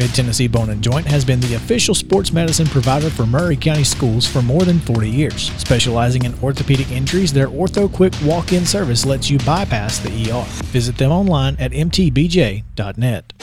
Mid 0.00 0.14
Tennessee 0.14 0.48
Bone 0.48 0.70
and 0.70 0.82
Joint 0.82 1.06
has 1.08 1.26
been 1.26 1.40
the 1.40 1.56
official 1.56 1.94
sports 1.94 2.32
medicine 2.32 2.66
provider 2.66 3.10
for 3.10 3.26
Maury 3.26 3.54
County 3.54 3.84
schools 3.84 4.26
for 4.26 4.40
more 4.40 4.62
than 4.62 4.80
40 4.80 5.10
years. 5.10 5.52
Specializing 5.58 6.24
in 6.24 6.32
orthopedic 6.42 6.90
injuries, 6.90 7.34
their 7.34 7.48
Ortho 7.48 7.92
Quick 7.92 8.14
walk 8.24 8.54
in 8.54 8.64
service 8.64 9.04
lets 9.04 9.28
you 9.28 9.36
bypass 9.40 9.98
the 9.98 10.30
ER. 10.30 10.44
Visit 10.68 10.96
them 10.96 11.12
online 11.12 11.54
at 11.58 11.72
mtbj.net. 11.72 13.39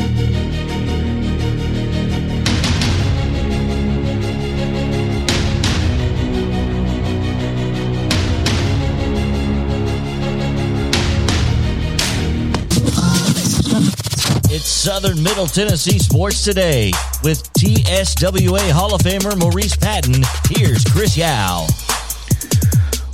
Southern 14.88 15.22
Middle 15.22 15.48
Tennessee 15.48 16.00
Sports 16.00 16.46
Today 16.46 16.94
with 17.22 17.44
TSWA 17.56 18.72
Hall 18.72 18.96
of 18.96 19.02
Famer 19.02 19.38
Maurice 19.38 19.76
Patton. 19.76 20.24
Here's 20.50 20.86
Chris 20.86 21.18
Yao. 21.18 21.68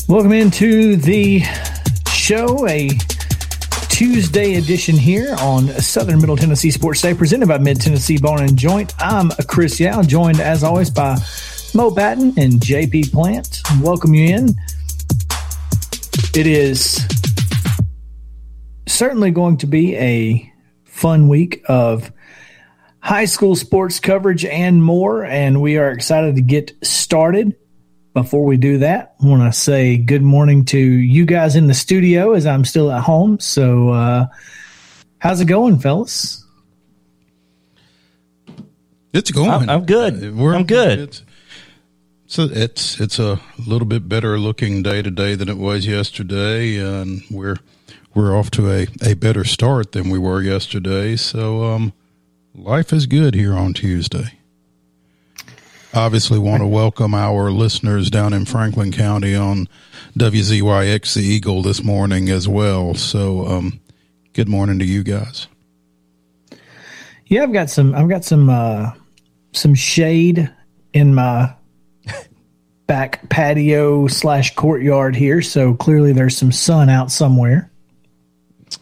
Welcome 0.07 0.33
into 0.33 0.97
the 0.97 1.41
show, 2.11 2.67
a 2.67 2.89
Tuesday 3.89 4.57
edition 4.57 4.95
here 4.95 5.35
on 5.39 5.67
Southern 5.79 6.19
Middle 6.21 6.37
Tennessee 6.37 6.69
Sports 6.69 7.01
Day, 7.01 7.15
presented 7.15 7.47
by 7.47 7.57
Mid 7.57 7.81
Tennessee 7.81 8.19
Bone 8.19 8.43
and 8.43 8.55
Joint. 8.55 8.93
I'm 8.99 9.31
Chris 9.47 9.79
Yao, 9.79 10.03
joined 10.03 10.39
as 10.39 10.63
always 10.63 10.91
by 10.91 11.17
Mo 11.73 11.89
Patton 11.89 12.35
and 12.37 12.53
JP 12.61 13.11
Plant. 13.11 13.63
Welcome 13.81 14.13
you 14.13 14.27
in. 14.27 14.49
It 16.35 16.45
is 16.45 17.03
certainly 18.85 19.31
going 19.31 19.57
to 19.57 19.65
be 19.65 19.95
a 19.95 20.52
fun 21.03 21.27
week 21.27 21.61
of 21.67 22.13
high 23.01 23.25
school 23.25 23.57
sports 23.57 23.99
coverage 23.99 24.45
and 24.45 24.81
more, 24.81 25.25
and 25.25 25.61
we 25.61 25.75
are 25.77 25.91
excited 25.91 26.37
to 26.37 26.41
get 26.41 26.71
started. 26.81 27.57
Before 28.13 28.45
we 28.45 28.55
do 28.55 28.77
that, 28.77 29.15
I 29.21 29.25
want 29.27 29.41
to 29.43 29.59
say 29.59 29.97
good 29.97 30.21
morning 30.21 30.63
to 30.65 30.77
you 30.79 31.25
guys 31.25 31.57
in 31.57 31.67
the 31.67 31.73
studio 31.73 32.31
as 32.31 32.45
I'm 32.45 32.63
still 32.63 32.89
at 32.89 33.03
home. 33.03 33.37
So, 33.41 33.89
uh, 33.89 34.27
how's 35.17 35.41
it 35.41 35.45
going, 35.45 35.79
fellas? 35.79 36.45
It's 39.11 39.29
going. 39.29 39.49
I'm- 39.49 39.69
I'm 39.69 39.85
good. 39.85 40.23
Uh, 40.23 40.31
we're- 40.33 40.55
I'm 40.55 40.63
good. 40.63 40.99
It's, 40.99 41.21
so 42.27 42.43
it's 42.49 43.01
it's 43.01 43.19
a 43.19 43.41
little 43.67 43.87
bit 43.87 44.07
better 44.07 44.39
looking 44.39 44.81
day 44.83 45.01
today 45.01 45.35
than 45.35 45.49
it 45.49 45.57
was 45.57 45.85
yesterday, 45.85 46.77
and 46.77 47.23
we're 47.29 47.57
we're 48.13 48.37
off 48.37 48.51
to 48.51 48.71
a, 48.71 48.87
a 49.01 49.13
better 49.15 49.43
start 49.43 49.91
than 49.91 50.09
we 50.09 50.19
were 50.19 50.41
yesterday. 50.41 51.15
So 51.15 51.63
um, 51.63 51.93
life 52.53 52.93
is 52.93 53.05
good 53.05 53.35
here 53.35 53.53
on 53.53 53.73
Tuesday. 53.73 54.39
Obviously, 55.93 56.39
want 56.39 56.61
to 56.61 56.67
welcome 56.67 57.13
our 57.13 57.51
listeners 57.51 58.09
down 58.09 58.33
in 58.33 58.45
Franklin 58.45 58.91
County 58.91 59.35
on 59.35 59.67
WZYX 60.17 61.13
the 61.13 61.21
Eagle 61.21 61.61
this 61.61 61.83
morning 61.83 62.29
as 62.29 62.47
well. 62.47 62.95
So, 62.95 63.45
um, 63.45 63.79
good 64.33 64.49
morning 64.49 64.79
to 64.79 64.85
you 64.85 65.03
guys. 65.03 65.45
Yeah, 67.27 67.43
I've 67.43 67.53
got 67.53 67.69
some. 67.69 67.93
I've 67.93 68.09
got 68.09 68.25
some. 68.25 68.49
Uh, 68.49 68.93
some 69.53 69.75
shade 69.75 70.51
in 70.93 71.13
my 71.13 71.53
back 72.87 73.27
patio 73.29 74.07
slash 74.07 74.55
courtyard 74.55 75.15
here. 75.15 75.41
So 75.41 75.73
clearly, 75.75 76.11
there's 76.13 76.37
some 76.37 76.51
sun 76.51 76.89
out 76.89 77.11
somewhere. 77.11 77.71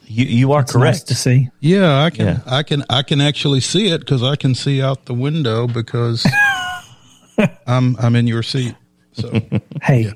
You, 0.06 0.26
you 0.26 0.52
are 0.54 0.62
It's 0.62 0.74
nice 0.76 0.82
correct. 1.00 1.08
to 1.08 1.16
see. 1.16 1.50
Yeah, 1.60 2.04
I 2.04 2.10
can, 2.10 2.26
Yeah. 2.26 2.40
I 2.46 2.64
can, 2.64 2.84
I 2.90 3.02
can 3.04 3.22
actually 3.22 3.62
see 3.62 3.90
it 3.90 4.00
because 4.00 4.24
I 4.24 4.36
can 4.36 4.56
see 4.56 4.82
out 4.82 5.06
the 5.06 5.14
window 5.14 5.68
because 5.68 6.26
I'm, 7.68 7.96
I'm 8.00 8.16
in 8.16 8.28
your 8.28 8.44
seat. 8.44 8.76
So 9.14 9.32
Hey, 9.82 10.12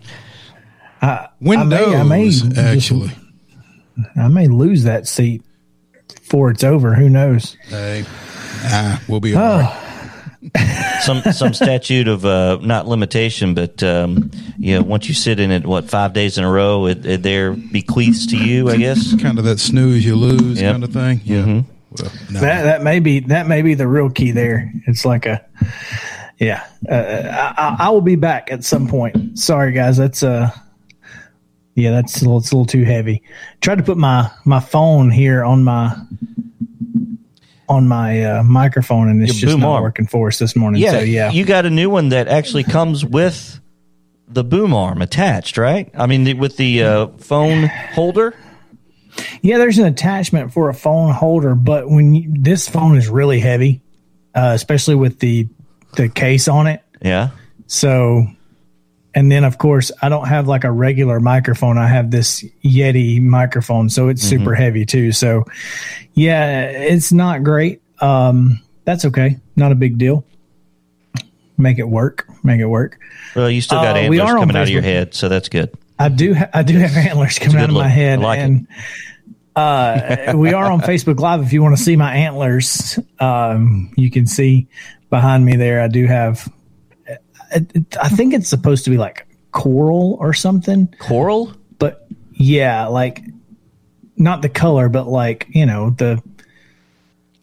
windows, 1.40 1.94
I 1.96 2.03
may 2.03 2.30
just- 2.30 2.58
actually. 2.58 3.12
I 4.18 4.28
may 4.28 4.47
lose 4.47 4.84
that 4.84 5.08
seat 5.08 5.41
before 6.13 6.52
it's 6.52 6.63
over. 6.66 6.94
Who 6.96 7.09
knows? 7.09 7.56
Hey, 7.68 8.03
ah, 8.66 9.02
we'll 9.07 9.22
be 9.22 9.34
all 9.36 9.42
right. 9.59 9.81
Some 11.01 11.22
some 11.23 11.53
statute 11.53 12.07
of 12.07 12.25
uh, 12.25 12.57
not 12.61 12.88
limitation, 12.88 13.53
but 13.53 13.81
um, 13.83 14.31
you 14.57 14.75
know, 14.75 14.83
once 14.83 15.07
you 15.07 15.13
sit 15.13 15.39
in 15.39 15.51
it, 15.51 15.66
what 15.66 15.89
five 15.89 16.13
days 16.13 16.38
in 16.38 16.44
a 16.44 16.51
row, 16.51 16.88
it, 16.88 17.06
it 17.06 17.23
there 17.23 17.51
bequeaths 17.53 18.28
to 18.28 18.38
you, 18.38 18.69
I 18.69 18.78
guess. 18.78 19.16
Kind 19.22 19.38
of 19.39 19.45
that 19.45 19.59
snooze 19.59 20.06
you 20.06 20.16
lose 20.16 20.61
Yep. 20.61 20.72
kind 20.73 20.83
of 20.83 20.94
thing. 20.94 21.22
Yeah. 21.23 21.45
Well, 21.45 22.11
no. 22.31 22.39
That 22.41 22.63
that 22.63 22.83
may 22.83 23.00
be 23.00 23.19
that 23.22 23.47
may 23.47 23.61
be 23.61 23.73
the 23.73 23.88
real 23.88 24.09
key 24.09 24.31
there. 24.31 24.72
It's 24.88 25.06
like 25.06 25.25
a 25.25 25.45
yeah. 26.39 26.66
Uh, 26.89 27.53
I, 27.57 27.75
I 27.88 27.89
will 27.89 28.01
be 28.01 28.16
back 28.16 28.51
at 28.51 28.63
some 28.63 28.88
point. 28.88 29.39
Sorry 29.39 29.72
guys, 29.72 29.97
that's 29.97 30.22
uh 30.23 30.50
yeah, 31.77 31.91
that's 31.91 32.22
a 32.22 32.25
little, 32.25 32.38
it's 32.39 32.51
a 32.51 32.56
little 32.56 32.66
too 32.66 32.85
heavy. 32.85 33.22
Tried 33.62 33.79
to 33.79 33.83
put 33.83 33.97
my 33.97 34.29
my 34.45 34.59
phone 34.59 35.09
here 35.12 35.44
on 35.44 35.63
my 35.63 35.95
on 37.68 37.88
my 37.88 38.24
uh, 38.24 38.44
microphone 38.44 39.09
and 39.09 39.22
it's 39.22 39.42
Your 39.42 39.50
just 39.50 39.59
not 39.59 39.76
arm. 39.76 39.84
working 39.84 40.08
for 40.08 40.28
us 40.28 40.40
this 40.40 40.56
morning. 40.56 40.81
Yeah, 40.81 40.92
so 40.92 41.00
yeah. 41.00 41.31
you 41.31 41.46
got 41.46 41.66
a 41.66 41.70
new 41.70 41.90
one 41.90 42.09
that 42.09 42.28
actually 42.28 42.64
comes 42.64 43.03
with 43.06 43.59
the 44.28 44.44
boom 44.44 44.74
arm 44.74 45.02
attached, 45.02 45.58
right? 45.58 45.90
I 45.96 46.08
mean, 46.08 46.24
the, 46.24 46.34
with 46.34 46.58
the 46.58 46.84
uh, 46.84 47.08
phone 47.18 47.68
holder. 47.94 48.36
Yeah, 49.42 49.58
there's 49.59 49.78
an 49.78 49.86
attachment 49.86 50.52
for 50.54 50.70
a 50.70 50.74
phone 50.74 51.14
holder, 51.14 51.56
but 51.56 51.90
when 51.90 52.14
you, 52.16 52.31
this 52.34 52.68
phone 52.68 52.98
is 52.98 53.08
really 53.08 53.40
heavy, 53.40 53.81
uh, 54.34 54.52
especially 54.54 54.96
with 54.96 55.20
the 55.20 55.48
the 55.94 56.09
case 56.09 56.48
on 56.50 56.68
it. 56.68 56.81
Yeah. 57.02 57.30
So, 57.68 58.28
and 59.16 59.31
then 59.31 59.44
of 59.46 59.58
course, 59.58 59.92
I 60.02 60.09
don't 60.09 60.28
have 60.28 60.48
like 60.48 60.64
a 60.66 60.72
regular 60.72 61.20
microphone. 61.20 61.78
I 61.78 61.88
have 61.88 62.12
this 62.12 62.44
Yeti 62.64 63.22
microphone, 63.22 63.90
so 63.90 64.09
it's 64.09 64.22
super 64.22 64.53
heavy 64.53 64.86
too. 64.86 65.12
So, 65.14 65.46
yeah, 66.14 66.62
it's 66.70 67.12
not 67.12 67.44
great. 67.44 67.81
Um, 68.02 68.59
that's 68.84 69.06
okay, 69.06 69.38
not 69.56 69.72
a 69.72 69.75
big 69.75 69.98
deal. 69.98 70.25
Make 71.58 71.80
it 71.80 71.88
work. 71.88 72.28
Make 72.44 72.59
it 72.59 72.66
work. 72.66 73.00
Well, 73.36 73.50
you 73.50 73.62
still 73.62 73.80
got 73.81 73.96
Uh, 73.96 74.00
antlers 74.00 74.20
coming 74.30 74.56
out 74.58 74.64
of 74.64 74.70
your 74.70 74.81
head, 74.81 75.14
so 75.14 75.30
that's 75.30 75.48
good. 75.50 75.72
I 75.98 76.09
do. 76.09 76.34
Ha- 76.36 76.50
I 76.54 76.64
do 76.64 76.78
have 76.78 76.96
antlers 76.98 77.40
coming 77.40 77.58
out 77.58 77.70
of 77.70 77.75
my 77.75 77.88
head, 77.88 78.20
like 78.20 78.40
and 78.40 78.68
uh, 79.56 80.34
we 80.36 80.54
are 80.54 80.70
on 80.70 80.81
Facebook 80.81 81.20
Live. 81.20 81.42
If 81.42 81.54
you 81.54 81.64
want 81.64 81.78
to 81.78 81.81
see 81.81 81.96
my 81.96 82.14
antlers, 82.14 83.00
um, 83.22 83.94
you 83.96 84.12
can 84.12 84.28
see 84.28 84.68
behind 85.09 85.46
me 85.46 85.56
there. 85.56 85.81
I 85.81 85.88
do 85.88 86.06
have. 86.06 86.52
I, 87.56 87.66
I 88.02 88.10
think 88.10 88.34
it's 88.34 88.50
supposed 88.50 88.84
to 88.86 88.90
be 88.92 88.98
like 88.98 89.26
coral 89.52 90.18
or 90.20 90.34
something, 90.34 90.94
Coral. 91.00 91.54
but 91.80 92.08
yeah, 92.34 92.88
like 92.88 93.22
not 94.18 94.42
the 94.42 94.50
color, 94.50 94.90
but 94.90 95.08
like 95.08 95.48
you 95.50 95.66
know 95.66 95.92
the 95.92 96.22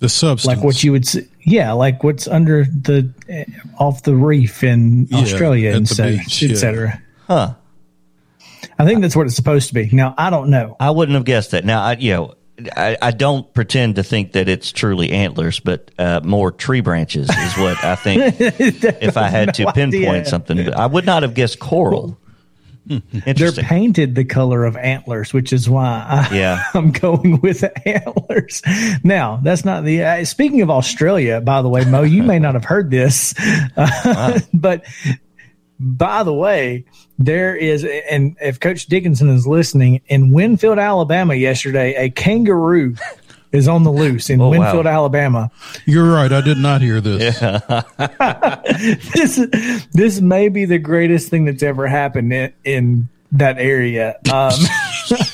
the 0.01 0.09
substance. 0.09 0.47
like 0.57 0.65
what 0.65 0.83
you 0.85 0.93
would 0.93 1.07
see. 1.07 1.27
Yeah, 1.41 1.73
like 1.73 2.05
what's 2.05 2.29
under 2.29 2.65
the 2.65 3.13
eh, 3.29 3.45
off 3.79 4.03
the 4.05 4.15
reef 4.15 4.63
in 4.63 5.07
Yeah, 5.11 5.19
Australia 5.19 5.73
and 5.75 5.87
the 5.87 5.95
so, 5.95 6.09
beach, 6.09 6.43
yeah. 6.43 6.51
etc. 6.53 7.03
Huh. 7.27 7.55
I 8.79 8.85
think 8.87 9.01
that's 9.01 9.17
what 9.17 9.27
it's 9.27 9.35
supposed 9.37 9.69
to 9.69 9.75
be. 9.75 9.89
Now 9.93 10.15
I 10.19 10.31
don't 10.31 10.51
know. 10.51 10.77
I 10.79 10.91
wouldn't 10.91 11.15
have 11.17 11.25
guessed 11.25 11.51
that. 11.53 11.65
Now, 11.65 11.83
I, 11.83 11.93
you 11.97 12.13
know, 12.13 12.35
I, 12.77 12.97
I 13.01 13.11
don't 13.13 13.53
pretend 13.55 13.97
to 13.97 14.03
think 14.03 14.33
that 14.33 14.49
it's 14.49 14.73
truly 14.73 15.11
antlers, 15.11 15.59
but 15.59 15.91
uh, 15.99 16.21
more 16.23 16.53
tree 16.53 16.81
branches 16.81 17.29
is 17.29 17.57
what 17.57 17.83
I 17.83 17.97
think. 17.97 18.37
if 18.41 19.17
I 19.17 19.29
had 19.29 19.55
to 19.55 19.73
pinpoint 19.73 20.07
idea. 20.07 20.25
something, 20.27 20.75
I 20.75 20.87
would 20.87 21.07
not 21.07 21.23
have 21.23 21.35
guessed 21.35 21.59
coral. 21.59 22.19
They're 22.85 23.53
painted 23.53 24.15
the 24.17 24.25
color 24.25 24.65
of 24.65 24.77
antlers, 24.77 25.33
which 25.33 25.53
is 25.53 25.71
why 25.71 26.05
I, 26.09 26.35
Yeah. 26.35 26.63
I'm 26.75 26.91
going 26.91 27.41
with 27.41 27.65
antlers. 27.87 28.63
Now, 29.05 29.41
that's 29.43 29.65
not 29.65 29.85
the. 29.85 30.03
Uh, 30.03 30.25
speaking 30.25 30.63
of 30.63 30.71
Australia, 30.71 31.41
by 31.41 31.63
the 31.63 31.69
way, 31.69 31.85
Mo, 31.85 32.03
you 32.03 32.23
may 32.23 32.39
not 32.39 32.55
have 32.55 32.65
heard 32.65 32.91
this, 32.91 33.35
uh, 33.77 34.41
but 34.53 34.85
by 35.83 36.23
the 36.23 36.33
way, 36.33 36.85
there 37.19 37.55
is, 37.57 37.85
and 38.11 38.37
if 38.41 38.59
Coach 38.61 38.87
Dickinson 38.87 39.29
is 39.29 39.47
listening, 39.47 40.01
in 40.07 40.33
Winfield, 40.33 40.79
Alabama, 40.79 41.35
yesterday, 41.35 41.95
a 41.95 42.09
kangaroo 42.11 42.95
is 43.53 43.69
on 43.69 43.85
the 43.85 43.93
loose 43.93 44.31
in 44.31 44.41
Oh, 44.41 44.45
wow. 44.49 44.59
Winfield, 44.59 44.87
Alabama. 44.87 45.51
You're 45.85 46.11
right. 46.11 46.33
I 46.33 46.41
did 46.41 46.57
not 46.59 46.81
hear 46.81 47.01
this. 47.01 47.39
this 49.15 49.41
this 49.93 50.21
may 50.21 50.49
be 50.49 50.65
the 50.65 50.79
greatest 50.79 51.29
thing 51.29 51.45
that's 51.45 51.63
ever 51.63 51.87
happened 51.87 52.33
in, 52.33 52.53
in 52.65 53.09
that 53.33 53.59
area. 53.59 54.17
Um, 54.33 54.53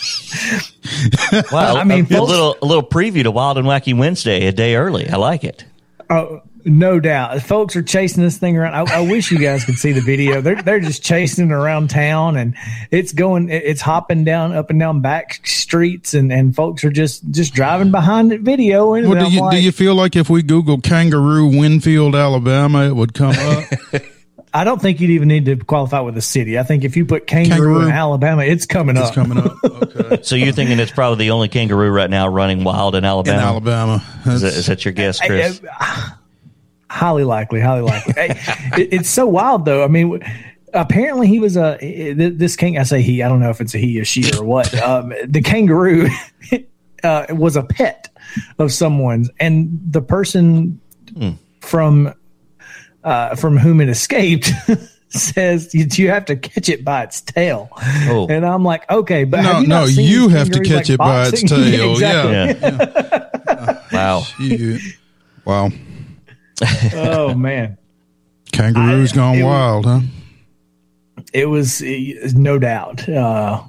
Wow, 1.52 1.76
I 1.76 1.84
mean, 1.84 2.00
a, 2.00 2.02
a 2.02 2.06
folks- 2.18 2.30
little 2.30 2.56
a 2.62 2.66
little 2.66 2.82
preview 2.82 3.22
to 3.22 3.30
Wild 3.30 3.58
and 3.58 3.66
Wacky 3.66 3.96
Wednesday 3.96 4.46
a 4.46 4.52
day 4.52 4.74
early. 4.76 5.08
I 5.08 5.16
like 5.16 5.44
it. 5.44 5.64
Oh, 6.10 6.40
no 6.68 7.00
doubt. 7.00 7.42
Folks 7.42 7.74
are 7.76 7.82
chasing 7.82 8.22
this 8.22 8.38
thing 8.38 8.56
around. 8.56 8.74
I, 8.74 8.98
I 8.98 9.00
wish 9.00 9.30
you 9.32 9.38
guys 9.38 9.64
could 9.64 9.76
see 9.76 9.92
the 9.92 10.00
video. 10.00 10.40
They're 10.40 10.62
they're 10.62 10.80
just 10.80 11.02
chasing 11.02 11.46
it 11.50 11.52
around 11.52 11.90
town, 11.90 12.36
and 12.36 12.54
it's 12.90 13.12
going. 13.12 13.48
It's 13.48 13.80
hopping 13.80 14.24
down 14.24 14.52
up 14.52 14.70
and 14.70 14.78
down 14.78 15.00
back 15.00 15.46
streets, 15.46 16.14
and, 16.14 16.32
and 16.32 16.54
folks 16.54 16.84
are 16.84 16.90
just 16.90 17.28
just 17.30 17.54
driving 17.54 17.90
behind 17.90 18.32
it 18.32 18.42
video. 18.42 18.94
And 18.94 19.08
Well, 19.08 19.24
do 19.28 19.32
you 19.34 19.40
like, 19.40 19.56
do 19.56 19.62
you 19.62 19.72
feel 19.72 19.94
like 19.94 20.14
if 20.16 20.30
we 20.30 20.42
Google 20.42 20.80
kangaroo 20.80 21.46
Winfield, 21.46 22.14
Alabama, 22.14 22.86
it 22.86 22.94
would 22.94 23.14
come 23.14 23.34
up? 23.36 23.64
I 24.54 24.64
don't 24.64 24.80
think 24.80 25.00
you'd 25.00 25.10
even 25.10 25.28
need 25.28 25.44
to 25.44 25.56
qualify 25.56 26.00
with 26.00 26.16
a 26.16 26.22
city. 26.22 26.58
I 26.58 26.62
think 26.62 26.82
if 26.82 26.96
you 26.96 27.04
put 27.04 27.26
kangaroo, 27.26 27.58
Kangaroo. 27.74 27.82
in 27.86 27.90
Alabama, 27.90 28.42
it's 28.44 28.64
coming 28.64 28.96
it's 28.96 29.08
up. 29.08 29.14
coming 29.14 29.38
up. 29.38 29.56
Okay. 29.98 30.22
So 30.22 30.36
you're 30.36 30.52
thinking 30.52 30.78
it's 30.78 30.92
probably 30.92 31.26
the 31.26 31.32
only 31.32 31.48
kangaroo 31.48 31.90
right 31.90 32.08
now 32.08 32.28
running 32.28 32.64
wild 32.64 32.94
in 32.94 32.98
In 32.98 33.04
Alabama? 33.04 33.42
Alabama. 33.42 34.04
Is, 34.26 34.40
That's- 34.40 34.66
that 34.66 34.84
your 34.84 34.92
guess, 34.92 35.20
Chris? 35.20 35.60
Highly 36.90 37.24
likely, 37.24 37.60
highly 37.60 37.82
likely. 37.82 38.14
It, 38.16 38.92
it's 38.92 39.08
so 39.08 39.26
wild, 39.26 39.64
though. 39.64 39.84
I 39.84 39.88
mean, 39.88 40.20
apparently 40.74 41.26
he 41.26 41.38
was 41.38 41.56
a 41.56 41.76
this 42.14 42.56
king. 42.56 42.78
I 42.78 42.82
say 42.84 43.02
he. 43.02 43.22
I 43.22 43.28
don't 43.28 43.40
know 43.40 43.50
if 43.50 43.60
it's 43.60 43.74
a 43.74 43.78
he, 43.78 43.98
a 44.00 44.04
she, 44.04 44.30
or 44.36 44.44
what. 44.44 44.72
Um, 44.82 45.12
the 45.26 45.40
kangaroo 45.42 46.08
uh, 47.04 47.26
was 47.30 47.56
a 47.56 47.62
pet 47.62 48.08
of 48.58 48.72
someone's, 48.72 49.30
and 49.40 49.78
the 49.90 50.02
person 50.02 50.80
from 51.60 52.12
uh, 53.04 53.34
from 53.36 53.56
whom 53.58 53.80
it 53.80 53.88
escaped. 53.88 54.50
Says 55.10 55.74
you, 55.74 55.86
you 55.92 56.10
have 56.10 56.26
to 56.26 56.36
catch 56.36 56.68
it 56.68 56.84
by 56.84 57.04
its 57.04 57.22
tail, 57.22 57.70
Oh. 58.10 58.26
and 58.28 58.44
I'm 58.44 58.62
like, 58.62 58.90
okay, 58.90 59.24
but 59.24 59.38
No, 59.40 59.42
have 59.54 59.62
you 59.62 59.66
no, 59.68 59.86
seen 59.86 60.06
you 60.06 60.28
have 60.28 60.48
to 60.50 60.60
kangaroos, 60.60 60.68
catch 60.76 60.90
it 60.90 60.98
by 60.98 61.28
its 61.28 61.30
boxing? 61.30 61.48
tail, 61.70 61.92
exactly. 61.92 62.32
yeah. 62.68 63.80
wow. 63.90 64.22
You- 64.38 64.78
wow. 65.46 65.70
Oh 66.94 67.34
man. 67.34 67.78
Kangaroos 68.52 69.12
I- 69.12 69.16
gone 69.16 69.42
wild, 69.42 69.84
huh? 69.86 70.00
it 71.32 71.46
was 71.46 71.82
no 72.34 72.58
doubt. 72.58 73.08
Uh, 73.08 73.62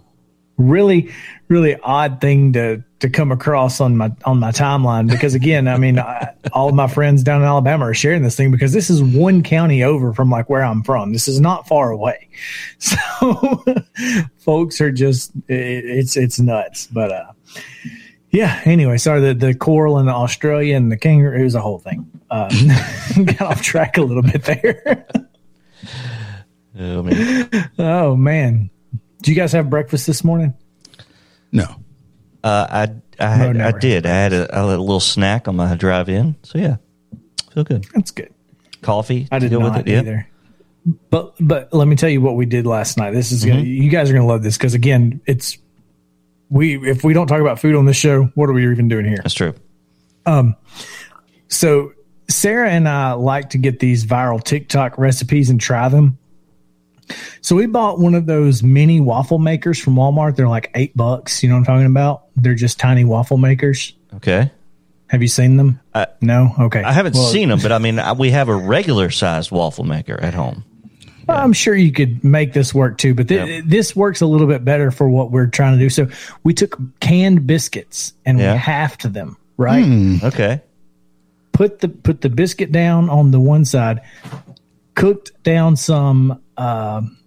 really 0.57 1.11
really 1.47 1.75
odd 1.77 2.19
thing 2.21 2.53
to 2.53 2.83
to 2.99 3.09
come 3.09 3.31
across 3.31 3.79
on 3.79 3.95
my 3.95 4.11
on 4.25 4.39
my 4.39 4.51
timeline 4.51 5.09
because 5.09 5.33
again 5.33 5.69
i 5.69 5.77
mean 5.77 5.97
I, 5.97 6.33
all 6.51 6.67
of 6.67 6.75
my 6.75 6.87
friends 6.87 7.23
down 7.23 7.41
in 7.41 7.47
alabama 7.47 7.85
are 7.85 7.93
sharing 7.93 8.23
this 8.23 8.35
thing 8.35 8.51
because 8.51 8.73
this 8.73 8.89
is 8.89 9.01
one 9.01 9.41
county 9.41 9.83
over 9.83 10.13
from 10.13 10.29
like 10.29 10.49
where 10.49 10.61
i'm 10.63 10.83
from. 10.83 11.13
This 11.13 11.29
is 11.29 11.39
not 11.39 11.67
far 11.67 11.91
away. 11.91 12.27
So 12.79 13.63
folks 14.37 14.81
are 14.81 14.91
just 14.91 15.31
it, 15.47 15.85
it's 15.85 16.17
it's 16.17 16.39
nuts. 16.39 16.87
But 16.87 17.11
uh 17.11 17.31
yeah 18.31 18.61
anyway 18.65 18.97
sorry 18.97 19.21
the 19.21 19.33
the 19.33 19.55
coral 19.55 19.97
and 19.97 20.07
the 20.07 20.13
australia 20.13 20.75
and 20.75 20.91
the 20.91 20.97
kangaroo 20.97 21.43
is 21.43 21.55
a 21.55 21.61
whole 21.61 21.79
thing 21.79 22.05
um, 23.17 23.25
got 23.25 23.41
off 23.41 23.61
track 23.61 23.97
a 23.97 24.01
little 24.01 24.23
bit 24.23 24.43
there 24.43 25.05
Oh, 26.79 27.03
man. 27.03 27.71
Oh 27.77 28.15
man, 28.15 28.69
do 29.21 29.31
you 29.31 29.35
guys 29.35 29.51
have 29.53 29.69
breakfast 29.69 30.05
this 30.07 30.23
morning? 30.23 30.53
No. 31.51 31.65
Uh, 32.43 32.67
I 32.69 32.91
I, 33.19 33.29
had, 33.35 33.59
I 33.59 33.71
did. 33.77 34.05
I 34.05 34.09
had 34.09 34.31
a, 34.33 34.61
a 34.61 34.63
little 34.65 34.99
snack 35.01 35.47
on 35.49 35.55
my 35.57 35.75
drive 35.75 36.07
in. 36.07 36.35
So 36.43 36.57
yeah, 36.57 36.77
feel 37.53 37.63
good. 37.65 37.85
That's 37.93 38.11
good. 38.11 38.33
Coffee. 38.81 39.27
I 39.31 39.39
did 39.39 39.51
go 39.51 39.59
not 39.59 39.77
with 39.79 39.87
it. 39.87 39.91
Yeah. 39.91 39.99
either. 39.99 40.27
But 41.09 41.33
but 41.39 41.73
let 41.73 41.87
me 41.87 41.95
tell 41.97 42.09
you 42.09 42.21
what 42.21 42.35
we 42.35 42.45
did 42.45 42.65
last 42.65 42.97
night. 42.97 43.11
This 43.11 43.31
is 43.33 43.43
Mm-hmm. 43.43 43.65
you 43.65 43.89
guys 43.89 44.09
are 44.09 44.13
gonna 44.13 44.25
love 44.27 44.43
this 44.43 44.57
because 44.57 44.73
again, 44.73 45.19
it's 45.25 45.57
we 46.49 46.77
if 46.89 47.03
we 47.03 47.13
don't 47.13 47.27
talk 47.27 47.41
about 47.41 47.59
food 47.59 47.75
on 47.75 47.85
this 47.85 47.97
show, 47.97 48.25
what 48.35 48.47
are 48.49 48.53
we 48.53 48.71
even 48.71 48.87
doing 48.87 49.05
here? 49.05 49.17
That's 49.21 49.33
true. 49.33 49.53
Um, 50.25 50.55
So 51.49 51.91
Sarah 52.29 52.69
and 52.69 52.87
I 52.87 53.13
like 53.13 53.51
to 53.51 53.57
get 53.57 53.79
these 53.79 54.05
viral 54.05 54.41
TikTok 54.43 54.97
recipes 54.97 55.49
and 55.49 55.59
try 55.59 55.89
them. 55.89 56.17
So 57.41 57.55
we 57.55 57.65
bought 57.65 57.99
one 57.99 58.13
of 58.13 58.27
those 58.27 58.61
mini 58.61 59.01
waffle 59.01 59.39
makers 59.39 59.79
from 59.79 59.95
Walmart. 59.95 60.35
They're 60.35 60.47
like 60.47 60.69
eight 60.75 60.95
bucks. 60.95 61.41
You 61.41 61.49
know 61.49 61.55
what 61.55 61.59
I'm 61.61 61.65
talking 61.65 61.85
about? 61.87 62.25
They're 62.35 62.53
just 62.55 62.79
tiny 62.79 63.03
waffle 63.03 63.37
makers. 63.37 63.93
Okay. 64.15 64.51
Have 65.07 65.23
you 65.23 65.27
seen 65.27 65.57
them? 65.57 65.79
I- 65.95 66.05
no. 66.21 66.53
Okay. 66.59 66.83
I 66.83 66.91
haven't 66.91 67.15
Well, 67.15 67.25
seen 67.27 67.49
them, 67.49 67.59
but 67.63 67.71
I 67.71 67.79
mean, 67.79 67.99
we 68.19 68.29
have 68.29 68.47
a 68.47 68.55
regular 68.55 69.09
sized 69.09 69.49
waffle 69.49 69.85
maker 69.85 70.19
at 70.21 70.35
home. 70.35 70.63
I'm 71.27 71.53
sure 71.53 71.75
you 71.75 71.91
could 71.91 72.23
make 72.23 72.53
this 72.53 72.73
work 72.73 72.97
too, 72.97 73.13
but 73.15 73.27
thi- 73.27 73.35
Yep. 73.35 73.63
this 73.67 73.95
works 73.95 74.21
a 74.21 74.25
little 74.27 74.47
bit 74.47 74.63
better 74.65 74.89
for 74.91 75.07
what 75.09 75.31
we're 75.31 75.45
trying 75.47 75.73
to 75.73 75.79
do. 75.79 75.89
So 75.89 76.07
we 76.43 76.53
took 76.55 76.79
canned 76.99 77.45
biscuits 77.47 78.13
and 78.25 78.39
Yeah. 78.39 78.53
we 78.53 78.59
halved 78.59 79.13
them, 79.13 79.37
right? 79.57 79.85
Hmm. 79.85 80.15
Okay. 80.23 80.61
Put 81.59 81.79
the 81.79 81.89
put 81.89 82.21
the 82.21 82.29
biscuit 82.29 82.71
down 82.71 83.09
on 83.09 83.31
the 83.31 83.39
one 83.41 83.65
side, 83.65 83.99
cooked 84.95 85.31
down 85.43 85.75
some 85.75 86.41
um 86.55 87.17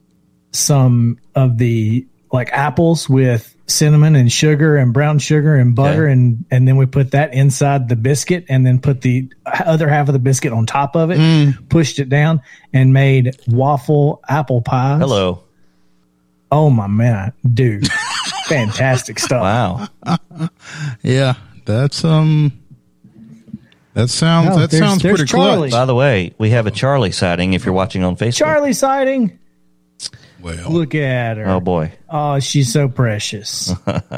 some 0.53 1.19
of 1.35 1.59
the 1.59 2.07
like 2.33 2.49
apples 2.51 3.11
with 3.11 3.55
cinnamon 3.67 4.17
and 4.17 4.33
sugar 4.33 4.79
and 4.79 4.95
brown 4.95 5.19
sugar 5.19 5.55
and 5.57 5.75
butter 5.75 6.05
Okay. 6.05 6.13
and 6.13 6.45
and 6.51 6.67
then 6.67 6.79
we 6.79 6.87
put 6.87 7.11
that 7.11 7.35
inside 7.35 7.91
the 7.91 7.97
biscuit 7.97 8.47
and 8.49 8.65
then 8.67 8.79
put 8.81 9.03
the 9.03 9.31
other 9.67 9.87
half 9.89 10.09
of 10.09 10.15
the 10.15 10.19
biscuit 10.19 10.53
on 10.53 10.65
top 10.65 10.97
of 10.97 11.11
it 11.11 11.55
pushed 11.69 11.99
it 11.99 12.09
down 12.09 12.41
and 12.73 12.93
made 12.95 13.37
waffle 13.49 14.23
apple 14.31 14.63
pies 14.63 15.01
Hello. 15.01 15.45
Oh 16.51 16.71
my 16.71 16.87
man, 16.87 17.33
dude, 17.53 17.87
fantastic 18.47 19.19
stuff. 19.19 19.89
Wow. 20.07 20.49
Yeah, 21.03 21.35
that's 21.67 22.03
um. 22.05 22.53
That 23.95 24.09
sounds 24.09 24.49
No, 24.51 24.59
that 24.61 24.71
there's- 24.71 24.89
sounds 24.89 25.03
there's 25.03 25.19
pretty 25.19 25.31
Charlie. 25.33 25.69
clutch. 25.69 25.79
By 25.81 25.85
the 25.85 25.95
way, 25.95 26.33
we 26.39 26.51
have 26.51 26.67
a 26.67 26.71
Charlie 26.71 27.13
sighting 27.13 27.53
if 27.53 27.65
you're 27.67 27.75
watching 27.75 28.03
on 28.05 28.17
Facebook. 28.17 28.37
Charlie 28.39 28.73
sighting. 28.73 29.39
Well, 30.41 30.71
Look 30.73 30.95
at 30.95 31.37
her. 31.37 31.47
Oh 31.49 31.61
boy. 31.61 31.93
Oh, 32.09 32.41
she's 32.41 32.73
so 32.73 32.89
precious. 32.89 33.73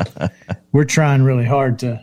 We're 0.73 0.85
trying 0.85 1.23
really 1.23 1.45
hard 1.45 1.81
to. 1.81 2.03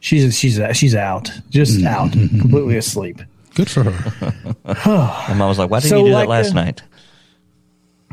She's 0.00 0.38
she's 0.38 0.60
she's 0.74 0.94
out, 0.94 1.30
just 1.50 1.84
out, 1.84 2.12
completely 2.12 2.76
asleep. 2.76 3.20
good 3.54 3.68
for 3.68 3.82
her. 3.82 4.32
And 5.28 5.38
mom 5.38 5.48
was 5.48 5.58
like, 5.58 5.68
"Why 5.70 5.80
didn't 5.80 5.90
So, 5.90 5.98
you 5.98 6.04
do 6.06 6.12
like 6.12 6.26
that 6.26 6.30
last 6.30 6.48
the- 6.50 6.54
night?" 6.54 6.82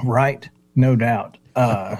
Right, 0.03 0.49
no 0.75 0.95
doubt. 0.95 1.37
Uh, 1.55 1.95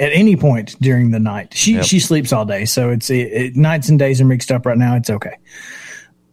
at 0.00 0.12
any 0.12 0.34
point 0.34 0.74
during 0.80 1.12
the 1.12 1.20
night, 1.20 1.54
she 1.54 1.74
Yep. 1.74 1.84
she 1.84 2.00
sleeps 2.00 2.32
all 2.32 2.44
day, 2.44 2.64
so 2.64 2.90
it's 2.90 3.10
it, 3.10 3.14
it, 3.32 3.56
nights 3.56 3.88
and 3.88 3.98
days 3.98 4.20
are 4.20 4.24
mixed 4.24 4.50
up 4.50 4.66
right 4.66 4.78
now. 4.78 4.96
It's 4.96 5.10
okay. 5.10 5.36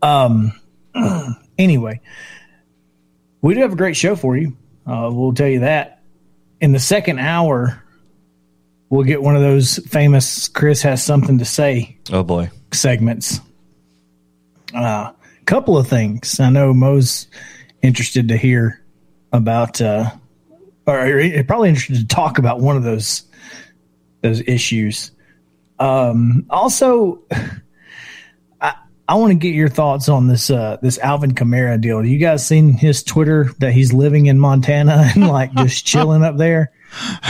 Um. 0.05 0.53
Anyway, 1.57 2.01
we 3.41 3.53
do 3.53 3.61
have 3.61 3.71
a 3.71 3.77
great 3.77 3.95
show 3.95 4.17
for 4.17 4.35
you. 4.35 4.57
Uh, 4.85 5.09
we'll 5.09 5.33
tell 5.33 5.47
you 5.47 5.61
that 5.61 6.01
in 6.59 6.73
the 6.73 6.79
second 6.79 7.17
hour. 7.17 7.81
We'll 8.89 9.05
get 9.05 9.21
one 9.21 9.37
of 9.37 9.41
those 9.41 9.77
famous 9.87 10.49
Chris 10.49 10.81
has 10.81 11.01
something 11.01 11.37
to 11.37 11.45
say 11.45 11.97
Oh 12.11 12.23
boy. 12.23 12.51
segments. 12.73 13.39
A 14.73 14.77
uh, 14.77 15.11
couple 15.45 15.77
of 15.77 15.87
things. 15.87 16.41
I 16.41 16.49
know 16.49 16.73
Mo's 16.73 17.27
interested 17.81 18.27
to 18.27 18.35
hear 18.37 18.83
about, 19.31 19.79
uh, 19.79 20.09
or 20.85 21.19
or 21.19 21.43
probably 21.45 21.69
interested 21.69 21.95
to 22.01 22.07
talk 22.07 22.37
about 22.37 22.59
one 22.59 22.75
of 22.75 22.83
those 22.83 23.23
those 24.21 24.41
issues. 24.41 25.11
Um, 25.79 26.45
also, 26.49 27.23
I 29.07 29.15
want 29.15 29.31
to 29.31 29.35
get 29.35 29.53
your 29.53 29.69
thoughts 29.69 30.09
on 30.09 30.27
this 30.27 30.49
uh, 30.49 30.77
this 30.81 30.97
Alvin 30.97 31.35
Kamara 31.35 31.79
deal. 31.79 32.03
You 32.03 32.17
guys 32.17 32.45
seen 32.45 32.73
his 32.73 33.03
Twitter 33.03 33.51
that 33.59 33.71
he's 33.71 33.93
living 33.93 34.25
in 34.25 34.39
Montana 34.39 35.11
and 35.15 35.27
like 35.27 35.53
just 35.53 35.85
chilling 35.85 36.23
up 36.23 36.37
there? 36.37 36.71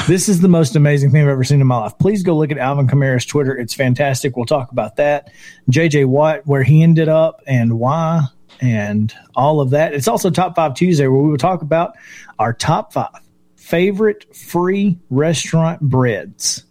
This 0.07 0.29
is 0.29 0.41
the 0.41 0.47
most 0.47 0.75
amazing 0.75 1.11
thing 1.11 1.23
I've 1.23 1.27
ever 1.27 1.43
seen 1.43 1.59
in 1.59 1.67
my 1.67 1.77
life. 1.77 1.93
Please 1.99 2.23
go 2.23 2.37
look 2.37 2.51
at 2.51 2.57
Alvin 2.57 2.87
Kamara's 2.87 3.25
Twitter. 3.25 3.57
It's 3.57 3.73
fantastic. 3.73 4.37
We'll 4.37 4.45
talk 4.45 4.71
about 4.71 4.95
that. 4.97 5.31
JJ 5.71 6.05
Watt, 6.05 6.45
where 6.45 6.63
he 6.63 6.83
ended 6.83 7.09
up 7.09 7.41
and 7.47 7.79
why, 7.79 8.21
and 8.61 9.13
all 9.35 9.59
of 9.59 9.71
that. 9.71 9.93
It's 9.93 10.07
also 10.07 10.29
Top 10.29 10.55
Five 10.55 10.75
Tuesday, 10.75 11.07
where 11.07 11.21
we 11.21 11.29
will 11.29 11.37
talk 11.37 11.61
about 11.61 11.93
our 12.39 12.53
top 12.53 12.93
five 12.93 13.09
favorite 13.57 14.33
free 14.35 14.99
restaurant 15.09 15.81
breads. 15.81 16.64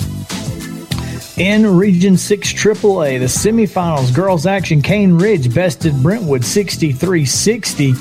In 1.38 1.78
Region 1.78 2.18
6 2.18 2.54
AAA, 2.54 3.20
the 3.20 3.26
semifinals, 3.26 4.12
girls 4.12 4.48
action, 4.48 4.82
Cane 4.82 5.14
Ridge 5.14 5.54
bested 5.54 5.94
Brentwood 6.02 6.44
63 6.44 7.26
60 7.26 7.94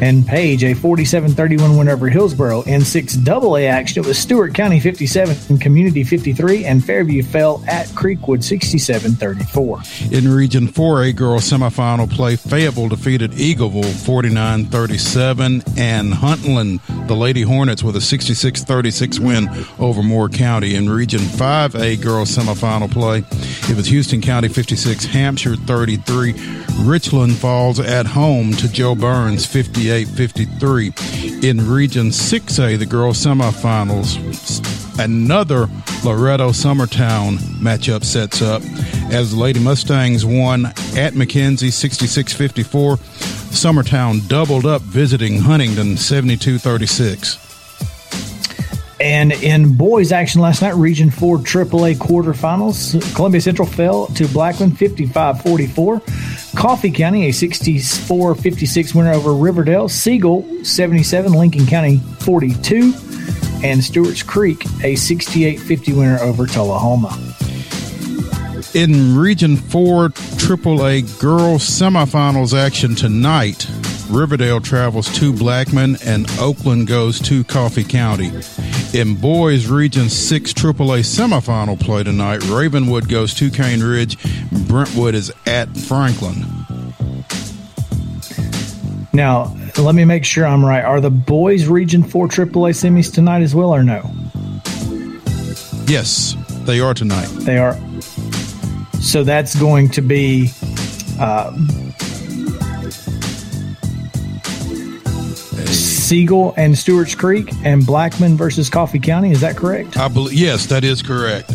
and 0.00 0.26
Page 0.26 0.64
a 0.64 0.74
47-31 0.74 1.78
win 1.78 1.88
over 1.88 2.08
Hillsboro. 2.08 2.62
In 2.62 2.82
6 2.82 3.26
AA 3.28 3.56
action, 3.66 4.02
it 4.04 4.06
was 4.06 4.18
Stewart 4.18 4.54
County 4.54 4.80
57 4.80 5.36
and 5.48 5.60
Community 5.60 6.04
53, 6.04 6.64
and 6.64 6.84
Fairview 6.84 7.22
fell 7.22 7.62
at 7.68 7.86
Creekwood 7.88 8.40
67-34. 8.40 10.12
In 10.12 10.30
Region 10.32 10.68
4A 10.68 11.14
girls 11.16 11.50
semifinal 11.50 12.10
play, 12.10 12.36
Fayetteville 12.36 12.88
defeated 12.88 13.32
Eagleville 13.32 13.84
49-37, 13.84 15.78
and 15.78 16.12
Huntland, 16.12 16.80
the 17.06 17.16
Lady 17.16 17.42
Hornets, 17.42 17.82
with 17.82 17.96
a 17.96 18.00
66-36 18.00 19.18
win 19.18 19.48
over 19.78 20.02
Moore 20.02 20.28
County. 20.28 20.74
In 20.74 20.88
Region 20.88 21.20
5A 21.20 22.02
girls 22.02 22.36
semifinal 22.36 22.90
play, 22.90 23.24
it 23.70 23.76
was 23.76 23.86
Houston 23.86 24.20
County 24.20 24.48
56, 24.48 25.06
Hampshire 25.06 25.56
33. 25.56 26.34
Richland 26.80 27.36
falls 27.36 27.80
at 27.80 28.06
home 28.06 28.52
to 28.52 28.70
Joe 28.70 28.94
Burns 28.94 29.06
Byrns 29.06 29.46
58 29.86 30.08
53. 30.08 31.48
In 31.48 31.70
Region 31.70 32.08
6A, 32.08 32.76
the 32.76 32.86
girls 32.86 33.18
semifinals, 33.24 34.18
another 34.98 35.68
Loretto 36.04 36.50
Summertown 36.50 37.36
matchup 37.60 38.02
sets 38.02 38.42
up 38.42 38.62
as 39.12 39.30
the 39.30 39.36
Lady 39.36 39.60
Mustangs 39.60 40.26
won 40.26 40.66
at 40.66 41.12
McKenzie 41.12 41.72
66 41.72 42.32
54. 42.32 42.96
Summertown 42.96 44.26
doubled 44.26 44.66
up 44.66 44.82
visiting 44.82 45.38
Huntingdon 45.38 45.96
72 45.96 46.58
36. 46.58 47.45
And 48.98 49.32
in 49.32 49.74
boys 49.76 50.10
action 50.10 50.40
last 50.40 50.62
night, 50.62 50.74
Region 50.74 51.10
4 51.10 51.38
AAA 51.38 51.96
quarterfinals, 51.96 53.14
Columbia 53.14 53.40
Central 53.40 53.68
fell 53.68 54.06
to 54.08 54.26
Blackman 54.28 54.72
55 54.72 55.42
44. 55.42 56.00
Coffee 56.56 56.90
County, 56.90 57.26
a 57.26 57.32
64 57.32 58.34
56 58.34 58.94
winner 58.94 59.12
over 59.12 59.34
Riverdale. 59.34 59.88
Siegel, 59.88 60.46
77, 60.64 61.32
Lincoln 61.32 61.66
County 61.66 61.98
42. 62.20 62.94
And 63.62 63.82
Stewart's 63.82 64.22
Creek, 64.22 64.64
a 64.82 64.96
68 64.96 65.60
50 65.60 65.92
winner 65.92 66.18
over 66.20 66.46
Tullahoma. 66.46 67.18
In 68.74 69.16
Region 69.16 69.56
4 69.56 70.08
AAA 70.08 71.20
girls 71.20 71.62
semifinals 71.62 72.56
action 72.56 72.94
tonight, 72.94 73.66
Riverdale 74.10 74.60
travels 74.60 75.08
to 75.18 75.32
Blackman 75.32 75.96
and 76.04 76.30
Oakland 76.38 76.86
goes 76.86 77.18
to 77.20 77.44
Coffee 77.44 77.84
County. 77.84 78.30
In 78.94 79.14
boys 79.14 79.66
Region 79.66 80.08
6 80.08 80.52
AAA 80.54 81.00
semifinal 81.00 81.78
play 81.78 82.02
tonight, 82.02 82.42
Ravenwood 82.44 83.08
goes 83.08 83.34
to 83.34 83.50
Cane 83.50 83.82
Ridge, 83.82 84.16
Brentwood 84.66 85.14
is 85.14 85.32
at 85.44 85.76
Franklin. 85.76 86.44
Now, 89.12 89.54
let 89.78 89.94
me 89.94 90.04
make 90.04 90.24
sure 90.24 90.46
I'm 90.46 90.64
right. 90.64 90.84
Are 90.84 91.00
the 91.00 91.10
boys 91.10 91.66
Region 91.66 92.02
4 92.02 92.28
AAA 92.28 92.72
semis 92.72 93.12
tonight 93.12 93.42
as 93.42 93.54
well 93.54 93.74
or 93.74 93.82
no? 93.82 94.10
Yes, 95.86 96.34
they 96.64 96.80
are 96.80 96.94
tonight. 96.94 97.28
They 97.40 97.58
are. 97.58 97.76
So 99.00 99.24
that's 99.24 99.54
going 99.58 99.90
to 99.90 100.00
be 100.00 100.50
uh, 101.20 101.52
Siegel 106.06 106.54
and 106.56 106.78
Stewart's 106.78 107.16
Creek 107.16 107.52
and 107.64 107.84
Blackman 107.84 108.36
versus 108.36 108.70
Coffee 108.70 109.00
County. 109.00 109.32
Is 109.32 109.40
that 109.40 109.56
correct? 109.56 109.96
I 109.96 110.06
believe 110.06 110.38
yes, 110.38 110.66
that 110.66 110.84
is 110.84 111.02
correct. 111.02 111.50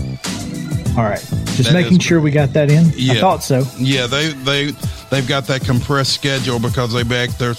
All 0.97 1.05
right, 1.05 1.19
just 1.55 1.63
that 1.63 1.73
making 1.73 1.99
sure 1.99 2.19
we 2.19 2.31
got 2.31 2.51
that 2.51 2.69
in. 2.69 2.91
Yeah. 2.95 3.13
I 3.13 3.19
thought 3.21 3.43
so. 3.43 3.63
Yeah, 3.77 4.07
they 4.07 4.33
they 4.33 4.71
they've 5.09 5.25
got 5.25 5.45
that 5.45 5.61
compressed 5.63 6.13
schedule 6.13 6.59
because 6.59 6.91
they 6.91 7.03
backed 7.03 7.39
their 7.39 7.51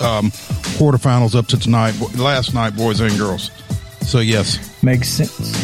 um, 0.00 0.32
quarterfinals 0.74 1.36
up 1.36 1.46
to 1.46 1.56
tonight, 1.56 1.94
last 2.16 2.52
night, 2.52 2.74
boys 2.74 2.98
and 2.98 3.16
girls. 3.16 3.52
So 4.00 4.18
yes, 4.18 4.82
makes 4.82 5.08
sense. 5.08 5.63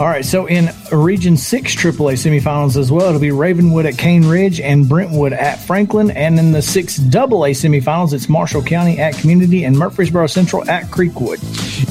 All 0.00 0.08
right, 0.08 0.24
so 0.24 0.46
in 0.46 0.70
Region 0.90 1.36
6 1.36 1.76
AAA 1.76 2.14
semifinals 2.14 2.78
as 2.78 2.90
well, 2.90 3.08
it'll 3.08 3.20
be 3.20 3.30
Ravenwood 3.30 3.84
at 3.84 3.98
Cane 3.98 4.26
Ridge 4.26 4.58
and 4.58 4.88
Brentwood 4.88 5.34
at 5.34 5.60
Franklin. 5.60 6.10
And 6.10 6.38
in 6.38 6.52
the 6.52 6.62
6 6.62 6.98
AA 6.98 7.52
semifinals, 7.52 8.14
it's 8.14 8.26
Marshall 8.28 8.62
County 8.62 8.98
at 8.98 9.14
Community 9.16 9.64
and 9.64 9.78
Murfreesboro 9.78 10.28
Central 10.28 10.68
at 10.68 10.84
Creekwood. 10.84 11.40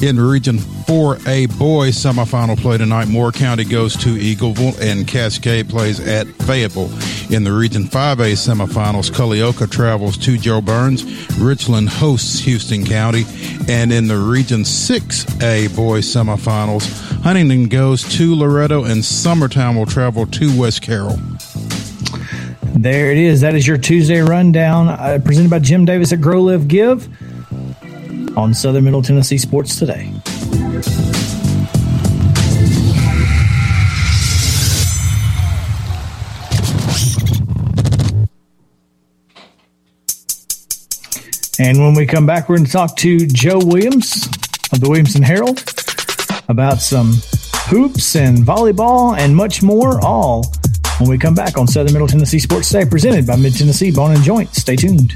In 0.01 0.19
Region 0.19 0.57
4A 0.57 1.57
boys 1.59 1.95
semifinal 1.95 2.57
play 2.57 2.79
tonight, 2.79 3.07
Moore 3.07 3.31
County 3.31 3.65
goes 3.65 3.95
to 3.97 4.15
Eagleville 4.15 4.79
and 4.81 5.07
Cascade 5.07 5.69
plays 5.69 5.99
at 5.99 6.27
Fayetteville. 6.27 6.89
In 7.31 7.45
the 7.45 7.53
Region 7.53 7.83
5A 7.85 8.33
semifinals, 8.33 9.09
Culleoka 9.09 9.71
travels 9.71 10.17
to 10.17 10.37
Jo 10.37 10.59
Byrns. 10.59 11.05
Richland 11.39 11.87
hosts 11.87 12.39
Houston 12.39 12.85
County, 12.85 13.23
and 13.69 13.93
in 13.93 14.09
the 14.09 14.17
Region 14.17 14.63
6A 14.63 15.73
boys 15.73 16.05
semifinals, 16.05 16.91
Huntingdon 17.21 17.69
goes 17.69 18.03
to 18.17 18.35
Loretto 18.35 18.83
and 18.83 19.01
Summertown 19.01 19.77
will 19.77 19.85
travel 19.85 20.25
to 20.25 20.59
West 20.59 20.81
Carroll. 20.81 21.17
There 22.75 23.11
it 23.11 23.17
is. 23.17 23.39
That 23.39 23.55
is 23.55 23.65
your 23.65 23.77
Tuesday 23.77 24.19
rundown 24.19 24.89
uh, 24.89 25.19
presented 25.23 25.49
by 25.49 25.59
Jim 25.59 25.85
Davis 25.85 26.11
at 26.11 26.19
Grow 26.19 26.41
Live 26.41 26.67
Give 26.67 27.07
on 28.37 28.53
Southern 28.53 28.83
Middle 28.83 29.01
Tennessee 29.01 29.37
Sports 29.37 29.79
Today. 29.79 30.11
And 41.63 41.77
when 41.77 41.93
we 41.93 42.07
come 42.07 42.25
back, 42.25 42.49
we're 42.49 42.55
going 42.55 42.65
to 42.65 42.71
talk 42.71 42.95
to 42.97 43.19
Joe 43.27 43.59
Williams 43.63 44.25
of 44.73 44.79
the 44.79 44.87
Williamson 44.89 45.21
Herald 45.21 45.63
about 46.49 46.81
some 46.81 47.13
hoops 47.67 48.15
and 48.15 48.39
volleyball 48.39 49.15
and 49.15 49.35
much 49.35 49.61
more, 49.61 50.03
all 50.03 50.51
when 50.97 51.07
we 51.07 51.19
come 51.19 51.35
back 51.35 51.59
on 51.59 51.67
Southern 51.67 51.93
Middle 51.93 52.07
Tennessee 52.07 52.39
Sports 52.39 52.69
Today, 52.69 52.89
presented 52.89 53.27
by 53.27 53.35
Mid 53.35 53.55
Tennessee 53.55 53.91
Bone 53.91 54.15
and 54.15 54.23
Joint. 54.23 54.51
Stay 54.55 54.75
tuned. 54.75 55.11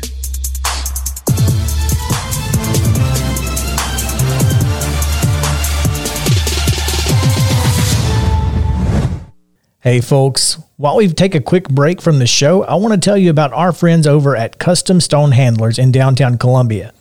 Hey, 9.79 9.99
folks, 9.99 10.59
While 10.77 10.97
we 10.97 11.07
take 11.07 11.35
a 11.35 11.39
quick 11.39 11.69
break 11.69 12.01
from 12.01 12.19
the 12.19 12.27
show, 12.27 12.63
I 12.65 12.75
want 12.75 12.93
to 12.93 12.99
tell 12.99 13.17
you 13.17 13.29
about 13.29 13.53
our 13.53 13.71
friends 13.71 14.05
over 14.05 14.35
at 14.35 14.59
Custom 14.59 14.99
Stone 14.99 15.31
Handlers 15.31 15.79
in 15.79 15.93
downtown 15.93 16.37
Columbia. 16.37 16.93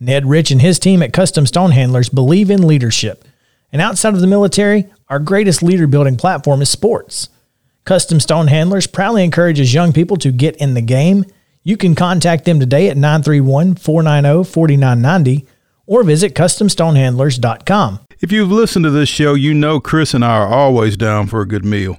Ned 0.00 0.24
Rich 0.24 0.50
and 0.50 0.62
his 0.62 0.78
team 0.78 1.02
at 1.02 1.12
Custom 1.12 1.44
Stone 1.44 1.72
Handlers 1.72 2.08
believe 2.08 2.50
in 2.50 2.66
leadership. 2.66 3.26
And 3.70 3.82
outside 3.82 4.14
of 4.14 4.22
the 4.22 4.26
military, 4.26 4.86
our 5.10 5.18
greatest 5.18 5.62
leader 5.62 5.86
building 5.86 6.16
platform 6.16 6.62
is 6.62 6.70
sports. 6.70 7.28
Custom 7.84 8.18
Stone 8.18 8.46
Handlers 8.46 8.86
proudly 8.86 9.24
encourages 9.24 9.74
young 9.74 9.92
people 9.92 10.16
to 10.16 10.32
get 10.32 10.56
in 10.56 10.72
the 10.72 10.80
game. 10.80 11.26
You 11.62 11.76
can 11.76 11.94
contact 11.94 12.46
them 12.46 12.58
today 12.58 12.88
at 12.88 12.96
931 12.96 13.74
490 13.74 14.50
4990 14.50 15.46
or 15.84 16.02
visit 16.02 16.34
CustomStonehandlers.com. 16.34 18.00
If 18.20 18.32
you've 18.32 18.50
listened 18.50 18.86
to 18.86 18.90
this 18.90 19.10
show, 19.10 19.34
you 19.34 19.52
know 19.52 19.80
Chris 19.80 20.14
and 20.14 20.24
I 20.24 20.38
are 20.38 20.48
always 20.48 20.96
down 20.96 21.26
for 21.26 21.42
a 21.42 21.46
good 21.46 21.66
meal. 21.66 21.98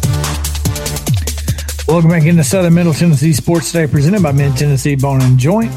Welcome 1.91 2.11
back 2.11 2.23
into 2.23 2.41
Southern 2.41 2.73
Middle 2.73 2.93
Tennessee 2.93 3.33
Sports 3.33 3.73
Today, 3.73 3.85
presented 3.85 4.23
by 4.23 4.31
Mid 4.31 4.55
Tennessee 4.55 4.95
Bone 4.95 5.21
and 5.21 5.37
Joint. 5.37 5.75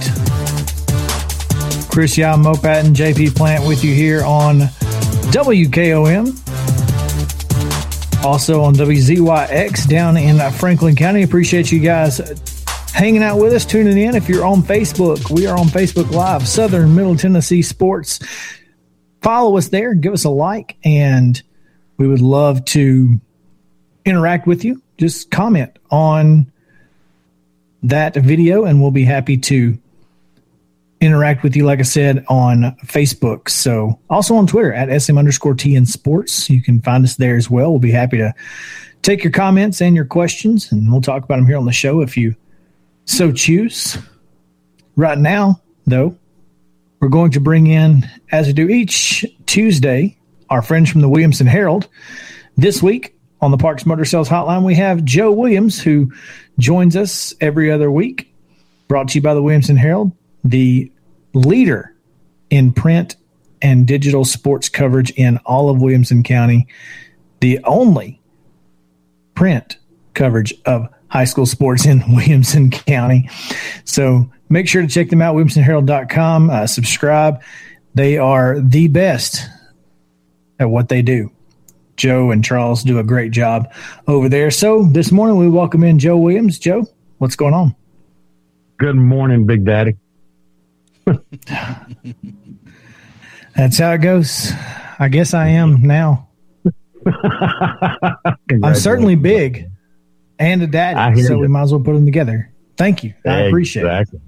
Chris 1.90 2.16
Yao, 2.16 2.36
Mo 2.36 2.54
Patton, 2.54 2.94
JP 2.94 3.34
Plant 3.34 3.66
with 3.66 3.82
you 3.82 3.92
here 3.92 4.24
on 4.24 4.60
WKOM. 5.32 6.26
Also 8.24 8.62
on 8.62 8.74
WZYX 8.74 9.88
down 9.88 10.16
in 10.16 10.38
Franklin 10.52 10.94
County. 10.94 11.24
Appreciate 11.24 11.72
you 11.72 11.80
guys 11.80 12.20
hanging 12.92 13.24
out 13.24 13.40
with 13.40 13.52
us, 13.52 13.66
tuning 13.66 13.98
in. 13.98 14.14
If 14.14 14.28
you're 14.28 14.46
on 14.46 14.62
Facebook, 14.62 15.32
we 15.32 15.48
are 15.48 15.58
on 15.58 15.66
Facebook 15.66 16.12
Live, 16.12 16.46
Southern 16.46 16.94
Middle 16.94 17.16
Tennessee 17.16 17.60
Sports. 17.60 18.20
Follow 19.20 19.56
us 19.58 19.66
there, 19.66 19.94
give 19.94 20.12
us 20.12 20.22
a 20.22 20.30
like, 20.30 20.76
and 20.84 21.42
we 21.96 22.06
would 22.06 22.22
love 22.22 22.64
to 22.66 23.18
interact 24.04 24.46
with 24.46 24.64
you 24.64 24.80
just 24.98 25.30
comment 25.30 25.78
on 25.90 26.50
that 27.82 28.14
video 28.14 28.64
and 28.64 28.80
we'll 28.80 28.90
be 28.90 29.04
happy 29.04 29.36
to 29.36 29.78
interact 31.00 31.42
with 31.42 31.54
you, 31.54 31.64
like 31.64 31.80
I 31.80 31.82
said, 31.82 32.24
on 32.28 32.76
Facebook. 32.86 33.48
So 33.48 33.98
also 34.08 34.34
on 34.36 34.46
Twitter 34.46 34.72
at 34.72 35.02
SM 35.02 35.18
underscore 35.18 35.54
TN 35.54 35.86
Sports. 35.86 36.48
You 36.48 36.62
can 36.62 36.80
find 36.80 37.04
us 37.04 37.16
there 37.16 37.36
as 37.36 37.50
well. 37.50 37.70
We'll 37.70 37.80
be 37.80 37.90
happy 37.90 38.18
to 38.18 38.32
take 39.02 39.22
your 39.22 39.32
comments 39.32 39.82
and 39.82 39.94
your 39.94 40.06
questions 40.06 40.72
and 40.72 40.90
we'll 40.90 41.02
talk 41.02 41.24
about 41.24 41.36
them 41.36 41.46
here 41.46 41.58
on 41.58 41.66
the 41.66 41.72
show 41.72 42.00
if 42.00 42.16
you 42.16 42.34
so 43.04 43.32
choose. 43.32 43.98
Right 44.96 45.18
now, 45.18 45.60
though, 45.86 46.16
we're 47.00 47.08
going 47.08 47.32
to 47.32 47.40
bring 47.40 47.66
in, 47.66 48.08
as 48.32 48.46
we 48.46 48.54
do 48.54 48.68
each 48.68 49.26
Tuesday, 49.44 50.16
our 50.48 50.62
friends 50.62 50.90
from 50.90 51.02
the 51.02 51.08
Williamson 51.08 51.46
Herald. 51.46 51.88
This 52.56 52.82
week, 52.82 53.13
on 53.44 53.50
the 53.50 53.58
Parks 53.58 53.84
Motor 53.84 54.06
Sales 54.06 54.26
Hotline, 54.26 54.64
we 54.64 54.74
have 54.76 55.04
Joe 55.04 55.30
Williams, 55.30 55.78
who 55.78 56.10
joins 56.58 56.96
us 56.96 57.34
every 57.42 57.70
other 57.70 57.90
week. 57.90 58.32
Brought 58.88 59.08
to 59.08 59.18
you 59.18 59.20
by 59.22 59.34
the 59.34 59.42
Williamson 59.42 59.76
Herald, 59.76 60.12
the 60.44 60.90
leader 61.34 61.94
in 62.48 62.72
print 62.72 63.16
and 63.60 63.86
digital 63.86 64.24
sports 64.24 64.70
coverage 64.70 65.10
in 65.10 65.36
all 65.44 65.68
of 65.68 65.82
Williamson 65.82 66.22
County, 66.22 66.66
the 67.40 67.58
only 67.64 68.18
print 69.34 69.76
coverage 70.14 70.54
of 70.64 70.88
high 71.08 71.26
school 71.26 71.44
sports 71.44 71.84
in 71.84 72.02
Williamson 72.14 72.70
County. 72.70 73.28
So 73.84 74.26
make 74.48 74.68
sure 74.68 74.80
to 74.80 74.88
check 74.88 75.10
them 75.10 75.20
out, 75.20 75.36
williamsonherald.com. 75.36 76.48
Uh, 76.48 76.66
subscribe. 76.66 77.42
They 77.94 78.16
are 78.16 78.58
the 78.58 78.88
best 78.88 79.46
at 80.58 80.70
what 80.70 80.88
they 80.88 81.02
do. 81.02 81.30
Joe 81.96 82.30
and 82.30 82.44
Charles 82.44 82.82
do 82.82 82.98
a 82.98 83.04
great 83.04 83.32
job 83.32 83.72
over 84.06 84.28
there. 84.28 84.50
So 84.50 84.84
this 84.84 85.12
morning 85.12 85.36
we 85.36 85.48
welcome 85.48 85.84
in 85.84 85.98
Joe 85.98 86.16
Williams. 86.16 86.58
Joe, 86.58 86.86
what's 87.18 87.36
going 87.36 87.54
on? 87.54 87.74
Good 88.78 88.96
morning, 88.96 89.46
Big 89.46 89.64
Daddy. 89.64 89.96
That's 93.54 93.78
how 93.78 93.92
it 93.92 93.98
goes. 93.98 94.50
I 94.98 95.08
guess 95.08 95.34
I 95.34 95.48
am 95.48 95.82
now. 95.82 96.28
I'm 98.62 98.74
certainly 98.74 99.14
big 99.14 99.70
and 100.38 100.62
a 100.62 100.66
daddy, 100.66 101.22
so 101.22 101.34
you. 101.34 101.40
we 101.40 101.48
might 101.48 101.62
as 101.62 101.72
well 101.72 101.82
put 101.82 101.92
them 101.94 102.04
together. 102.04 102.52
Thank 102.76 103.04
you. 103.04 103.14
I 103.24 103.42
appreciate 103.42 103.84
exactly. 103.84 104.20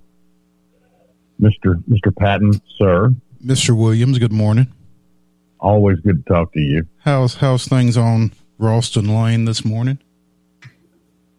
it. 1.40 1.42
Mr. 1.42 1.82
Mr. 1.88 2.14
Patton, 2.16 2.60
sir. 2.78 3.10
Mr. 3.44 3.76
Williams, 3.76 4.18
good 4.18 4.32
morning. 4.32 4.72
Always 5.66 5.98
good 5.98 6.24
to 6.24 6.32
talk 6.32 6.52
to 6.52 6.60
you. 6.60 6.86
How's 6.98 7.34
how's 7.34 7.66
things 7.66 7.96
on 7.96 8.30
Ralston 8.56 9.08
Lane 9.08 9.46
this 9.46 9.64
morning? 9.64 9.98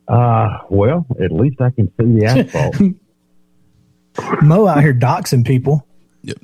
Uh, 0.05 0.57
well, 0.69 1.05
at 1.23 1.31
least 1.31 1.61
I 1.61 1.69
can 1.69 1.87
see 1.97 2.19
the 2.19 2.25
asphalt. 2.25 2.77
Mo 4.43 4.67
out 4.67 4.81
here 4.81 4.93
doxing 4.93 5.47
people. 5.47 5.87
it, 6.23 6.37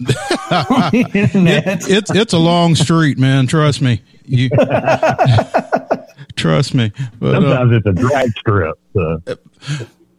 it's 1.90 2.10
it's 2.10 2.32
a 2.32 2.38
long 2.38 2.76
street, 2.76 3.20
man. 3.20 3.48
Trust 3.48 3.82
me. 3.82 4.02
You 4.24 4.50
trust 6.38 6.74
me. 6.74 6.94
But, 7.20 7.36
uh, 7.36 7.42
Sometimes 7.42 7.74
uh, 7.74 7.76
it's 7.76 7.86
a 7.86 7.92
drag 7.92 8.30
strip. 8.38 8.80
So. 8.94 9.22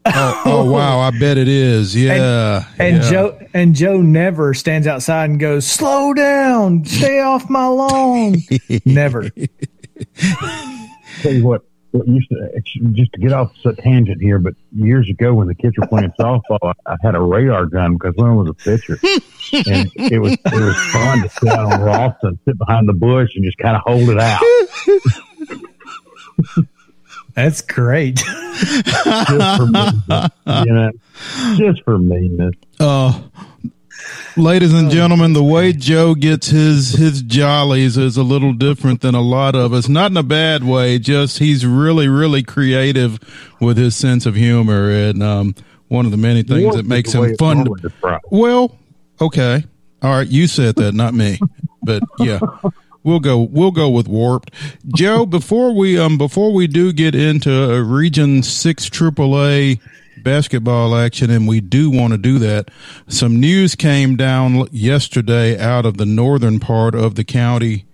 Oh, 0.06 0.42
oh, 0.46 0.70
wow! 0.70 1.00
I 1.00 1.10
bet 1.10 1.38
it 1.38 1.48
is. 1.48 1.96
Yeah. 1.96 2.64
And, 2.78 2.80
and 2.80 3.04
yeah. 3.04 3.10
Joe 3.10 3.38
and 3.54 3.74
Joe 3.74 4.00
never 4.00 4.54
stands 4.54 4.86
outside 4.86 5.30
and 5.30 5.40
goes, 5.40 5.66
"Slow 5.66 6.12
down, 6.14 6.84
stay 6.84 7.20
off 7.20 7.48
my 7.48 7.66
lawn." 7.66 8.36
never. 8.84 9.30
Tell 11.22 11.32
you 11.32 11.44
what, 11.44 11.62
what 11.92 12.08
used 12.08 12.28
to 12.30 12.60
just 12.92 13.12
to 13.12 13.20
get 13.20 13.32
off 13.32 13.52
a 13.64 13.72
tangent 13.74 14.20
here, 14.20 14.38
but 14.38 14.54
years 14.72 15.08
ago 15.08 15.32
when 15.32 15.46
the 15.46 15.54
kids 15.54 15.78
were 15.78 15.86
playing 15.86 16.12
softball, 16.18 16.58
I, 16.62 16.72
I 16.86 16.96
had 17.02 17.14
a 17.14 17.20
radar 17.20 17.66
gun 17.66 17.94
because 17.94 18.14
one 18.16 18.36
was 18.36 18.48
a 18.48 18.54
pitcher, 18.54 18.98
and 19.52 19.90
it 19.96 20.20
was 20.20 20.32
it 20.32 20.40
was 20.44 20.76
fun 20.92 21.22
to 21.22 21.28
sit 21.28 21.48
out 21.48 21.72
on 21.72 21.82
Ralston, 21.82 22.38
sit 22.44 22.58
behind 22.58 22.88
the 22.88 22.94
bush, 22.94 23.30
and 23.36 23.44
just 23.44 23.58
kind 23.58 23.76
of 23.76 23.82
hold 23.82 24.10
it 24.10 24.18
out. 24.18 24.42
That's 27.34 27.60
great. 27.62 28.16
just 28.54 29.56
for 29.56 29.66
me, 29.66 29.90
you 30.46 30.72
know, 30.72 30.90
just 31.56 31.82
for 31.82 31.98
meanness. 31.98 32.54
Oh, 32.78 33.28
ladies 34.36 34.72
and 34.72 34.90
gentlemen, 34.90 35.32
the 35.32 35.42
way 35.42 35.72
Joe 35.72 36.14
gets 36.14 36.48
his 36.48 36.92
his 36.92 37.22
jollies 37.22 37.96
is 37.96 38.16
a 38.16 38.22
little 38.22 38.52
different 38.52 39.00
than 39.00 39.14
a 39.14 39.20
lot 39.20 39.56
of 39.56 39.72
us. 39.72 39.88
Not 39.88 40.12
in 40.12 40.16
a 40.16 40.22
bad 40.22 40.62
way. 40.62 40.98
Just 40.98 41.38
he's 41.38 41.66
really 41.66 42.08
really 42.08 42.42
creative 42.42 43.18
with 43.60 43.76
his 43.76 43.96
sense 43.96 44.26
of 44.26 44.36
humor, 44.36 44.90
and 44.90 45.22
um, 45.22 45.54
one 45.88 46.04
of 46.04 46.12
the 46.12 46.16
many 46.16 46.42
things 46.42 46.76
that 46.76 46.86
makes 46.86 47.12
him 47.12 47.36
fun. 47.36 47.64
To, 47.64 48.20
well, 48.30 48.78
okay, 49.20 49.64
all 50.02 50.10
right, 50.10 50.28
you 50.28 50.46
said 50.46 50.76
that, 50.76 50.94
not 50.94 51.14
me, 51.14 51.38
but 51.82 52.02
yeah. 52.18 52.38
We'll 53.04 53.20
go. 53.20 53.38
We'll 53.38 53.70
go 53.70 53.90
with 53.90 54.08
warped. 54.08 54.50
Joe, 54.88 55.26
before 55.38 55.74
we 55.74 55.98
um 55.98 56.18
before 56.18 56.52
we 56.52 56.66
do 56.66 56.92
get 56.92 57.14
into 57.14 57.52
a 57.70 57.82
Region 57.82 58.42
Six 58.42 58.88
AAA 58.88 59.78
basketball 60.24 60.96
action, 60.96 61.30
and 61.30 61.46
we 61.46 61.60
do 61.60 61.90
want 61.90 62.12
to 62.12 62.18
do 62.18 62.38
that. 62.40 62.70
Some 63.06 63.38
news 63.38 63.74
came 63.76 64.16
down 64.16 64.66
yesterday 64.72 65.60
out 65.60 65.84
of 65.84 65.98
the 65.98 66.06
northern 66.06 66.58
part 66.58 66.94
of 66.94 67.14
the 67.14 67.24
county 67.24 67.84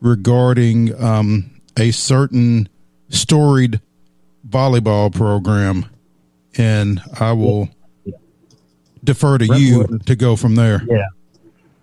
regarding 0.00 1.00
um, 1.02 1.60
a 1.78 1.92
certain 1.92 2.68
storied 3.08 3.80
volleyball 4.46 5.14
program, 5.14 5.86
and 6.58 7.00
I 7.18 7.32
will 7.32 7.68
defer 9.04 9.38
to 9.38 9.46
you 9.56 9.98
to 10.06 10.16
go 10.16 10.34
from 10.34 10.56
there. 10.56 10.82
Yeah. 10.88 11.06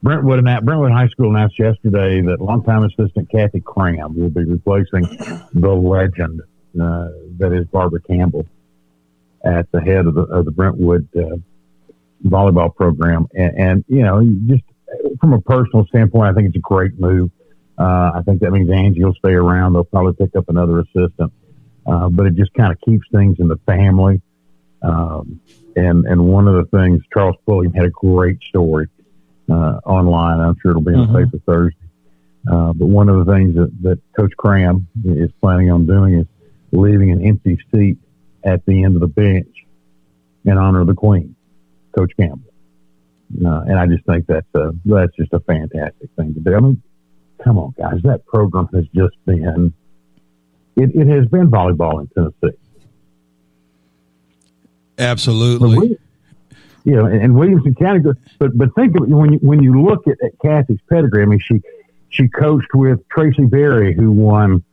Brentwood 0.03 0.45
and 0.45 0.65
Brentwood 0.65 0.91
High 0.91 1.07
School 1.07 1.33
announced 1.33 1.57
yesterday 1.57 2.19
that 2.21 2.41
longtime 2.41 2.83
assistant 2.83 3.29
Kathy 3.31 3.61
Cram 3.61 4.13
will 4.19 4.29
be 4.29 4.43
replacing 4.43 5.03
the 5.53 5.71
legend 5.71 6.41
uh, 6.79 7.07
that 7.37 7.53
is 7.53 7.65
Barbara 7.67 8.01
Campbell 8.01 8.45
at 9.45 9.71
the 9.71 9.79
head 9.79 10.05
of 10.05 10.15
the, 10.15 10.23
of 10.23 10.43
the 10.43 10.51
Brentwood 10.51 11.07
uh, 11.15 11.37
volleyball 12.27 12.75
program. 12.75 13.27
And, 13.33 13.57
and, 13.57 13.85
you 13.87 14.01
know, 14.03 14.21
just 14.45 14.63
from 15.21 15.31
a 15.31 15.41
personal 15.41 15.85
standpoint, 15.87 16.29
I 16.29 16.33
think 16.33 16.49
it's 16.49 16.57
a 16.57 16.59
great 16.59 16.99
move. 16.99 17.31
Uh, 17.79 18.11
I 18.15 18.21
think 18.25 18.41
that 18.41 18.51
means 18.51 18.69
Angie 18.69 19.05
will 19.05 19.15
stay 19.15 19.31
around. 19.31 19.71
They'll 19.71 19.85
probably 19.85 20.13
pick 20.13 20.35
up 20.35 20.49
another 20.49 20.79
assistant. 20.81 21.31
uh, 21.85 22.09
but 22.09 22.25
it 22.25 22.35
just 22.35 22.53
kind 22.53 22.71
of 22.71 22.79
keeps 22.81 23.07
things 23.11 23.37
in 23.39 23.47
the 23.47 23.57
family. 23.65 24.21
Um, 24.81 25.39
and 25.75 26.05
and 26.05 26.27
one 26.27 26.47
of 26.47 26.55
the 26.55 26.77
things 26.77 27.01
Charles 27.13 27.35
Pulliam 27.45 27.73
had 27.73 27.85
a 27.85 27.89
great 27.89 28.41
story 28.43 28.87
uh, 29.49 29.79
online. 29.85 30.39
I'm 30.39 30.55
sure 30.61 30.71
it'll 30.71 30.83
be 30.83 30.93
in 30.93 31.01
the 31.01 31.05
Mhm. 31.07 31.25
paper 31.25 31.37
Thursday. 31.45 31.77
Uh, 32.49 32.73
but 32.73 32.87
one 32.87 33.07
of 33.09 33.25
the 33.25 33.31
things 33.33 33.55
that, 33.55 33.71
that 33.83 33.99
Coach 34.17 34.33
Cram 34.37 34.87
is 35.05 35.31
planning 35.41 35.71
on 35.71 35.85
doing 35.85 36.15
is 36.15 36.27
leaving 36.71 37.11
an 37.11 37.21
empty 37.25 37.57
seat 37.73 37.97
at 38.43 38.65
the 38.65 38.83
end 38.83 38.95
of 38.95 39.01
the 39.01 39.07
bench 39.07 39.47
in 40.43 40.57
honor 40.57 40.81
of 40.81 40.87
the 40.87 40.93
Queen, 40.93 41.35
Coach 41.97 42.11
Campbell. 42.19 42.41
Uh, 43.45 43.61
and 43.61 43.79
I 43.79 43.87
just 43.87 44.05
think 44.05 44.27
that's 44.27 44.47
a, 44.55 44.71
that's 44.85 45.15
just 45.15 45.31
a 45.33 45.39
fantastic 45.39 46.09
thing 46.17 46.33
to 46.33 46.39
do. 46.41 46.53
I 46.53 46.59
mean, 46.59 46.81
come 47.43 47.57
on, 47.57 47.73
guys, 47.77 48.01
that 48.03 48.25
program 48.25 48.67
has 48.73 48.85
just 48.93 49.15
been 49.25 49.73
it, 50.75 50.89
it 50.95 51.07
has 51.07 51.27
been 51.27 51.49
volleyball 51.49 52.01
in 52.01 52.07
Tennessee. 52.07 52.35
But 52.41 52.55
Absolutely. 54.97 55.97
You 56.83 56.95
know, 56.95 57.05
and, 57.05 57.21
and 57.21 57.35
Williamson 57.35 57.75
County, 57.75 58.01
but 58.39 58.57
but 58.57 58.75
think 58.75 58.95
of 58.97 59.03
it 59.03 59.09
when 59.09 59.33
you 59.33 59.39
when 59.39 59.63
you 59.63 59.81
look 59.81 60.07
at, 60.07 60.17
at 60.23 60.31
Kathy's 60.41 60.79
pedigree. 60.89 61.23
I 61.23 61.25
mean, 61.25 61.39
she 61.39 61.61
she 62.09 62.27
coached 62.27 62.73
with 62.73 62.99
Tracy 63.09 63.45
Berry, 63.45 63.95
who 63.95 64.11
won 64.11 64.63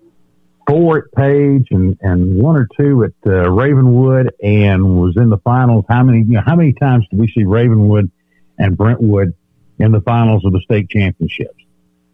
four 0.67 0.99
at 0.99 1.05
Page 1.17 1.69
and 1.71 1.97
and 2.01 2.37
one 2.37 2.57
or 2.57 2.69
two 2.77 3.05
at 3.05 3.13
uh, 3.27 3.51
Ravenwood, 3.51 4.33
and 4.43 5.01
was 5.01 5.17
in 5.17 5.31
the 5.31 5.39
finals. 5.39 5.85
How 5.89 6.03
many 6.03 6.19
you 6.19 6.35
know 6.35 6.43
how 6.45 6.57
many 6.57 6.73
times 6.73 7.07
did 7.11 7.19
we 7.19 7.29
see 7.29 7.45
Ravenwood 7.45 8.11
and 8.59 8.77
Brentwood 8.77 9.35
in 9.79 9.93
the 9.93 10.01
finals 10.01 10.45
of 10.45 10.53
the 10.53 10.61
state 10.61 10.89
championships? 10.91 11.63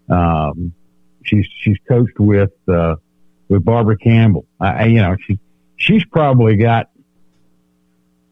Um, 0.09 0.73
she's 1.25 1.47
she's 1.61 1.79
coached 1.89 2.19
with 2.19 2.53
uh, 2.69 2.97
with 3.49 3.65
Barbara 3.65 3.97
Campbell. 3.97 4.47
I- 4.61 4.87
you 4.87 5.01
know, 5.01 5.17
she 5.27 5.39
she's 5.77 6.05
probably 6.05 6.57
got 6.57 6.91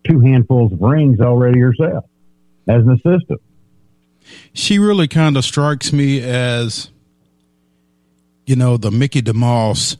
two 0.06 0.20
handfuls 0.20 0.72
of 0.72 0.80
rings 0.80 1.20
already 1.20 1.60
herself 1.60 2.04
as 2.68 2.82
an 2.82 2.90
assistant. 2.90 3.40
she 4.52 4.78
really 4.78 5.08
kind 5.08 5.36
of 5.36 5.44
strikes 5.44 5.92
me 5.92 6.22
as, 6.22 6.90
you 8.46 8.56
know, 8.56 8.76
the 8.76 8.90
Mickey 8.90 9.22
DeMoss 9.22 9.96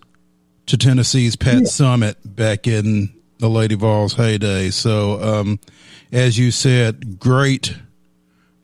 to 0.67 0.77
Tennessee's 0.77 1.37
Pat 1.37 1.65
Summitt 1.65 2.17
back 2.25 2.67
in 2.67 3.13
the 3.39 3.49
Lady 3.49 3.75
Vols 3.75 4.15
heyday. 4.15 4.71
So, 4.71 5.21
um, 5.23 5.61
as 6.13 6.39
you 6.39 6.51
said, 6.51 7.19
great, 7.19 7.77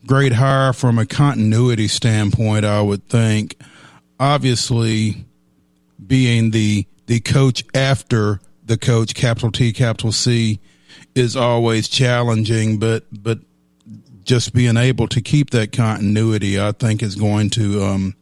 great 0.07 0.33
hire 0.33 0.73
from 0.73 0.99
a 0.99 1.07
continuity 1.07 1.89
standpoint. 1.89 2.65
I 2.65 2.81
would 2.81 3.09
think, 3.09 3.61
obviously, 4.19 5.27
being 6.07 6.51
the 6.51 6.87
the 7.07 7.21
coach 7.21 7.65
after 7.75 8.41
the 8.65 8.79
coach, 8.79 9.15
capital 9.15 9.51
T, 9.51 9.73
capital 9.73 10.13
C, 10.13 10.61
is 11.21 11.37
always 11.37 11.89
challenging, 11.89 12.79
but 12.79 13.05
but 13.13 13.39
just 14.25 14.53
being 14.53 14.77
able 14.77 15.07
to 15.09 15.21
keep 15.21 15.51
that 15.51 15.73
continuity, 15.73 16.61
I 16.61 16.73
think, 16.73 17.03
is 17.03 17.15
going 17.15 17.51
to 17.51 17.83
um, 17.83 18.15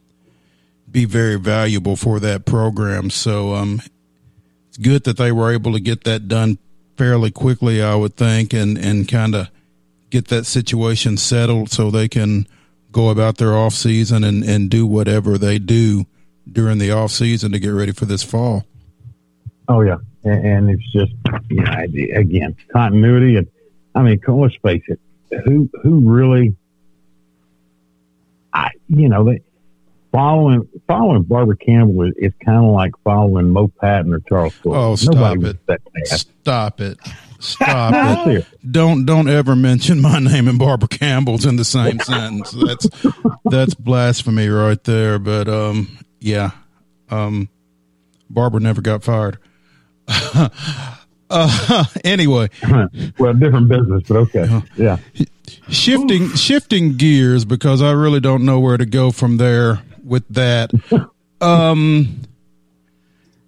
be 0.90 1.04
very 1.04 1.36
valuable 1.36 1.96
for 1.96 2.20
that 2.20 2.44
program. 2.44 3.10
So 3.10 3.54
um, 3.54 3.80
it's 4.68 4.76
good 4.76 5.04
that 5.04 5.16
they 5.16 5.32
were 5.32 5.52
able 5.52 5.72
to 5.72 5.80
get 5.80 6.04
that 6.04 6.28
done 6.28 6.58
fairly 6.96 7.30
quickly, 7.30 7.82
I 7.82 7.94
would 7.94 8.16
think, 8.16 8.52
and 8.52 8.76
and 8.76 9.08
kind 9.08 9.34
of 9.34 9.48
get 10.10 10.28
that 10.28 10.44
situation 10.44 11.16
settled 11.16 11.70
so 11.70 11.90
they 11.90 12.08
can 12.08 12.46
go 12.90 13.10
about 13.10 13.36
their 13.36 13.54
off 13.54 13.74
season 13.74 14.24
and 14.24 14.42
and 14.42 14.70
do 14.70 14.86
whatever 14.86 15.38
they 15.38 15.58
do 15.58 16.06
during 16.50 16.78
the 16.78 16.90
off 16.90 17.10
season 17.12 17.52
to 17.52 17.58
get 17.58 17.68
ready 17.68 17.92
for 17.92 18.06
this 18.06 18.22
fall. 18.22 18.64
Oh 19.68 19.82
yeah, 19.82 19.98
and, 20.28 20.46
and 20.46 20.70
it's 20.70 20.92
just 20.92 21.12
you 21.48 21.62
know 21.62 21.72
again 22.18 22.56
continuity, 22.72 23.36
and 23.36 23.48
I 23.94 24.02
mean 24.02 24.20
let's 24.26 24.56
face 24.56 24.82
it, 24.88 25.00
who 25.44 25.70
who 25.82 26.00
really, 26.08 26.56
I 28.52 28.70
you 28.88 29.08
know 29.08 29.24
they 29.24 29.42
following 30.12 30.68
following 30.86 31.22
Barbara 31.22 31.56
Campbell 31.56 32.02
is, 32.02 32.14
is 32.16 32.32
kind 32.44 32.64
of 32.64 32.72
like 32.72 32.92
following 33.04 33.50
Mo 33.50 33.68
Patton 33.68 34.12
or 34.12 34.20
Charles 34.20 34.54
Fuller. 34.54 34.76
Oh, 34.76 34.96
stop 34.96 35.38
it. 35.42 35.58
Stop 36.06 36.80
it. 36.80 36.98
Stop 37.40 38.26
it. 38.26 38.38
it. 38.38 38.46
Don't 38.68 39.06
don't 39.06 39.28
ever 39.28 39.54
mention 39.54 40.00
my 40.00 40.18
name 40.18 40.48
and 40.48 40.58
Barbara 40.58 40.88
Campbell's 40.88 41.46
in 41.46 41.54
the 41.54 41.64
same 41.64 42.00
sentence. 42.00 42.50
That's 42.50 42.88
that's 43.44 43.74
blasphemy 43.74 44.48
right 44.48 44.82
there. 44.82 45.20
But 45.20 45.48
um 45.48 45.98
yeah. 46.18 46.50
Um 47.10 47.48
Barbara 48.28 48.58
never 48.60 48.80
got 48.80 49.04
fired. 49.04 49.38
Uh 51.30 51.84
anyway, 52.04 52.48
well, 53.18 53.34
different 53.34 53.68
business, 53.68 54.02
but 54.08 54.16
okay, 54.16 54.62
yeah. 54.76 54.98
shifting 55.68 56.28
shifting 56.30 56.96
gears 56.96 57.44
because 57.44 57.82
I 57.82 57.92
really 57.92 58.20
don't 58.20 58.44
know 58.44 58.58
where 58.60 58.76
to 58.76 58.86
go 58.86 59.10
from 59.10 59.36
there 59.36 59.82
with 60.04 60.26
that. 60.30 60.70
Um 61.40 62.22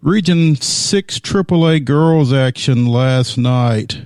Region 0.01 0.55
6 0.55 1.18
AAA 1.18 1.85
girls 1.85 2.33
action 2.33 2.87
last 2.87 3.37
night. 3.37 4.03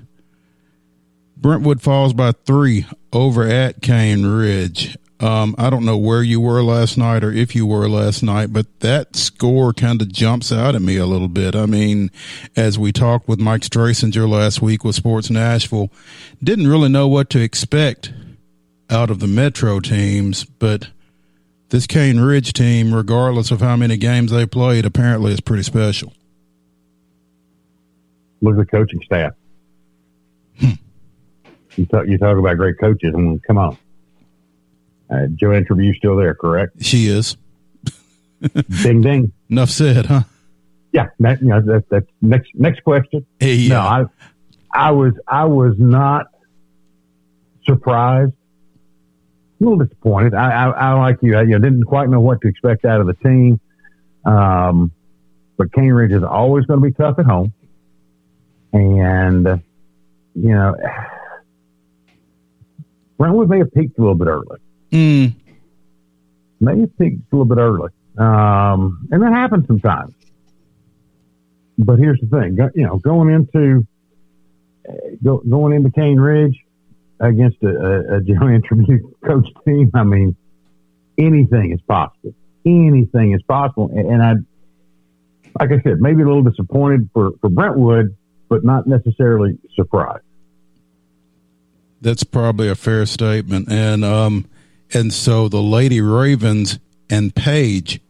Brentwood 1.37 1.83
falls 1.83 2.15
by 2.15 2.33
3 2.33 2.87
over 3.13 3.47
at 3.47 3.83
Cane 3.83 4.25
Ridge. 4.25 4.97
Um, 5.25 5.55
I 5.57 5.71
don't 5.71 5.87
know 5.87 5.97
where 5.97 6.23
you 6.23 6.39
were 6.39 6.63
last 6.63 6.99
night 6.99 7.25
or 7.25 7.33
if 7.33 7.55
you 7.55 7.65
were 7.65 7.89
last 7.89 8.23
night, 8.23 8.53
but 8.53 8.81
that 8.81 9.17
score 9.17 9.73
kind 9.73 10.03
of 10.03 10.13
jumps 10.13 10.53
out 10.53 10.75
at 10.75 10.83
me 10.83 10.99
a 10.99 11.07
little 11.07 11.29
bit. 11.29 11.57
I 11.57 11.65
mean, 11.65 12.11
as 12.57 12.79
we 12.79 12.93
talked 12.93 13.27
with 13.27 13.41
Mike 13.41 13.63
Strasinger 13.63 14.29
last 14.29 14.61
week 14.61 14.85
with 14.85 14.97
Sports 14.97 15.31
Nashville, 15.31 15.91
didn't 16.43 16.69
really 16.69 16.91
know 16.91 17.09
what 17.09 17.31
to 17.31 17.41
expect 17.41 18.13
out 18.91 19.09
of 19.09 19.21
the 19.21 19.27
Metro 19.27 19.81
teams, 19.81 20.45
but 20.45 20.89
this 21.71 21.87
Cane 21.87 22.21
Ridge 22.21 22.53
team, 22.53 22.95
regardless 22.95 23.51
of 23.51 23.63
how 23.63 23.77
many 23.77 23.97
games 23.97 24.31
they 24.31 24.45
played, 24.45 24.85
apparently 24.85 25.33
is 25.33 25.41
pretty 25.41 25.63
special. 25.63 26.13
Look 28.43 28.57
at 28.57 28.59
the 28.59 28.67
coaching 28.67 29.01
staff. 29.07 29.33
you 30.59 31.87
talk 31.87 32.07
you 32.09 32.19
talk 32.19 32.37
about 32.37 32.59
great 32.59 32.79
coaches, 32.79 33.15
I 33.17 33.19
mean, 33.19 33.41
come 33.47 33.57
on. 33.57 33.79
Uh, 35.11 35.27
Joanne 35.35 35.65
Tribune 35.65 35.95
still 35.97 36.17
there, 36.17 36.35
correct? 36.35 36.83
She 36.83 37.09
is. 37.09 37.37
ding 38.83 39.03
ding. 39.03 39.33
Enough 39.51 39.71
said, 39.71 40.07
huh? 40.07 40.23
Yeah, 40.93 41.09
that, 41.21 41.43
you 41.43 41.49
know, 41.49 41.61
that, 41.61 41.89
that 41.91 42.07
next 42.23 42.51
next 42.55 42.83
question. 42.85 43.27
Hey, 43.41 43.69
No, 43.69 43.81
uh, 43.81 44.07
I 44.75 44.89
I 44.89 44.91
was 44.93 45.13
I 45.27 45.45
was 45.45 45.75
not 45.79 46.27
surprised. 47.67 48.33
A 49.61 49.65
little 49.65 49.79
disappointed. 49.79 50.35
I, 50.35 50.51
I, 50.51 50.71
I 50.71 50.93
like 50.95 51.19
you. 51.23 51.37
I 51.37 51.43
you 51.43 51.51
know, 51.51 51.59
didn't 51.59 51.85
quite 51.85 52.09
know 52.09 52.21
what 52.21 52.41
to 52.43 52.49
expect 52.49 52.85
out 52.85 53.01
of 53.01 53.07
the 53.07 53.15
team. 53.15 53.61
Um, 54.25 54.93
but 55.57 55.73
Cane 55.73 55.93
Ridge 55.93 56.13
is 56.13 56.23
always 56.23 56.65
going 56.67 56.81
to 56.81 56.85
be 56.85 56.93
tough 56.93 57.19
at 57.19 57.27
home, 57.27 57.53
and 58.73 59.47
uh, 59.47 59.57
you 60.35 60.51
know, 60.51 60.77
Brentwood 63.19 63.49
may 63.49 63.59
have 63.59 63.73
peaked 63.73 63.99
a 63.99 64.01
little 64.01 64.17
bit 64.17 64.27
early. 64.27 64.59
Mm, 64.95 65.35
May 66.61 66.81
have 66.81 66.99
peaked 66.99 67.33
a 67.33 67.37
little 67.37 67.45
bit 67.45 67.59
early, 67.59 67.91
um, 68.17 69.09
and 69.11 69.23
that 69.23 69.33
happens 69.33 69.67
sometimes. 69.67 70.15
But 71.77 71.99
here's 71.99 72.21
the 72.21 72.27
thing, 72.27 72.57
you 72.75 72.87
know, 72.87 72.99
going 72.99 73.35
into 73.35 73.87
uh, 74.89 74.93
go, 75.23 75.39
going 75.39 75.75
into 75.75 75.91
Cane 75.91 76.21
Ridge 76.21 76.57
against 77.21 77.57
a, 77.63 77.69
a, 77.69 78.17
a 78.17 78.21
Joanne 78.21 78.63
Tribune 78.67 79.13
coach 79.25 79.49
team, 79.67 79.91
I 79.95 80.05
mean, 80.05 80.37
anything 81.19 81.73
is 81.73 81.81
possible. 81.83 82.35
Anything 82.65 83.33
is 83.35 83.43
possible, 83.43 83.91
and, 83.93 84.09
and 84.09 84.23
I, 84.23 84.33
like 85.61 85.73
I 85.73 85.83
said, 85.83 86.01
maybe 86.01 86.23
a 86.23 86.27
little 86.27 86.43
disappointed 86.45 87.11
for 87.13 87.33
for 87.41 87.51
Brentwood, 87.51 88.17
but 88.49 88.65
not 88.65 88.87
necessarily 88.87 89.59
surprised. 89.75 90.25
that's 92.01 92.23
probably 92.25 92.69
a 92.69 92.75
fair 92.75 93.05
statement. 93.07 93.71
And 93.71 94.05
um, 94.05 94.47
and 94.95 95.13
so 95.13 95.49
the 95.49 95.61
Lady 95.63 96.01
Ravens 96.01 96.79
and 97.11 97.35
Page 97.35 98.01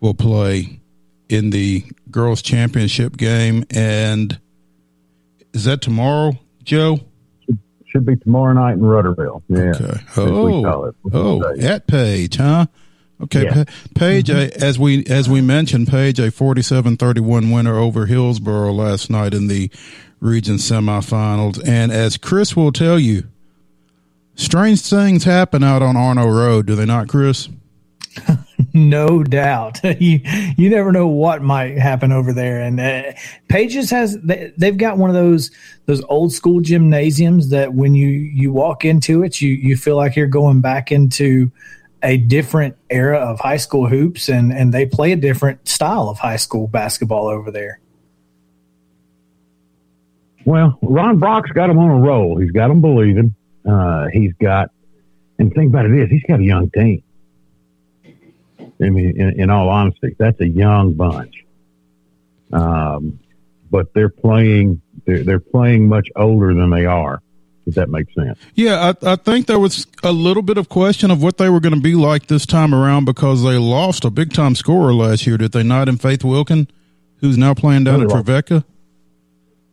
will 0.00 0.14
play 0.14 0.80
in 1.28 1.50
the 1.50 1.84
girls' 2.10 2.42
championship 2.42 3.16
game. 3.16 3.64
And 3.70 4.38
is 5.52 5.64
that 5.64 5.80
tomorrow, 5.82 6.38
Joe? 6.62 7.00
Should 7.86 8.06
be 8.06 8.16
tomorrow 8.16 8.52
night 8.52 8.74
in 8.74 8.80
Rudderville. 8.80 9.42
Yeah. 9.48 9.72
Okay. 9.74 10.00
as 10.08 10.16
we 10.16 10.62
call 10.62 10.64
Oh, 10.66 10.84
it. 10.84 10.94
oh, 11.12 11.42
oh 11.44 11.60
at 11.60 11.86
Page, 11.88 12.36
huh? 12.36 12.66
Okay, 13.22 13.42
Yeah. 13.44 13.64
Pa- 13.64 13.72
Page, 13.96 14.30
a, 14.30 14.34
mm-hmm. 14.48 14.62
as 14.62 14.78
we 14.78 15.04
as 15.06 15.28
we 15.28 15.40
mentioned, 15.40 15.88
Page 15.88 16.20
a 16.20 16.30
47-31 16.30 17.52
winner 17.52 17.76
over 17.76 18.06
Hillsboro 18.06 18.72
last 18.72 19.10
night 19.10 19.34
in 19.34 19.48
the 19.48 19.70
region 20.20 20.56
semifinals, 20.56 21.60
and 21.66 21.90
as 21.92 22.16
Chris 22.16 22.54
will 22.56 22.72
tell 22.72 22.98
you, 22.98 23.24
strange 24.34 24.82
things 24.82 25.24
happen 25.24 25.62
out 25.62 25.82
on 25.82 25.96
Arno 25.96 26.28
Road, 26.28 26.66
do 26.66 26.74
they 26.74 26.86
not, 26.86 27.08
Chris? 27.08 27.48
no 28.74 29.22
doubt. 29.22 29.80
you 30.00 30.20
you 30.56 30.70
never 30.70 30.92
know 30.92 31.06
what 31.06 31.42
might 31.42 31.78
happen 31.78 32.12
over 32.12 32.32
there. 32.32 32.60
And 32.60 32.80
uh, 32.80 33.12
Pages 33.48 33.90
has 33.90 34.18
they, 34.18 34.52
they've 34.56 34.76
got 34.76 34.98
one 34.98 35.10
of 35.10 35.14
those 35.14 35.50
those 35.86 36.02
old 36.08 36.32
school 36.32 36.60
gymnasiums 36.60 37.50
that 37.50 37.74
when 37.74 37.94
you 37.94 38.08
you 38.08 38.52
walk 38.52 38.84
into 38.84 39.22
it, 39.22 39.40
you 39.40 39.50
you 39.50 39.76
feel 39.76 39.96
like 39.96 40.16
you're 40.16 40.26
going 40.26 40.60
back 40.60 40.90
into 40.92 41.50
a 42.02 42.16
different 42.16 42.76
era 42.88 43.18
of 43.18 43.38
high 43.40 43.58
school 43.58 43.88
hoops, 43.88 44.28
and 44.28 44.52
and 44.52 44.72
they 44.72 44.86
play 44.86 45.12
a 45.12 45.16
different 45.16 45.66
style 45.68 46.08
of 46.08 46.18
high 46.18 46.36
school 46.36 46.66
basketball 46.66 47.28
over 47.28 47.50
there. 47.50 47.80
Well, 50.46 50.78
Ron 50.82 51.18
Brock's 51.18 51.50
got 51.52 51.68
him 51.68 51.78
on 51.78 51.90
a 51.90 52.00
roll. 52.00 52.38
He's 52.38 52.50
got 52.50 52.70
him 52.70 52.80
believing. 52.80 53.34
Uh, 53.68 54.06
he's 54.12 54.32
got, 54.40 54.70
and 55.38 55.50
the 55.50 55.54
thing 55.54 55.68
about 55.68 55.86
it 55.86 55.92
is, 55.92 56.08
he's 56.10 56.22
got 56.22 56.40
a 56.40 56.44
young 56.44 56.70
team. 56.70 57.02
I 58.82 58.90
mean, 58.90 59.20
in, 59.20 59.40
in 59.40 59.50
all 59.50 59.68
honesty, 59.68 60.14
that's 60.18 60.40
a 60.40 60.48
young 60.48 60.94
bunch. 60.94 61.44
Um, 62.52 63.20
but 63.70 63.92
they're 63.94 64.08
playing, 64.08 64.80
they're, 65.04 65.22
they're 65.22 65.40
playing 65.40 65.88
much 65.88 66.08
older 66.16 66.54
than 66.54 66.70
they 66.70 66.86
are. 66.86 67.22
If 67.66 67.74
that 67.74 67.90
makes 67.90 68.12
sense. 68.14 68.38
Yeah, 68.54 68.94
I, 69.02 69.12
I 69.12 69.16
think 69.16 69.46
there 69.46 69.58
was 69.58 69.86
a 70.02 70.12
little 70.12 70.42
bit 70.42 70.56
of 70.56 70.68
question 70.70 71.10
of 71.10 71.22
what 71.22 71.36
they 71.36 71.50
were 71.50 71.60
going 71.60 71.74
to 71.74 71.80
be 71.80 71.94
like 71.94 72.26
this 72.26 72.46
time 72.46 72.74
around 72.74 73.04
because 73.04 73.44
they 73.44 73.58
lost 73.58 74.04
a 74.04 74.10
big 74.10 74.32
time 74.32 74.54
scorer 74.54 74.94
last 74.94 75.26
year, 75.26 75.36
did 75.36 75.52
they 75.52 75.62
not? 75.62 75.88
In 75.88 75.98
Faith 75.98 76.24
Wilkin, 76.24 76.68
who's 77.18 77.36
now 77.36 77.52
playing 77.52 77.84
down 77.84 78.02
at 78.02 78.08
Trevecca. 78.08 78.64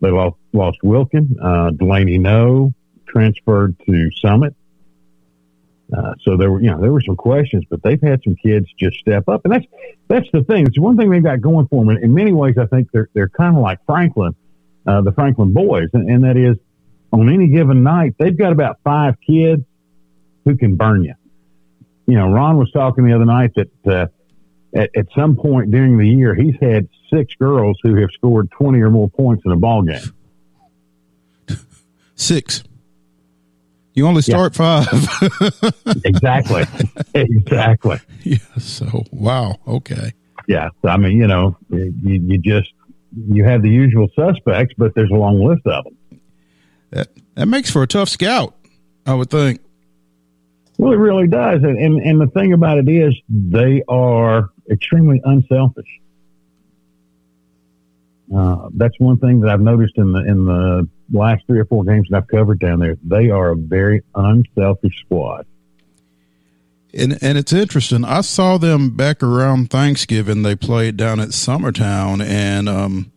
They 0.02 0.10
lost, 0.12 0.36
lost 0.54 0.78
Wilkin. 0.84 1.38
Uh, 1.42 1.72
Delaney 1.72 2.18
No 2.18 2.74
transferred 3.08 3.76
to 3.86 4.10
Summit. 4.22 4.56
Uh, 5.96 6.14
so 6.22 6.36
there 6.36 6.52
were, 6.52 6.62
you 6.62 6.70
know, 6.70 6.82
there 6.82 6.92
were 6.92 7.02
some 7.02 7.16
questions, 7.16 7.64
but 7.70 7.82
they've 7.82 8.02
had 8.02 8.22
some 8.24 8.36
kids 8.36 8.68
just 8.78 8.98
step 8.98 9.30
up, 9.30 9.46
and 9.46 9.54
that's 9.54 9.66
that's 10.10 10.28
the 10.34 10.44
thing. 10.44 10.68
It's 10.68 10.78
one 10.78 10.98
thing 10.98 11.10
they've 11.10 11.24
got 11.24 11.40
going 11.40 11.68
for 11.68 11.86
them. 11.86 11.96
In 11.96 12.14
many 12.14 12.34
ways, 12.34 12.58
I 12.58 12.66
think 12.66 12.92
they're 12.92 13.08
they're 13.14 13.30
kind 13.30 13.56
of 13.56 13.62
like 13.62 13.80
Franklin, 13.86 14.36
uh, 14.86 15.02
the 15.02 15.14
Franklin 15.14 15.54
boys, 15.54 15.88
and, 15.94 16.10
and 16.10 16.26
that 16.26 16.36
is 16.36 16.58
on 17.14 17.34
any 17.34 17.48
given 17.48 17.84
night 17.84 18.16
they've 18.20 18.38
got 18.38 18.52
about 18.52 18.80
five 18.84 19.16
kids 19.26 19.64
who 20.44 20.58
can 20.58 20.76
burn 20.76 21.04
you. 21.04 21.14
You 22.06 22.16
know, 22.16 22.32
Ron 22.32 22.58
was 22.58 22.70
talking 22.72 23.06
the 23.06 23.14
other 23.14 23.26
night 23.26 23.52
that 23.56 23.88
uh, 23.88 24.08
at, 24.78 24.90
at 24.94 25.08
some 25.16 25.38
point 25.38 25.72
during 25.72 25.98
the 25.98 26.08
year 26.08 26.36
he's 26.36 26.56
had 26.60 26.90
six 27.14 27.34
girls 27.36 27.80
who 27.82 27.96
have 27.96 28.10
scored 28.12 28.52
twenty 28.52 28.82
or 28.82 28.90
more 28.90 29.10
points 29.10 29.44
in 29.46 29.54
a 29.54 29.58
ball 29.58 29.84
game. 29.84 30.04
Six. 32.16 32.64
You 33.98 34.06
only 34.06 34.22
start 34.22 34.56
yeah. 34.60 34.84
five. 34.84 35.74
exactly. 36.06 36.66
Exactly. 37.16 38.00
Yeah. 38.22 38.38
So, 38.60 39.04
wow. 39.12 39.56
Okay. 39.68 40.14
Yeah. 40.48 40.70
So, 40.84 40.90
I 40.90 40.98
mean, 40.98 41.18
you 41.18 41.26
know, 41.26 41.58
you, 41.72 41.92
you 42.04 42.38
just, 42.38 42.72
you 43.28 43.44
have 43.44 43.64
the 43.64 43.72
usual 43.72 44.08
suspects, 44.16 44.76
but 44.78 44.94
there's 44.94 45.10
a 45.10 45.16
long 45.16 45.44
list 45.44 45.66
of 45.66 45.86
them. 45.86 46.20
That, 46.92 47.08
that 47.34 47.48
makes 47.48 47.72
for 47.72 47.82
a 47.82 47.88
tough 47.88 48.08
scout, 48.08 48.56
I 49.08 49.16
would 49.16 49.32
think. 49.32 49.62
Well, 50.78 50.94
it 50.94 50.98
really 50.98 51.28
does. 51.28 51.64
And, 51.64 51.80
and, 51.80 52.00
and 52.00 52.22
the 52.22 52.28
thing 52.28 52.54
about 52.54 52.78
it 52.78 52.88
is 52.88 53.16
they 53.28 53.82
are 53.88 54.52
extremely 54.70 55.20
unselfish. 55.26 55.90
Uh, 58.34 58.70
that's 58.74 59.00
one 59.00 59.18
thing 59.18 59.40
that 59.42 59.50
I've 59.50 59.62
noticed 59.62 59.98
in 59.98 60.12
the 60.12 60.20
in 60.20 60.46
the 60.46 60.88
last 61.12 61.46
three 61.48 61.60
or 61.60 61.66
four 61.66 61.84
games 61.84 62.08
that 62.10 62.18
I've 62.18 62.28
covered 62.28 62.60
down 62.60 62.80
there. 62.80 62.98
They 63.04 63.30
are 63.30 63.52
a 63.52 63.56
very 63.56 64.04
unselfish 64.16 65.00
squad. 65.06 65.46
And 66.94 67.18
and 67.22 67.38
it's 67.38 67.54
interesting. 67.54 68.04
I 68.04 68.22
saw 68.22 68.58
them 68.58 68.96
back 68.96 69.24
around 69.24 69.70
Thanksgiving. 69.70 70.44
They 70.44 70.56
played 70.56 70.98
down 70.98 71.20
at 71.20 71.30
Summertown, 71.30 72.26
and 72.26 72.68
um, 72.68 73.12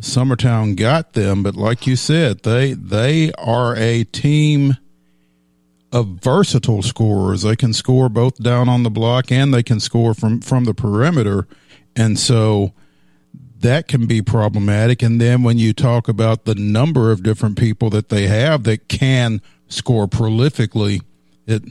Summertown 0.00 0.76
got 0.76 1.12
them. 1.14 1.42
But 1.42 1.54
like 1.54 1.86
you 1.86 1.96
said, 1.96 2.42
they 2.42 2.74
they 2.74 3.32
are 3.38 3.74
a 3.76 4.04
team 4.04 4.76
of 5.92 6.06
versatile 6.22 6.82
scorers. 6.82 7.42
They 7.42 7.56
can 7.56 7.72
score 7.72 8.08
both 8.08 8.42
down 8.42 8.68
on 8.68 8.82
the 8.82 8.90
block 8.90 9.32
and 9.32 9.52
they 9.52 9.62
can 9.62 9.80
score 9.80 10.14
from 10.14 10.40
from 10.40 10.64
the 10.64 10.74
perimeter, 10.74 11.46
and 11.96 12.18
so 12.18 12.72
that 13.60 13.88
can 13.88 14.06
be 14.06 14.22
problematic. 14.22 15.02
And 15.02 15.20
then 15.20 15.42
when 15.42 15.58
you 15.58 15.72
talk 15.72 16.08
about 16.08 16.44
the 16.44 16.54
number 16.54 17.10
of 17.10 17.22
different 17.22 17.58
people 17.58 17.90
that 17.90 18.08
they 18.08 18.26
have 18.26 18.64
that 18.64 18.88
can 18.88 19.40
score 19.68 20.06
prolifically, 20.06 21.02
it 21.46 21.62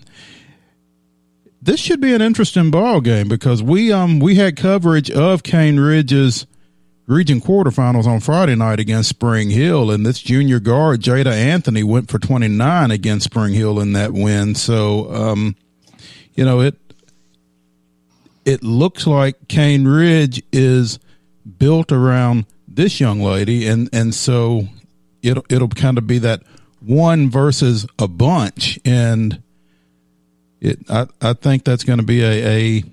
this 1.61 1.79
should 1.79 1.99
be 1.99 2.13
an 2.13 2.21
interesting 2.21 2.71
ball 2.71 3.01
game 3.01 3.27
because 3.27 3.61
we 3.61 3.91
um 3.91 4.19
we 4.19 4.35
had 4.35 4.55
coverage 4.55 5.11
of 5.11 5.43
Cane 5.43 5.79
Ridge's 5.79 6.47
region 7.05 7.41
quarterfinals 7.41 8.05
on 8.05 8.19
Friday 8.19 8.55
night 8.55 8.79
against 8.79 9.09
Spring 9.09 9.49
Hill, 9.49 9.89
and 9.91 10.05
this 10.05 10.19
junior 10.19 10.59
guard 10.59 11.01
Jada 11.01 11.31
Anthony 11.31 11.83
went 11.83 12.09
for 12.09 12.19
twenty 12.19 12.47
nine 12.47 12.91
against 12.91 13.25
Spring 13.25 13.53
Hill 13.53 13.79
in 13.79 13.93
that 13.93 14.13
win. 14.13 14.55
So 14.55 15.13
um, 15.13 15.55
you 16.33 16.45
know 16.45 16.61
it 16.61 16.77
it 18.45 18.63
looks 18.63 19.05
like 19.05 19.47
Cane 19.47 19.85
Ridge 19.87 20.41
is 20.53 20.99
built 21.57 21.91
around 21.91 22.45
this 22.67 22.99
young 22.99 23.21
lady, 23.21 23.67
and 23.67 23.89
and 23.91 24.13
so 24.13 24.67
it'll 25.21 25.45
it'll 25.49 25.69
kind 25.69 25.97
of 25.97 26.07
be 26.07 26.19
that 26.19 26.43
one 26.79 27.29
versus 27.29 27.85
a 27.97 28.07
bunch, 28.07 28.79
and 28.85 29.41
it 30.61 30.79
I 30.89 31.07
I 31.21 31.33
think 31.33 31.63
that's 31.63 31.83
going 31.83 31.99
to 31.99 32.05
be 32.05 32.23
a, 32.23 32.47
a 32.79 32.83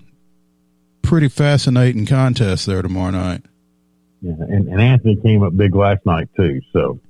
pretty 1.03 1.29
fascinating 1.29 2.07
contest 2.07 2.67
there 2.67 2.83
tomorrow 2.83 3.11
night. 3.11 3.43
Yeah, 4.23 4.33
and, 4.33 4.69
and 4.69 4.81
Anthony 4.81 5.17
came 5.17 5.43
up 5.43 5.57
big 5.57 5.75
last 5.75 6.05
night 6.07 6.29
too, 6.37 6.61
so 6.73 7.01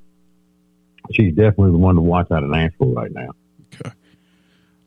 she's 1.12 1.34
definitely 1.34 1.72
the 1.72 1.78
one 1.78 1.94
to 1.94 2.00
watch 2.00 2.30
out 2.30 2.42
of 2.42 2.50
Nashville 2.50 2.92
right 2.92 3.12
now. 3.12 3.30
Okay, 3.74 3.94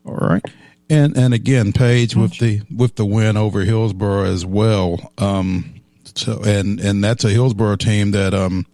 all 0.04 0.14
right. 0.14 0.44
And 0.88 1.16
and 1.16 1.32
again, 1.32 1.72
Page 1.72 2.16
with 2.16 2.38
the 2.38 2.62
with 2.74 2.96
the 2.96 3.04
win 3.04 3.36
over 3.36 3.60
Hillsboro 3.60 4.24
as 4.24 4.44
well. 4.44 5.12
Um, 5.18 5.79
so 6.14 6.42
and 6.44 6.80
and 6.80 7.02
that's 7.02 7.24
a 7.24 7.30
Hillsboro 7.30 7.76
team 7.76 8.10
that 8.12 8.34
um, 8.34 8.66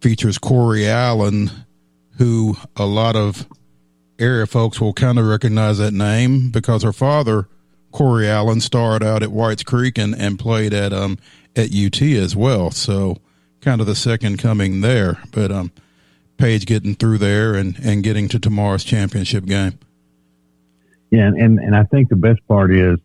features 0.00 0.38
Corey 0.38 0.88
Allen, 0.88 1.50
who 2.18 2.56
a 2.76 2.86
lot 2.86 3.16
of 3.16 3.46
area 4.18 4.46
folks 4.46 4.80
will 4.80 4.92
kind 4.92 5.18
of 5.18 5.26
recognize 5.26 5.78
that 5.78 5.92
name 5.92 6.50
because 6.50 6.82
her 6.82 6.92
father, 6.92 7.48
Corey 7.90 8.28
Allen, 8.28 8.60
starred 8.60 9.02
out 9.02 9.22
at 9.22 9.32
Whites 9.32 9.62
Creek 9.62 9.98
and, 9.98 10.14
and 10.14 10.38
played 10.38 10.72
at 10.72 10.92
um 10.92 11.18
at 11.56 11.74
UT 11.74 12.00
as 12.02 12.34
well. 12.34 12.70
So 12.70 13.18
kind 13.60 13.80
of 13.80 13.86
the 13.86 13.94
second 13.94 14.38
coming 14.38 14.80
there. 14.80 15.18
But 15.32 15.50
um 15.50 15.72
Page 16.42 16.66
getting 16.66 16.96
through 16.96 17.18
there 17.18 17.54
and, 17.54 17.78
and 17.84 18.02
getting 18.02 18.26
to 18.26 18.38
tomorrow's 18.40 18.82
championship 18.82 19.44
game. 19.44 19.78
Yeah, 21.12 21.28
and, 21.28 21.60
and 21.60 21.76
I 21.76 21.84
think 21.84 22.08
the 22.08 22.16
best 22.16 22.40
part 22.48 22.74
is 22.74 22.98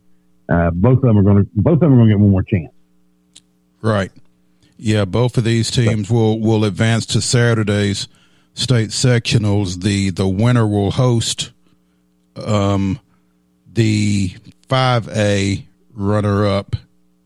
uh, 0.49 0.71
both 0.71 0.97
of 0.97 1.01
them 1.03 1.19
are 1.19 1.21
going 1.21 1.43
to 1.43 1.49
both 1.53 1.73
of 1.73 1.81
them 1.81 1.93
are 1.93 1.97
going 1.97 2.09
to 2.09 2.15
get 2.15 2.19
one 2.19 2.31
more 2.31 2.41
chance. 2.41 2.73
Right. 3.87 4.11
Yeah, 4.77 5.05
both 5.05 5.37
of 5.37 5.43
these 5.43 5.71
teams 5.71 6.09
will 6.09 6.39
will 6.39 6.65
advance 6.65 7.05
to 7.07 7.21
Saturday's 7.21 8.07
state 8.53 8.89
sectionals. 8.89 9.81
The 9.81 10.09
the 10.09 10.27
winner 10.27 10.67
will 10.67 10.91
host 10.91 11.51
um 12.35 12.99
the 13.71 14.35
5A 14.67 15.63
runner 15.93 16.45
up 16.45 16.75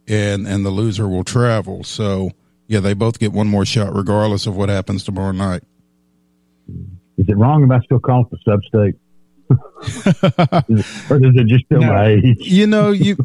and 0.08 0.48
and 0.48 0.66
the 0.66 0.70
loser 0.70 1.08
will 1.08 1.24
travel. 1.24 1.84
So, 1.84 2.32
yeah, 2.68 2.80
they 2.80 2.94
both 2.94 3.20
get 3.20 3.34
one 3.34 3.48
more 3.48 3.66
shot 3.66 3.96
regardless 3.96 4.46
of 4.46 4.56
what 4.56 4.70
happens 4.70 5.04
tomorrow 5.04 5.32
night. 5.32 5.64
Is 7.18 7.28
it 7.28 7.38
wrong 7.38 7.64
if 7.64 7.72
I 7.72 7.84
still 7.84 8.00
call 8.00 8.22
it 8.22 8.32
the 8.32 8.38
sub-state? 8.46 8.96
or 11.10 11.18
is 11.18 11.36
it 11.36 11.48
just 11.48 11.66
still 11.66 11.82
no, 11.82 11.88
my 11.88 12.08
age? 12.08 12.38
You 12.40 12.68
know, 12.68 12.92
you 12.92 13.16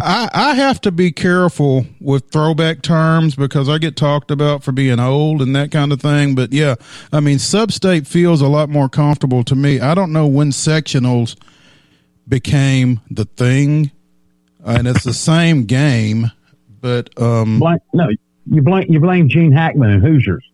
I 0.00 0.28
I 0.32 0.54
have 0.54 0.80
to 0.82 0.92
be 0.92 1.12
careful 1.12 1.86
with 2.00 2.30
throwback 2.30 2.82
terms 2.82 3.34
because 3.36 3.68
I 3.68 3.78
get 3.78 3.96
talked 3.96 4.30
about 4.30 4.62
for 4.64 4.72
being 4.72 4.98
old 4.98 5.42
and 5.42 5.54
that 5.54 5.70
kind 5.70 5.92
of 5.92 6.00
thing. 6.00 6.34
But 6.34 6.52
yeah, 6.52 6.74
I 7.12 7.20
mean, 7.20 7.38
substate 7.38 8.06
feels 8.06 8.40
a 8.40 8.48
lot 8.48 8.68
more 8.68 8.88
comfortable 8.88 9.44
to 9.44 9.54
me. 9.54 9.80
I 9.80 9.94
don't 9.94 10.12
know 10.12 10.26
when 10.26 10.50
sectionals 10.50 11.36
became 12.28 13.00
the 13.10 13.24
thing, 13.24 13.90
and 14.64 14.86
it's 14.86 15.04
the 15.04 15.14
same 15.14 15.64
game, 15.64 16.30
but 16.80 17.10
um, 17.20 17.58
blame, 17.58 17.78
no, 17.92 18.08
you 18.50 18.62
blame 18.62 18.86
you 18.88 19.00
blame 19.00 19.28
Gene 19.28 19.52
Hackman 19.52 19.90
and 19.90 20.02
Hoosiers. 20.02 20.44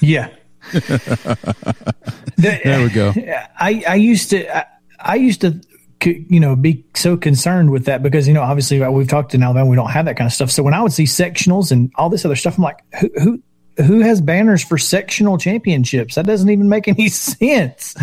Yeah. 0.00 0.28
The, 0.70 1.90
there 2.36 2.82
we 2.82 2.90
go. 2.90 3.12
I, 3.58 3.82
I 3.88 3.94
used 3.96 4.30
to, 4.30 4.56
I, 4.56 4.66
I, 5.00 5.16
used 5.16 5.40
to, 5.40 5.60
you 6.04 6.40
know, 6.40 6.56
be 6.56 6.84
so 6.94 7.16
concerned 7.16 7.70
with 7.70 7.86
that 7.86 8.02
because, 8.02 8.28
you 8.28 8.34
know, 8.34 8.42
obviously 8.42 8.80
we've 8.88 9.08
talked 9.08 9.34
in 9.34 9.42
Alabama, 9.42 9.68
we 9.68 9.76
don't 9.76 9.90
have 9.90 10.04
that 10.06 10.16
kind 10.16 10.26
of 10.26 10.32
stuff. 10.32 10.50
So 10.50 10.62
when 10.62 10.74
I 10.74 10.82
would 10.82 10.92
see 10.92 11.04
sectionals 11.04 11.72
and 11.72 11.92
all 11.96 12.08
this 12.08 12.24
other 12.24 12.36
stuff, 12.36 12.56
I'm 12.58 12.64
like, 12.64 12.80
who, 13.00 13.10
who, 13.22 13.42
who 13.84 14.00
has 14.00 14.20
banners 14.20 14.62
for 14.62 14.78
sectional 14.78 15.38
championships? 15.38 16.16
That 16.16 16.26
doesn't 16.26 16.48
even 16.48 16.68
make 16.68 16.88
any 16.88 17.08
sense. 17.10 17.94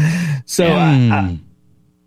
So 0.45 0.65
mm. 0.65 1.11
I, 1.11 1.15
I, 1.15 1.39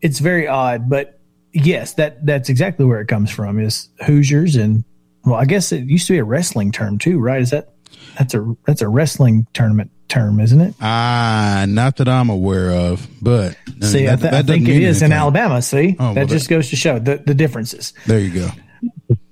it's 0.00 0.18
very 0.18 0.48
odd, 0.48 0.90
but 0.90 1.20
yes, 1.52 1.94
that 1.94 2.24
that's 2.26 2.48
exactly 2.48 2.84
where 2.84 3.00
it 3.00 3.06
comes 3.06 3.30
from. 3.30 3.58
Is 3.58 3.88
Hoosiers 4.04 4.56
and 4.56 4.84
well, 5.24 5.36
I 5.36 5.44
guess 5.44 5.70
it 5.72 5.84
used 5.84 6.06
to 6.08 6.14
be 6.14 6.18
a 6.18 6.24
wrestling 6.24 6.72
term 6.72 6.98
too, 6.98 7.18
right? 7.18 7.40
Is 7.40 7.50
that 7.50 7.74
that's 8.18 8.34
a 8.34 8.56
that's 8.66 8.82
a 8.82 8.88
wrestling 8.88 9.46
tournament 9.52 9.90
term, 10.12 10.38
isn't 10.40 10.60
it? 10.60 10.74
Ah, 10.80 11.64
not 11.68 11.96
that 11.96 12.08
I'm 12.08 12.28
aware 12.30 12.70
of, 12.70 13.06
but 13.20 13.56
see, 13.80 14.04
that, 14.06 14.12
I, 14.12 14.16
th- 14.16 14.20
that 14.20 14.34
I 14.34 14.42
think 14.42 14.46
doesn't 14.46 14.66
it 14.66 14.78
mean 14.78 14.82
is 14.82 15.02
in. 15.02 15.12
Alabama. 15.12 15.62
See, 15.62 15.96
Oh, 15.98 16.08
that 16.14 16.16
well, 16.16 16.26
just 16.26 16.48
goes 16.48 16.70
to 16.70 16.76
show 16.76 16.98
the 16.98 17.16
the 17.24 17.34
differences. 17.34 17.94
There 18.06 18.18
you 18.20 18.30
go. 18.32 18.48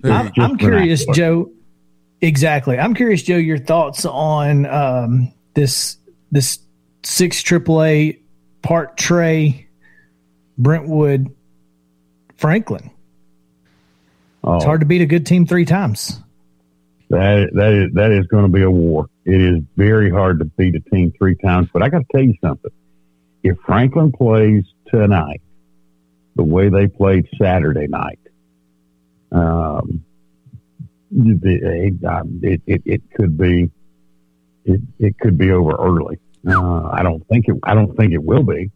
There 0.00 0.12
I'm, 0.12 0.26
you 0.26 0.32
go. 0.36 0.42
I'm 0.42 0.56
curious, 0.58 1.04
vernacular. 1.04 1.44
Joe. 1.44 1.52
Exactly. 2.22 2.78
I'm 2.78 2.94
curious, 2.94 3.22
Joe, 3.22 3.36
your 3.36 3.58
thoughts 3.58 4.04
on 4.04 4.66
um, 4.66 5.32
this 5.54 5.96
this 6.32 6.58
six 7.02 7.42
AAA 7.42 8.18
part 8.62 8.96
Trey 8.96 9.68
Brentwood 10.58 11.34
Franklin. 12.36 12.90
Oh, 14.44 14.56
It's 14.56 14.64
hard 14.64 14.80
to 14.80 14.86
beat 14.86 15.02
a 15.02 15.06
good 15.06 15.26
team 15.26 15.46
three 15.46 15.64
times. 15.66 16.18
That 17.10 17.50
that 17.54 17.72
is 17.72 17.92
that 17.94 18.12
is 18.12 18.26
going 18.28 18.44
to 18.44 18.50
be 18.50 18.62
a 18.62 18.70
war. 18.70 19.06
It 19.24 19.40
is 19.40 19.62
very 19.76 20.10
hard 20.10 20.38
to 20.38 20.44
beat 20.44 20.74
a 20.76 20.80
team 20.80 21.12
three 21.18 21.34
times. 21.36 21.68
But 21.72 21.82
I 21.82 21.88
got 21.88 21.98
to 21.98 22.06
tell 22.12 22.22
you 22.22 22.34
something. 22.42 22.70
If 23.42 23.58
Franklin 23.66 24.12
plays 24.12 24.64
tonight 24.88 25.42
the 26.36 26.44
way 26.44 26.68
they 26.68 26.86
played 26.86 27.26
Saturday 27.40 27.88
night, 27.88 28.20
um, 29.32 30.04
it, 31.10 31.94
it, 32.42 32.60
it, 32.66 32.82
it 32.84 33.02
could 33.14 33.36
be 33.36 33.70
it, 34.64 34.80
it 34.98 35.18
could 35.18 35.36
be 35.36 35.50
over 35.50 35.72
early. 35.72 36.18
Uh, 36.46 36.88
I 36.92 37.02
don't 37.02 37.26
think 37.26 37.46
it. 37.48 37.56
I 37.64 37.74
don't 37.74 37.96
think 37.96 38.12
it 38.12 38.22
will 38.22 38.44
be. 38.44 38.70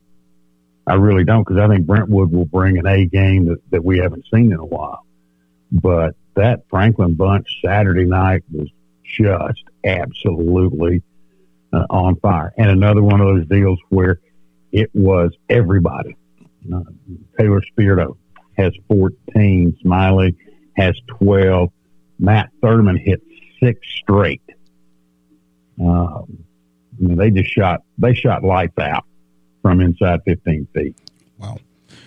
I 0.87 0.95
really 0.95 1.25
don't 1.25 1.47
because 1.47 1.63
I 1.63 1.69
think 1.69 1.87
Brentwood 1.87 2.33
will 2.33 2.45
bring 2.45 2.79
an 2.79 2.87
A 2.87 3.07
game 3.07 3.47
that, 3.47 3.59
that 3.71 3.85
we 3.85 3.99
haven't 3.99 4.25
seen 4.33 4.53
in 4.53 4.59
a 4.59 4.65
while. 4.65 5.07
But 5.71 6.15
that 6.35 6.65
Franklin 6.69 7.15
bunch 7.15 7.61
Saturday 7.65 8.05
night 8.05 8.43
was 8.53 8.69
just 9.05 9.63
absolutely 9.85 11.03
uh, 11.73 11.87
on 11.91 12.17
fire. 12.17 12.53
And 12.57 12.71
another 12.71 13.03
one 13.03 13.21
of 13.21 13.27
those 13.27 13.47
deals 13.47 13.79
where 13.89 14.21
it 14.73 14.91
was 14.95 15.33
everybody. 15.49 16.17
Uh, 16.73 16.81
Taylor 17.39 17.63
Spirito 17.63 18.17
has 18.57 18.73
14. 18.89 19.77
Smiley 19.81 20.37
has 20.77 20.97
12. 21.19 21.71
Matt 22.19 22.51
Thurman 22.63 22.97
hit 22.97 23.23
six 23.63 23.81
straight. 24.01 24.43
Um, 25.81 26.45
I 26.99 27.03
mean, 27.03 27.17
they 27.17 27.31
just 27.31 27.51
shot, 27.51 27.83
they 27.99 28.15
shot 28.15 28.45
lights 28.45 28.79
out 28.79 29.05
from 29.63 29.81
inside 29.81 30.21
15 30.25 30.69
feet. 30.75 30.97
Wow. 31.39 31.59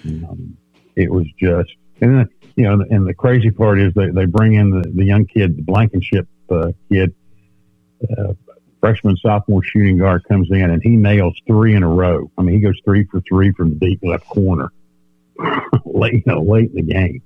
Um, 0.06 0.58
it 0.96 1.12
was 1.12 1.26
just, 1.38 1.76
and 2.02 2.28
you 2.58 2.64
know, 2.64 2.84
and 2.90 3.08
the 3.08 3.14
crazy 3.14 3.52
part 3.52 3.80
is 3.80 3.94
they, 3.94 4.10
they 4.10 4.26
bring 4.26 4.56
in 4.56 4.72
the, 4.72 4.90
the 4.90 5.06
young 5.06 5.26
kid, 5.26 5.58
the 5.58 5.62
Blankenship 5.62 6.28
uh, 6.50 6.72
kid, 6.92 7.14
uh, 8.18 8.34
freshman, 8.80 9.16
sophomore 9.18 9.64
shooting 9.64 10.00
guard 10.00 10.24
comes 10.28 10.50
in 10.50 10.72
and 10.72 10.82
he 10.82 10.90
nails 10.90 11.40
three 11.46 11.76
in 11.76 11.84
a 11.84 11.88
row. 11.88 12.32
I 12.36 12.42
mean, 12.42 12.56
he 12.56 12.62
goes 12.62 12.80
three 12.84 13.06
for 13.06 13.22
three 13.22 13.52
from 13.52 13.70
the 13.70 13.76
deep 13.76 14.00
left 14.02 14.26
corner 14.26 14.72
late, 15.86 16.14
you 16.14 16.24
know, 16.26 16.42
late 16.42 16.72
in 16.74 16.76
the 16.76 16.94
game. 16.94 17.22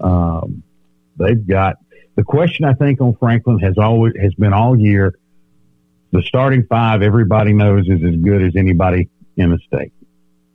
Um, 0.00 0.62
they've 1.18 1.44
got 1.44 1.76
the 2.14 2.22
question 2.22 2.64
I 2.64 2.74
think 2.74 3.00
on 3.00 3.16
Franklin 3.16 3.58
has 3.58 3.78
always 3.78 4.14
has 4.20 4.34
been 4.34 4.52
all 4.52 4.78
year. 4.78 5.14
The 6.12 6.22
starting 6.22 6.64
five, 6.68 7.02
everybody 7.02 7.52
knows 7.52 7.88
is 7.88 8.00
as 8.04 8.14
good 8.14 8.42
as 8.42 8.54
anybody 8.54 9.08
in 9.36 9.50
the 9.50 9.58
state, 9.66 9.92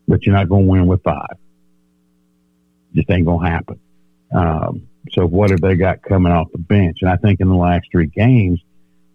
but 0.08 0.26
you're 0.26 0.36
not 0.36 0.48
going 0.48 0.63
to 0.63 0.69
win 0.69 0.88
with 0.88 1.04
five. 1.04 1.36
Just 2.93 3.10
ain't 3.12 3.25
going 3.25 3.45
to 3.45 3.52
happen. 3.52 3.80
Um, 4.36 4.88
so 5.12 5.25
what 5.25 5.49
have 5.52 5.62
they 5.62 5.75
got 5.75 6.02
coming 6.04 6.32
off 6.32 6.52
the 6.52 6.60
bench? 6.60 6.99
And 7.02 7.10
I 7.10 7.15
think 7.17 7.39
in 7.39 7.49
the 7.49 7.56
last 7.56 7.88
three 7.91 8.08
games, 8.08 8.60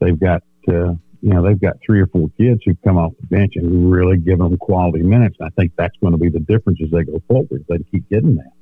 they've 0.00 0.18
got 0.18 0.42
uh, 0.68 0.94
you 1.20 1.30
know 1.32 1.42
they've 1.42 1.60
got 1.60 1.76
three 1.84 2.00
or 2.00 2.06
four 2.06 2.28
kids 2.38 2.60
who've 2.64 2.80
come 2.82 2.98
off 2.98 3.12
the 3.20 3.26
bench 3.26 3.54
and 3.56 3.90
really 3.90 4.16
given 4.16 4.40
them 4.40 4.56
quality 4.56 5.02
minutes. 5.02 5.37
And 5.38 5.48
I 5.48 5.60
think 5.60 5.72
that's 5.76 5.96
going 5.98 6.12
to 6.12 6.18
be 6.18 6.30
the 6.30 6.40
difference 6.40 6.80
as 6.82 6.90
they 6.90 7.04
go 7.04 7.20
forward. 7.28 7.64
They 7.68 7.78
keep 7.90 8.08
getting 8.08 8.37
that. 8.37 8.52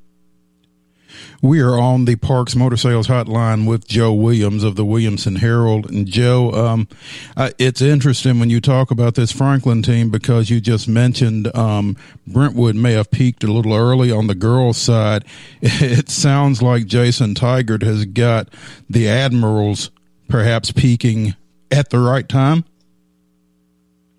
We 1.41 1.61
are 1.61 1.79
on 1.79 2.05
the 2.05 2.17
Parks 2.17 2.55
Motor 2.55 2.77
Sales 2.77 3.09
Hotline 3.09 3.67
with 3.67 3.87
Joe 3.87 4.13
Williams 4.13 4.65
of 4.65 4.77
the 4.77 4.85
Williamson 4.85 5.37
Herald. 5.37 5.91
And 5.91 6.07
Joe, 6.07 6.53
um, 6.53 6.89
uh, 7.37 7.51
it's 7.59 7.81
interesting 7.83 8.39
when 8.39 8.51
you 8.51 8.61
talk 8.61 8.91
about 8.91 9.15
this 9.15 9.33
Franklin 9.33 9.83
team 9.83 10.11
because 10.11 10.51
you 10.51 10.61
just 10.61 10.89
mentioned 10.89 11.55
um, 11.57 11.97
Brentwood 12.27 12.77
may 12.77 12.93
have 12.93 13.11
peaked 13.11 13.45
a 13.45 13.53
little 13.53 13.75
early 13.75 14.11
on 14.11 14.27
the 14.27 14.35
girls' 14.35 14.79
side. 14.79 15.25
It 15.63 16.09
sounds 16.11 16.63
like 16.63 16.87
Jason 16.87 17.35
Tigert 17.35 17.83
has 17.83 18.05
got 18.05 18.49
the 18.89 19.09
Admirals 19.09 19.91
perhaps 20.29 20.71
peaking 20.71 21.35
at 21.71 21.91
the 21.91 21.99
right 21.99 22.29
time. 22.29 22.65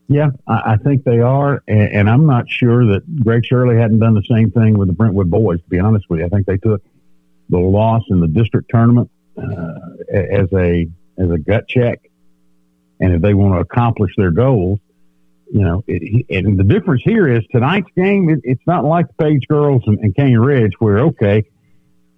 Yeah, 0.07 0.31
I, 0.47 0.73
I 0.73 0.77
think 0.77 1.03
they 1.03 1.19
are, 1.19 1.63
and, 1.67 1.89
and 1.93 2.09
I'm 2.09 2.25
not 2.25 2.49
sure 2.49 2.85
that 2.87 3.23
Greg 3.23 3.45
Shirley 3.45 3.77
hadn't 3.77 3.99
done 3.99 4.13
the 4.13 4.23
same 4.23 4.51
thing 4.51 4.77
with 4.77 4.87
the 4.87 4.93
Brentwood 4.93 5.31
boys. 5.31 5.59
To 5.59 5.69
be 5.69 5.79
honest 5.79 6.09
with 6.09 6.19
you, 6.19 6.25
I 6.25 6.29
think 6.29 6.45
they 6.45 6.57
took 6.57 6.83
the 7.49 7.59
loss 7.59 8.03
in 8.09 8.19
the 8.19 8.27
district 8.27 8.69
tournament 8.69 9.09
uh, 9.37 9.79
as 10.11 10.47
a 10.53 10.87
as 11.17 11.31
a 11.31 11.37
gut 11.37 11.67
check, 11.67 12.09
and 12.99 13.13
if 13.13 13.21
they 13.21 13.33
want 13.33 13.53
to 13.53 13.59
accomplish 13.59 14.11
their 14.17 14.31
goals, 14.31 14.79
you 15.51 15.61
know, 15.61 15.83
it, 15.87 16.25
and 16.29 16.57
the 16.57 16.63
difference 16.63 17.03
here 17.03 17.27
is 17.27 17.43
tonight's 17.51 17.89
game. 17.95 18.29
It, 18.29 18.39
it's 18.43 18.65
not 18.65 18.83
like 18.83 19.07
the 19.07 19.23
Page 19.23 19.47
girls 19.47 19.83
and, 19.85 19.99
and 19.99 20.15
Cane 20.15 20.37
Ridge, 20.37 20.73
where 20.79 20.99
okay, 20.99 21.43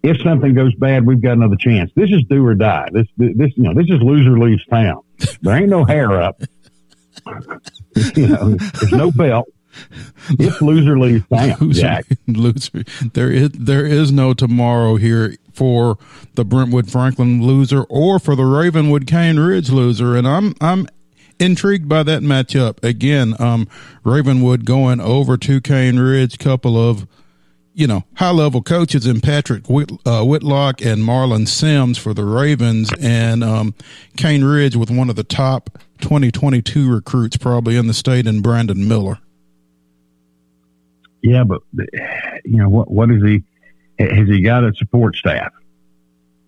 if 0.03 0.21
something 0.21 0.53
goes 0.53 0.73
bad, 0.75 1.05
we've 1.05 1.21
got 1.21 1.33
another 1.33 1.57
chance. 1.57 1.91
This 1.95 2.11
is 2.11 2.23
do 2.29 2.45
or 2.45 2.55
die. 2.55 2.87
This 2.91 3.07
this 3.17 3.51
you 3.57 3.63
know 3.63 3.73
this 3.73 3.89
is 3.89 4.01
loser 4.01 4.39
leaves 4.39 4.65
town. 4.67 5.01
There 5.41 5.55
ain't 5.55 5.69
no 5.69 5.83
hair 5.83 6.21
up. 6.21 6.41
you 8.15 8.27
know, 8.27 8.55
there's 8.55 8.91
no 8.91 9.11
belt. 9.11 9.47
If 10.39 10.61
loser 10.61 10.97
leaves 10.97 11.27
town, 11.33 11.57
Loser, 11.59 11.81
Jack. 11.81 12.05
loser. 12.27 12.83
There 13.13 13.31
is 13.31 13.49
there 13.51 13.85
is 13.85 14.11
no 14.11 14.33
tomorrow 14.33 14.95
here 14.95 15.35
for 15.53 15.97
the 16.35 16.45
Brentwood 16.45 16.89
Franklin 16.89 17.41
loser 17.41 17.83
or 17.83 18.19
for 18.19 18.35
the 18.35 18.45
Ravenwood 18.45 19.07
Cane 19.07 19.37
Ridge 19.39 19.69
loser, 19.69 20.15
and 20.15 20.27
I'm 20.27 20.55
I'm 20.61 20.87
intrigued 21.39 21.89
by 21.89 22.03
that 22.03 22.21
matchup 22.21 22.81
again. 22.83 23.35
Um, 23.39 23.67
Ravenwood 24.03 24.65
going 24.65 25.01
over 25.01 25.37
to 25.37 25.59
Cane 25.61 25.99
Ridge, 25.99 26.39
couple 26.39 26.77
of 26.77 27.05
you 27.75 27.85
know 27.87 28.03
high 28.15 28.31
level 28.31 28.63
coaches 28.63 29.05
in 29.05 29.21
Patrick 29.21 29.69
Whit, 29.69 29.91
uh, 30.05 30.23
Whitlock 30.23 30.81
and 30.81 31.01
Marlon 31.03 31.47
Sims 31.47 31.97
for 31.97 32.13
the 32.13 32.23
Ravens, 32.23 32.89
and 32.99 33.43
um, 33.43 33.75
Cane 34.17 34.43
Ridge 34.43 34.75
with 34.75 34.89
one 34.89 35.09
of 35.09 35.15
the 35.15 35.23
top 35.23 35.77
2022 36.01 36.91
recruits 36.91 37.37
probably 37.37 37.75
in 37.77 37.87
the 37.87 37.93
state 37.93 38.25
in 38.27 38.41
Brandon 38.41 38.87
Miller. 38.87 39.19
Yeah, 41.21 41.43
but 41.43 41.61
you 41.73 42.57
know 42.57 42.69
what? 42.69 42.89
What 42.91 43.11
is 43.11 43.21
he? 43.23 43.43
Has 43.99 44.27
he 44.27 44.41
got 44.41 44.63
a 44.63 44.73
support 44.75 45.15
staff? 45.15 45.51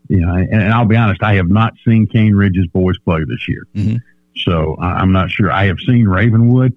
You 0.10 0.20
know, 0.26 0.34
and, 0.36 0.50
and 0.54 0.74
I'll 0.74 0.86
be 0.86 0.96
honest, 0.96 1.22
I 1.24 1.36
have 1.36 1.50
not 1.50 1.74
seen 1.86 2.08
Cane 2.08 2.34
Ridge's 2.36 2.68
boys 2.68 2.98
play 3.00 3.20
this 3.28 3.46
year, 3.48 3.68
Mhm. 3.76 4.02
so 4.38 4.78
I'm 4.80 5.12
not 5.12 5.30
sure. 5.32 5.52
I 5.52 5.66
have 5.66 5.80
seen 5.86 6.08
Ravenwood, 6.08 6.74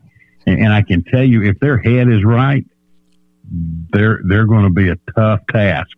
and, 0.47 0.59
and 0.61 0.73
I 0.73 0.83
can 0.83 1.05
tell 1.05 1.23
you 1.23 1.43
if 1.45 1.61
their 1.61 1.79
head 1.79 2.09
is 2.09 2.25
right, 2.25 2.65
they're 3.51 4.21
they're 4.25 4.47
going 4.47 4.65
to 4.65 4.71
be 4.71 4.89
a 4.89 4.97
tough 5.15 5.41
task, 5.51 5.91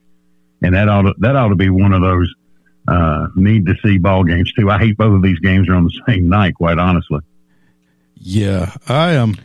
and 0.63 0.75
that 0.75 0.89
ought 0.89 1.03
to, 1.03 1.15
that 1.19 1.37
ought 1.37 1.49
to 1.49 1.57
be 1.57 1.69
one 1.71 1.93
of 1.93 2.01
those 2.01 2.33
uh, 2.89 3.29
need 3.37 3.67
to 3.67 3.75
see 3.85 3.99
ball 3.99 4.25
games 4.25 4.53
too. 4.53 4.71
I 4.71 4.79
hate 4.79 4.97
both 4.97 5.15
of 5.15 5.23
these 5.23 5.39
games 5.39 5.69
are 5.69 5.75
on 5.75 5.85
the 5.85 6.01
same 6.07 6.29
night, 6.29 6.55
quite 6.55 6.79
honestly. 6.79 7.21
Yeah, 8.15 8.75
I 8.89 9.13
am. 9.13 9.37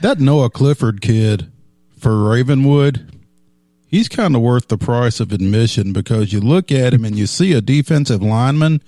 that 0.00 0.20
Noah 0.20 0.50
Clifford 0.50 1.00
kid 1.00 1.50
for 1.98 2.22
Ravenwood. 2.24 3.12
He's 3.88 4.08
kind 4.08 4.34
of 4.34 4.42
worth 4.42 4.68
the 4.68 4.76
price 4.76 5.20
of 5.20 5.32
admission 5.32 5.92
because 5.92 6.32
you 6.32 6.40
look 6.40 6.70
at 6.72 6.92
him 6.92 7.04
and 7.04 7.16
you 7.16 7.26
see 7.26 7.52
a 7.52 7.60
defensive 7.60 8.22
lineman, 8.22 8.82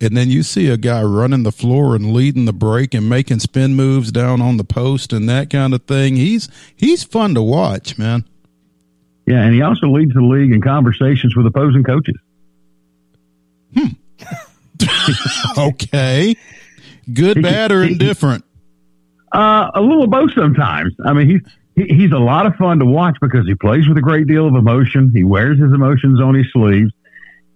and 0.00 0.16
then 0.16 0.30
you 0.30 0.42
see 0.42 0.68
a 0.68 0.76
guy 0.76 1.02
running 1.02 1.42
the 1.42 1.52
floor 1.52 1.96
and 1.96 2.12
leading 2.12 2.44
the 2.44 2.52
break 2.52 2.94
and 2.94 3.08
making 3.08 3.40
spin 3.40 3.74
moves 3.74 4.12
down 4.12 4.40
on 4.40 4.56
the 4.56 4.64
post 4.64 5.12
and 5.12 5.28
that 5.28 5.50
kind 5.50 5.74
of 5.74 5.82
thing. 5.84 6.16
He's 6.16 6.48
he's 6.76 7.02
fun 7.02 7.34
to 7.34 7.42
watch, 7.42 7.98
man. 7.98 8.24
Yeah, 9.26 9.42
and 9.42 9.54
he 9.54 9.60
also 9.60 9.88
leads 9.88 10.14
the 10.14 10.22
league 10.22 10.52
in 10.52 10.62
conversations 10.62 11.36
with 11.36 11.46
opposing 11.46 11.84
coaches. 11.84 12.16
Okay, 15.58 16.36
good, 17.12 17.42
bad, 17.42 17.72
or 17.72 17.82
indifferent. 17.82 18.44
Uh, 19.32 19.70
a 19.74 19.80
little 19.80 20.04
of 20.04 20.10
both 20.10 20.32
sometimes. 20.34 20.94
I 21.04 21.12
mean, 21.12 21.28
he's 21.28 21.40
he, 21.74 21.94
he's 21.94 22.12
a 22.12 22.18
lot 22.18 22.46
of 22.46 22.54
fun 22.54 22.78
to 22.78 22.84
watch 22.84 23.16
because 23.20 23.46
he 23.46 23.54
plays 23.56 23.88
with 23.88 23.98
a 23.98 24.00
great 24.00 24.28
deal 24.28 24.46
of 24.46 24.54
emotion. 24.54 25.10
He 25.12 25.24
wears 25.24 25.58
his 25.58 25.72
emotions 25.72 26.20
on 26.20 26.34
his 26.34 26.46
sleeves, 26.52 26.92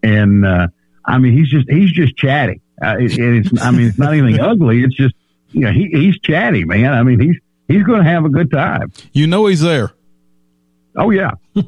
and 0.03 0.45
uh, 0.45 0.67
I 1.05 1.19
mean, 1.19 1.33
he's 1.33 1.49
just 1.49 1.69
he's 1.71 1.91
just 1.93 2.17
chatty. 2.17 2.61
Uh, 2.83 2.97
it, 2.99 3.13
it's 3.19 3.63
I 3.63 3.71
mean, 3.71 3.89
it's 3.89 3.99
not 3.99 4.13
anything 4.13 4.41
ugly. 4.41 4.83
It's 4.83 4.95
just 4.95 5.15
you 5.51 5.61
know 5.61 5.73
he, 5.73 5.89
he's 5.89 6.19
chatty, 6.21 6.65
man. 6.65 6.93
I 6.93 7.03
mean, 7.03 7.21
he's 7.21 7.37
he's 7.69 7.83
going 7.85 8.03
to 8.03 8.09
have 8.09 8.25
a 8.25 8.29
good 8.29 8.51
time. 8.51 8.93
You 9.13 9.27
know 9.27 9.47
he's 9.47 9.61
there. 9.61 9.93
Oh 10.97 11.11
yeah, 11.11 11.33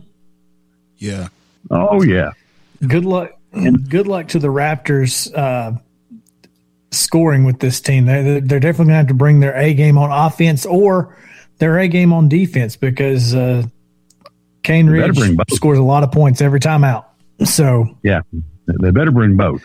Yeah. 0.98 1.28
Oh 1.70 2.02
yeah. 2.02 2.30
Good 2.86 3.04
luck. 3.04 3.32
And 3.52 3.88
good 3.88 4.06
luck 4.08 4.28
to 4.28 4.38
the 4.38 4.48
Raptors 4.48 5.32
uh, 5.36 5.72
scoring 6.90 7.44
with 7.44 7.60
this 7.60 7.80
team. 7.80 8.06
They're, 8.06 8.40
they're 8.40 8.60
definitely 8.60 8.86
going 8.86 8.88
to 8.88 8.94
have 8.94 9.06
to 9.08 9.14
bring 9.14 9.40
their 9.40 9.56
A 9.56 9.74
game 9.74 9.96
on 9.96 10.10
offense 10.10 10.66
or 10.66 11.16
their 11.58 11.78
A 11.78 11.86
game 11.86 12.12
on 12.12 12.28
defense 12.28 12.74
because 12.76 13.34
uh, 13.34 13.62
Kane 14.62 14.86
They 14.86 15.08
Ridge 15.08 15.38
scores 15.50 15.78
a 15.78 15.82
lot 15.82 16.02
of 16.02 16.10
points 16.10 16.40
every 16.40 16.58
time 16.60 16.84
out. 16.84 17.10
So 17.44 17.96
Yeah. 18.02 18.22
They 18.66 18.90
better 18.90 19.10
bring 19.10 19.36
both. 19.36 19.62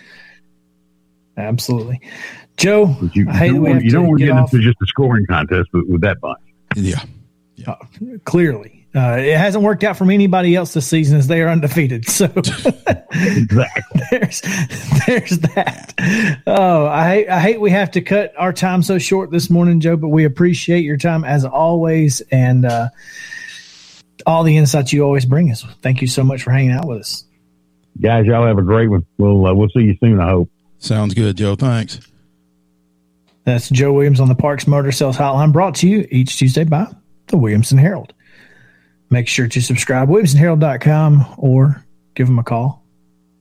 absolutely, 1.38 2.02
Joe. 2.58 2.96
But 3.00 3.16
you, 3.16 3.30
I 3.30 3.34
hate 3.34 3.48
you 3.48 3.54
don't 3.54 3.62
we 3.62 3.70
want, 3.70 3.74
have 3.76 3.84
you 3.84 3.92
don't 3.92 4.04
to 4.04 4.10
want 4.10 4.20
to 4.20 4.26
get 4.26 4.34
get 4.34 4.54
into 4.54 4.60
just 4.60 4.78
a 4.82 4.86
scoring 4.88 5.26
contest 5.26 5.70
with, 5.74 5.88
with 5.88 6.02
that 6.02 6.20
bunch. 6.20 6.40
Yeah. 6.76 7.04
yeah. 7.56 7.76
clearly. 8.26 8.88
Uh, 8.96 9.18
it 9.20 9.38
hasn't 9.38 9.64
worked 9.64 9.84
out 9.84 9.96
from 9.98 10.10
anybody 10.10 10.56
else 10.56 10.74
this 10.74 10.88
season 10.88 11.18
as 11.18 11.28
they 11.28 11.42
are 11.42 11.50
undefeated. 11.50 12.08
So 12.10 12.26
Exactly. 13.12 14.02
there's 14.12 14.42
there's 15.06 15.40
that. 15.40 15.94
Oh, 16.48 16.86
I 16.88 17.10
hate 17.10 17.30
I 17.30 17.40
hate 17.40 17.62
we 17.62 17.72
have 17.72 17.92
to 17.92 18.02
cut 18.02 18.34
our 18.38 18.54
time 18.54 18.82
so 18.82 18.98
short 18.98 19.32
this 19.32 19.50
morning, 19.50 19.80
Joe. 19.80 19.98
But 19.98 20.10
we 20.10 20.26
appreciate 20.26 20.84
your 20.84 20.98
time 20.98 21.24
as 21.24 21.46
always, 21.46 22.22
and 22.32 22.66
uh, 22.66 22.90
all 24.26 24.44
the 24.44 24.58
insights 24.58 24.92
you 24.94 25.04
always 25.04 25.26
bring 25.26 25.52
us. 25.52 25.64
Thank 25.82 26.02
you 26.02 26.08
so 26.08 26.24
much 26.24 26.44
for 26.44 26.52
hanging 26.52 26.72
out 26.72 26.88
with 26.88 27.02
us. 27.02 27.26
Guys, 28.02 28.26
y'all 28.26 28.46
have 28.46 28.58
a 28.58 28.64
great 28.64 28.88
one. 28.90 29.06
We'll 29.18 29.46
uh, 29.46 29.54
we'll 29.54 29.70
see 29.70 29.82
you 29.82 29.98
soon. 30.00 30.20
I 30.20 30.30
hope. 30.30 30.50
Sounds 30.80 31.14
good, 31.14 31.36
Joe. 31.38 31.56
Thanks. 31.56 32.00
That's 33.44 33.70
Joe 33.70 33.94
Williams 33.94 34.20
on 34.20 34.28
the 34.28 34.36
Parks 34.36 34.68
Motor 34.68 34.92
Sales 34.92 35.18
Hotline, 35.18 35.52
brought 35.52 35.76
to 35.76 35.88
you 35.88 36.08
each 36.12 36.38
Tuesday 36.38 36.64
by 36.64 36.88
the 37.28 37.38
Williamson 37.38 37.78
Herald. 37.78 38.14
Make 39.10 39.28
sure 39.28 39.48
to 39.48 39.62
subscribe, 39.62 40.08
to 40.08 40.14
williamsonherald.com, 40.14 41.36
or 41.38 41.84
give 42.16 42.28
them 42.28 42.38
a 42.38 42.44
call. 42.44 42.84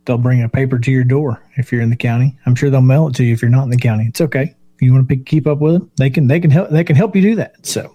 They'll 0.07 0.17
bring 0.17 0.43
a 0.43 0.49
paper 0.49 0.79
to 0.79 0.91
your 0.91 1.05
door 1.05 1.43
if 1.57 1.71
you're 1.71 1.83
in 1.83 1.91
the 1.91 1.97
county. 1.97 2.39
I'm 2.47 2.55
sure 2.55 2.71
they'll 2.71 2.81
mail 2.81 3.09
it 3.09 3.15
to 3.17 3.25
you 3.25 3.35
if 3.35 3.43
you're 3.43 3.51
not 3.51 3.65
in 3.65 3.71
the 3.71 3.77
county. 3.77 4.07
It's 4.09 4.23
okay. 4.23 4.55
If 4.77 4.83
you 4.83 4.93
want 4.95 5.07
to 5.07 5.15
pick, 5.15 5.27
keep 5.27 5.47
up 5.47 5.59
with 5.59 5.75
them, 5.75 5.91
they 5.97 6.09
can 6.09 6.27
they 6.27 6.41
can 6.41 6.51
help 6.51 6.71
they 6.71 6.85
can 6.85 6.97
help 6.97 7.15
you 7.15 7.21
do 7.21 7.35
that. 7.35 7.67
So, 7.67 7.95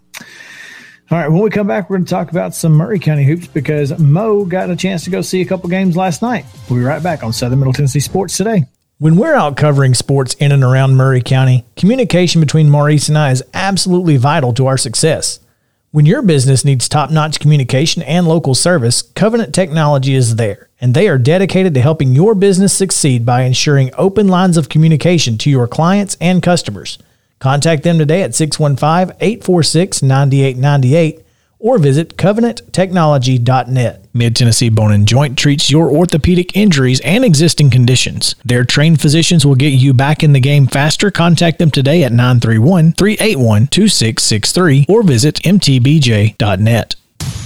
all 1.13 1.19
right, 1.19 1.29
when 1.29 1.43
we 1.43 1.51
come 1.51 1.67
back, 1.67 1.91
we're 1.91 1.97
going 1.97 2.05
to 2.05 2.09
talk 2.09 2.31
about 2.31 2.55
some 2.55 2.75
Maury 2.75 2.97
County 2.97 3.23
hoops 3.23 3.45
because 3.45 3.95
Mo 3.99 4.45
got 4.45 4.71
a 4.71 4.75
chance 4.75 5.03
to 5.03 5.11
go 5.11 5.21
see 5.21 5.41
a 5.41 5.45
couple 5.45 5.69
games 5.69 5.95
last 5.95 6.23
night. 6.23 6.43
We'll 6.67 6.79
be 6.79 6.85
right 6.85 7.03
back 7.03 7.23
on 7.23 7.31
Southern 7.31 7.59
Middle 7.59 7.71
Tennessee 7.71 7.99
Sports 7.99 8.35
today. 8.35 8.65
When 8.97 9.15
we're 9.15 9.35
out 9.35 9.55
covering 9.55 9.93
sports 9.93 10.33
in 10.39 10.51
and 10.51 10.63
around 10.63 10.97
Maury 10.97 11.21
County, 11.21 11.65
communication 11.75 12.41
between 12.41 12.67
Maurice 12.67 13.09
and 13.09 13.17
I 13.17 13.29
is 13.29 13.43
absolutely 13.53 14.17
vital 14.17 14.53
to 14.53 14.65
our 14.65 14.75
success. 14.75 15.39
When 15.91 16.07
your 16.07 16.23
business 16.23 16.65
needs 16.65 16.89
top 16.89 17.11
notch 17.11 17.39
communication 17.39 18.01
and 18.01 18.27
local 18.27 18.55
service, 18.55 19.03
Covenant 19.03 19.53
Technology 19.53 20.15
is 20.15 20.37
there, 20.37 20.67
and 20.81 20.95
they 20.95 21.07
are 21.07 21.19
dedicated 21.19 21.75
to 21.75 21.81
helping 21.81 22.13
your 22.13 22.33
business 22.33 22.75
succeed 22.75 23.23
by 23.23 23.43
ensuring 23.43 23.91
open 23.99 24.29
lines 24.29 24.57
of 24.57 24.67
communication 24.67 25.37
to 25.37 25.51
your 25.51 25.67
clients 25.67 26.17
and 26.19 26.41
customers. 26.41 26.97
Contact 27.43 27.83
them 27.83 27.99
today 27.99 28.23
at 28.23 28.33
615 28.33 29.17
846 29.19 30.01
9898 30.01 31.25
or 31.59 31.77
visit 31.77 32.15
covenanttechnology.net. 32.15 34.05
Mid 34.13 34.35
Tennessee 34.37 34.69
Bone 34.69 34.93
and 34.93 35.05
Joint 35.05 35.37
treats 35.37 35.69
your 35.69 35.91
orthopedic 35.91 36.55
injuries 36.55 37.01
and 37.01 37.25
existing 37.25 37.69
conditions. 37.69 38.35
Their 38.45 38.63
trained 38.63 39.01
physicians 39.01 39.45
will 39.45 39.55
get 39.55 39.73
you 39.73 39.93
back 39.93 40.23
in 40.23 40.31
the 40.31 40.39
game 40.39 40.67
faster. 40.67 41.11
Contact 41.11 41.59
them 41.59 41.69
today 41.69 42.05
at 42.05 42.13
931 42.13 42.93
381 42.93 43.67
2663 43.67 44.85
or 44.87 45.03
visit 45.03 45.35
mtbj.net. 45.41 46.95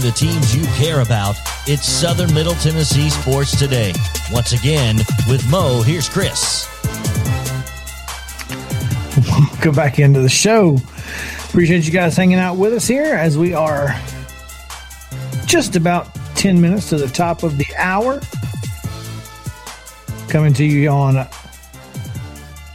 Covering 0.00 0.12
the 0.12 0.18
teams 0.18 0.56
you 0.56 0.64
care 0.76 1.00
about, 1.00 1.36
it's 1.66 1.86
Southern 1.86 2.32
Middle 2.32 2.54
Tennessee 2.54 3.10
Sports 3.10 3.58
Today. 3.58 3.92
Once 4.32 4.52
again, 4.52 4.96
with 5.28 5.48
Mo, 5.50 5.82
here's 5.82 6.08
Chris. 6.08 6.66
go 9.60 9.72
back 9.72 9.98
into 9.98 10.20
the 10.20 10.28
show. 10.28 10.78
Appreciate 11.48 11.84
you 11.84 11.90
guys 11.90 12.16
hanging 12.16 12.38
out 12.38 12.56
with 12.56 12.72
us 12.72 12.86
here 12.86 13.14
as 13.14 13.36
we 13.36 13.52
are 13.52 13.94
just 15.46 15.76
about 15.76 16.14
10 16.36 16.60
minutes 16.60 16.88
to 16.90 16.96
the 16.96 17.08
top 17.08 17.42
of 17.42 17.58
the 17.58 17.66
hour. 17.76 18.20
Coming 20.28 20.54
to 20.54 20.64
you 20.64 20.88
on 20.88 21.14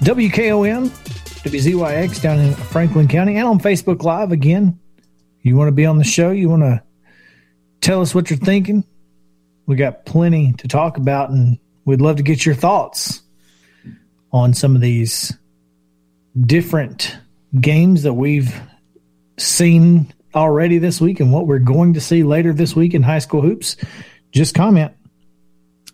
WKOM, 0.01 0.89
WZYX 0.89 2.21
down 2.21 2.39
in 2.39 2.53
Franklin 2.53 3.07
County, 3.07 3.37
and 3.37 3.47
on 3.47 3.59
Facebook 3.59 4.03
Live 4.03 4.31
again. 4.31 4.79
You 5.41 5.55
want 5.55 5.69
to 5.69 5.73
be 5.73 5.85
on 5.85 5.97
the 5.97 6.03
show? 6.03 6.31
You 6.31 6.49
want 6.49 6.63
to 6.63 6.84
tell 7.81 8.01
us 8.01 8.13
what 8.13 8.29
you're 8.29 8.37
thinking? 8.37 8.83
We 9.65 9.75
got 9.75 10.05
plenty 10.05 10.53
to 10.53 10.67
talk 10.67 10.97
about, 10.97 11.29
and 11.29 11.57
we'd 11.85 12.01
love 12.01 12.17
to 12.17 12.23
get 12.23 12.45
your 12.45 12.55
thoughts 12.55 13.21
on 14.31 14.53
some 14.53 14.75
of 14.75 14.81
these 14.81 15.35
different 16.39 17.17
games 17.59 18.03
that 18.03 18.13
we've 18.13 18.53
seen 19.37 20.13
already 20.33 20.77
this 20.77 20.99
week 20.99 21.19
and 21.19 21.31
what 21.31 21.47
we're 21.47 21.59
going 21.59 21.93
to 21.93 22.01
see 22.01 22.23
later 22.23 22.53
this 22.53 22.75
week 22.75 22.93
in 22.93 23.01
high 23.01 23.19
school 23.19 23.41
hoops, 23.41 23.77
just 24.31 24.53
comment. 24.53 24.91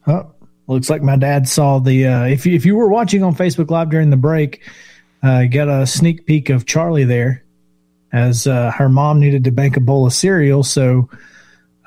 Oh, 0.07 0.31
looks 0.67 0.89
like 0.89 1.03
my 1.03 1.15
dad 1.15 1.47
saw 1.47 1.79
the. 1.79 2.07
Uh, 2.07 2.23
if 2.25 2.45
you, 2.45 2.55
if 2.55 2.65
you 2.65 2.75
were 2.75 2.89
watching 2.89 3.23
on 3.23 3.35
Facebook 3.35 3.69
Live 3.69 3.91
during 3.91 4.09
the 4.09 4.17
break, 4.17 4.67
uh, 5.21 5.45
got 5.45 5.67
a 5.67 5.85
sneak 5.85 6.25
peek 6.25 6.49
of 6.49 6.65
Charlie 6.65 7.03
there, 7.03 7.43
as 8.11 8.47
uh, 8.47 8.71
her 8.71 8.89
mom 8.89 9.19
needed 9.19 9.43
to 9.43 9.51
bank 9.51 9.77
a 9.77 9.79
bowl 9.79 10.07
of 10.07 10.13
cereal, 10.13 10.63
so 10.63 11.09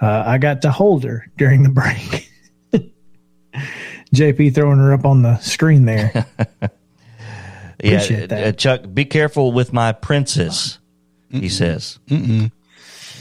uh, 0.00 0.22
I 0.26 0.38
got 0.38 0.62
to 0.62 0.70
hold 0.70 1.04
her 1.04 1.26
during 1.36 1.62
the 1.62 1.68
break. 1.70 2.30
JP 4.14 4.54
throwing 4.54 4.78
her 4.78 4.92
up 4.92 5.04
on 5.04 5.22
the 5.22 5.38
screen 5.38 5.84
there. 5.86 6.26
Appreciate 7.78 8.20
yeah, 8.20 8.26
that. 8.26 8.46
uh, 8.46 8.52
Chuck, 8.52 8.82
be 8.92 9.04
careful 9.04 9.52
with 9.52 9.72
my 9.72 9.92
princess, 9.92 10.78
he 11.30 11.48
says. 11.48 11.98
Mm-mm. 12.06 12.50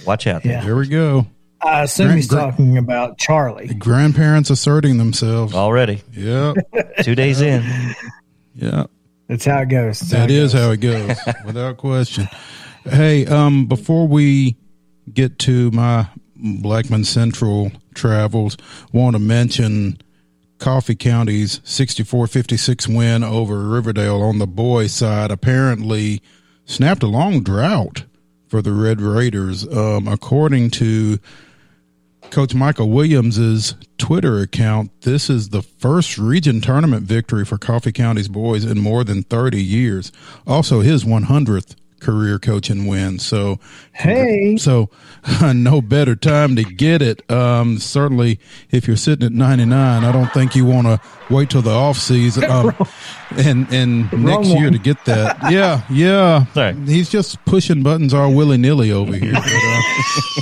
Watch 0.06 0.28
out. 0.28 0.46
Yeah. 0.46 0.64
There 0.64 0.76
we 0.76 0.88
go. 0.88 1.28
I 1.62 1.84
assume 1.84 2.08
Grant- 2.08 2.18
he's 2.18 2.28
Grant- 2.28 2.52
talking 2.52 2.78
about 2.78 3.18
Charlie. 3.18 3.74
Grandparents 3.74 4.50
asserting 4.50 4.98
themselves. 4.98 5.54
Already. 5.54 6.02
Yeah, 6.12 6.54
Two 7.02 7.16
days 7.16 7.42
in. 7.42 7.64
yeah. 8.56 8.86
That's 9.28 9.46
how 9.46 9.60
it 9.62 9.70
goes. 9.70 10.00
That's 10.02 10.12
That 10.12 10.30
it 10.30 10.36
is 10.36 10.54
goes. 10.54 10.62
how 10.62 10.72
it 10.72 10.78
goes, 10.82 11.18
without 11.46 11.78
question. 11.78 12.28
Hey, 12.84 13.26
um, 13.26 13.66
before 13.68 14.08
we 14.08 14.58
get 15.12 15.40
to 15.40 15.72
my 15.72 16.08
Blackman 16.44 17.06
Central 17.06 17.72
travels, 17.96 18.58
want 18.92 19.16
to 19.16 19.20
mention 19.20 19.98
Coffee 20.60 20.96
County's 20.96 21.60
64-56 21.62 22.94
win 22.94 23.24
over 23.24 23.68
Riverdale 23.68 24.22
on 24.22 24.40
the 24.40 24.48
boys' 24.48 24.94
side. 24.94 25.32
Apparently, 25.32 26.22
snapped 26.66 27.04
a 27.04 27.08
long 27.08 27.42
drought 27.42 28.04
for 28.48 28.62
the 28.62 28.72
Red 28.72 29.02
Raiders, 29.02 29.68
um, 29.76 30.08
according 30.08 30.70
to 30.72 31.18
Coach 32.30 32.54
Michael 32.54 32.90
Williams's 32.90 33.76
Twitter 33.98 34.40
account, 34.40 34.90
this 35.02 35.30
is 35.30 35.50
the 35.50 35.62
first 35.62 36.18
region 36.18 36.62
tournament 36.62 37.04
victory 37.04 37.46
for 37.46 37.58
Coffee 37.58 37.92
County's 37.92 38.28
boys 38.28 38.66
in 38.66 38.80
more 38.80 39.04
than 39.04 39.24
30 39.24 39.62
years. 39.62 40.12
Also, 40.48 40.82
his 40.82 41.04
100th 41.04 41.76
career 42.04 42.38
coaching 42.40 42.86
win. 42.86 43.18
So, 43.20 43.60
Hey. 43.94 44.58
so 44.58 44.90
no 45.54 45.82
better 45.82 46.16
time 46.16 46.56
to 46.58 46.64
get 46.64 47.02
it. 47.02 47.30
Um, 47.32 47.80
certainly, 47.80 48.40
if 48.72 48.88
you're 48.88 48.98
sitting 48.98 49.26
at 49.26 49.32
99, 49.32 50.04
I 50.04 50.12
don't 50.12 50.32
think 50.34 50.56
you 50.56 50.66
want 50.66 50.88
to 50.88 51.00
wait 51.30 51.50
till 51.50 51.62
the 51.62 51.72
off 51.72 51.98
season 51.98 52.44
um, 52.52 52.76
and 53.38 53.72
and 53.74 54.12
next 54.14 54.50
year 54.50 54.70
to 54.70 54.78
get 54.78 55.04
that. 55.06 55.38
Yeah, 55.52 55.82
yeah. 55.90 56.46
Sorry. 56.54 56.74
He's 56.86 57.10
just 57.10 57.44
pushing 57.46 57.84
buttons 57.84 58.14
all 58.14 58.34
willy 58.34 58.58
nilly 58.58 58.92
over 58.92 59.14
here. 59.16 59.34
But, 59.34 59.44
uh, 59.46 59.82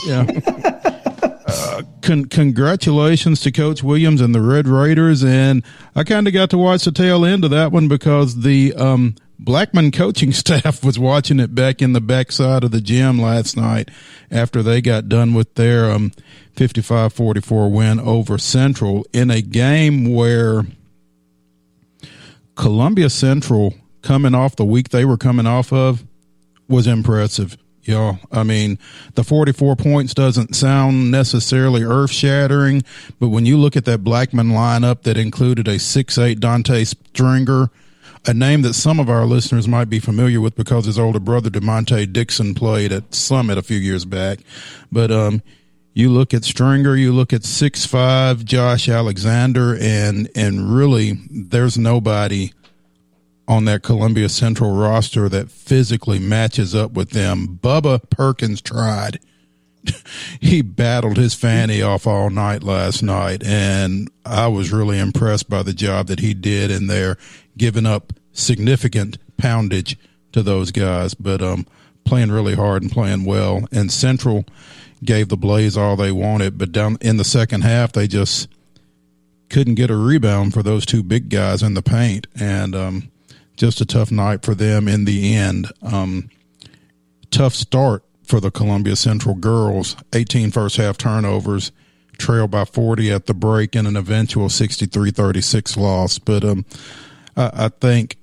yeah. 0.08 1.02
Uh, 1.48 1.82
con- 2.02 2.26
congratulations 2.26 3.42
to 3.42 3.52
Coach 3.52 3.84
Williams 3.84 4.22
and 4.22 4.34
the 4.34 4.42
Red 4.42 4.68
Raiders, 4.68 5.24
and 5.24 5.64
I 5.96 6.04
kind 6.06 6.28
of 6.28 6.34
got 6.34 6.50
to 6.52 6.58
watch 6.58 6.86
the 6.86 6.92
tail 6.92 7.26
end 7.26 7.44
of 7.44 7.52
that 7.52 7.72
one 7.74 7.88
because 7.90 8.42
the 8.42 8.74
um, 8.76 9.16
Blackman 9.42 9.92
coaching 9.92 10.32
staff 10.32 10.84
was 10.84 11.00
watching 11.00 11.40
it 11.40 11.56
back 11.56 11.82
in 11.82 11.94
the 11.94 12.02
backside 12.02 12.64
of 12.64 12.72
the 12.72 12.80
gym 12.80 13.20
last 13.20 13.58
night 13.58 13.90
after 14.30 14.62
they 14.62 14.82
got 14.82 15.10
done 15.10 15.34
with 15.34 15.56
their 15.56 15.92
um, 15.92 16.12
55-44 16.56 17.72
win 17.72 18.00
over 18.00 18.38
Central 18.38 19.06
in 19.12 19.32
a 19.32 19.42
game 19.42 20.14
where 20.14 20.64
Columbia 22.56 23.10
Central, 23.10 23.74
coming 24.04 24.36
off 24.36 24.56
the 24.56 24.66
week 24.66 24.90
they 24.90 25.06
were 25.06 25.18
coming 25.18 25.48
off 25.48 25.74
of, 25.74 26.06
was 26.68 26.86
impressive. 26.86 27.58
Yeah, 27.82 28.18
I 28.32 28.44
mean, 28.44 28.78
the 29.16 29.24
44 29.24 29.76
points 29.76 30.14
doesn't 30.14 30.56
sound 30.56 31.10
necessarily 31.10 31.82
earth 31.82 32.12
shattering, 32.12 32.84
but 33.20 33.30
when 33.30 33.48
you 33.48 33.58
look 33.58 33.76
at 33.76 33.86
that 33.86 34.04
Blackman 34.04 34.50
lineup 34.50 35.02
that 35.02 35.18
included 35.18 35.68
a 35.68 35.78
6'8 35.78 36.40
Dante 36.40 36.84
Stringer, 36.84 37.72
a 38.26 38.34
name 38.34 38.62
that 38.62 38.74
some 38.74 39.00
of 39.00 39.10
our 39.10 39.26
listeners 39.26 39.68
might 39.68 39.90
be 39.90 40.00
familiar 40.00 40.40
with 40.40 40.56
because 40.56 40.86
his 40.86 41.00
older 41.00 41.20
brother 41.20 41.50
DeMonte 41.50 42.12
Dixon 42.14 42.54
played 42.54 42.92
at 42.92 43.16
Summit 43.16 43.58
a 43.58 43.64
few 43.64 43.78
years 43.78 44.06
back. 44.06 44.40
But 44.92 45.12
um, 45.12 45.42
you 45.94 46.10
look 46.10 46.34
at 46.34 46.44
Stringer, 46.44 46.96
you 46.96 47.14
look 47.14 47.34
at 47.34 47.44
six 47.44 47.86
five 47.86 48.46
Josh 48.46 48.88
Alexander, 48.88 49.76
and 49.80 50.30
and 50.36 50.74
really, 50.74 51.20
there's 51.30 51.78
nobody 51.78 52.52
on 53.48 53.66
that 53.66 53.84
Columbia 53.84 54.30
Central 54.30 54.76
roster 54.76 55.28
that 55.28 55.52
physically 55.52 56.20
matches 56.20 56.74
up 56.76 56.92
with 56.92 57.10
them. 57.10 57.60
Bubba 57.62 58.10
Perkins 58.10 58.62
tried. 58.62 59.20
he 60.40 60.62
battled 60.62 61.18
his 61.18 61.34
fanny 61.34 61.82
off 61.82 62.08
all 62.08 62.30
night 62.30 62.64
last 62.64 63.02
night, 63.02 63.44
and 63.44 64.10
I 64.26 64.48
was 64.48 64.72
really 64.72 65.00
impressed 65.00 65.50
by 65.50 65.64
the 65.64 65.74
job 65.74 66.08
that 66.08 66.20
he 66.20 66.34
did 66.34 66.72
in 66.72 66.88
there, 66.88 67.18
giving 67.58 67.86
up 67.86 68.14
significant 68.34 69.18
poundage 69.38 69.98
to 70.32 70.42
those 70.42 70.72
guys, 70.72 71.14
but 71.14 71.42
um, 71.42 71.66
playing 72.06 72.32
really 72.32 72.56
hard 72.56 72.84
and 72.84 72.92
playing 72.92 73.26
well. 73.26 73.68
And 73.72 73.92
Central 73.92 74.46
gave 75.04 75.30
the 75.30 75.38
Blaze 75.38 75.78
all 75.78 75.96
they 75.96 76.12
wanted, 76.12 76.58
but 76.58 76.72
down 76.72 76.98
in 77.02 77.18
the 77.18 77.24
second 77.24 77.62
half, 77.62 77.92
they 77.92 78.08
just 78.08 78.48
couldn't 79.50 79.76
get 79.76 79.92
a 79.92 79.98
rebound 79.98 80.54
for 80.54 80.64
those 80.64 80.86
two 80.86 81.04
big 81.04 81.30
guys 81.30 81.62
in 81.62 81.74
the 81.74 81.82
paint, 81.82 82.28
and 82.40 82.76
um, 82.76 83.12
just 83.58 83.82
a 83.82 83.86
tough 83.86 84.12
night 84.12 84.44
for 84.44 84.56
them 84.56 84.88
in 84.88 85.06
the 85.06 85.36
end. 85.36 85.72
Um, 85.82 86.30
tough 87.32 87.54
start 87.54 88.04
for 88.24 88.40
the 88.40 88.52
Columbia 88.52 88.96
Central 88.96 89.36
girls. 89.36 89.98
18 90.14 90.52
first 90.52 90.78
half 90.78 90.98
turnovers, 90.98 91.72
trailed 92.18 92.52
by 92.52 92.64
40 92.64 93.12
at 93.12 93.26
the 93.26 93.34
break, 93.34 93.76
and 93.76 93.88
an 93.88 93.98
eventual 93.98 94.48
63-36 94.48 95.76
loss. 95.76 96.18
But 96.18 96.46
um, 96.46 96.66
I, 97.36 97.66
I 97.66 97.70
think, 97.70 98.18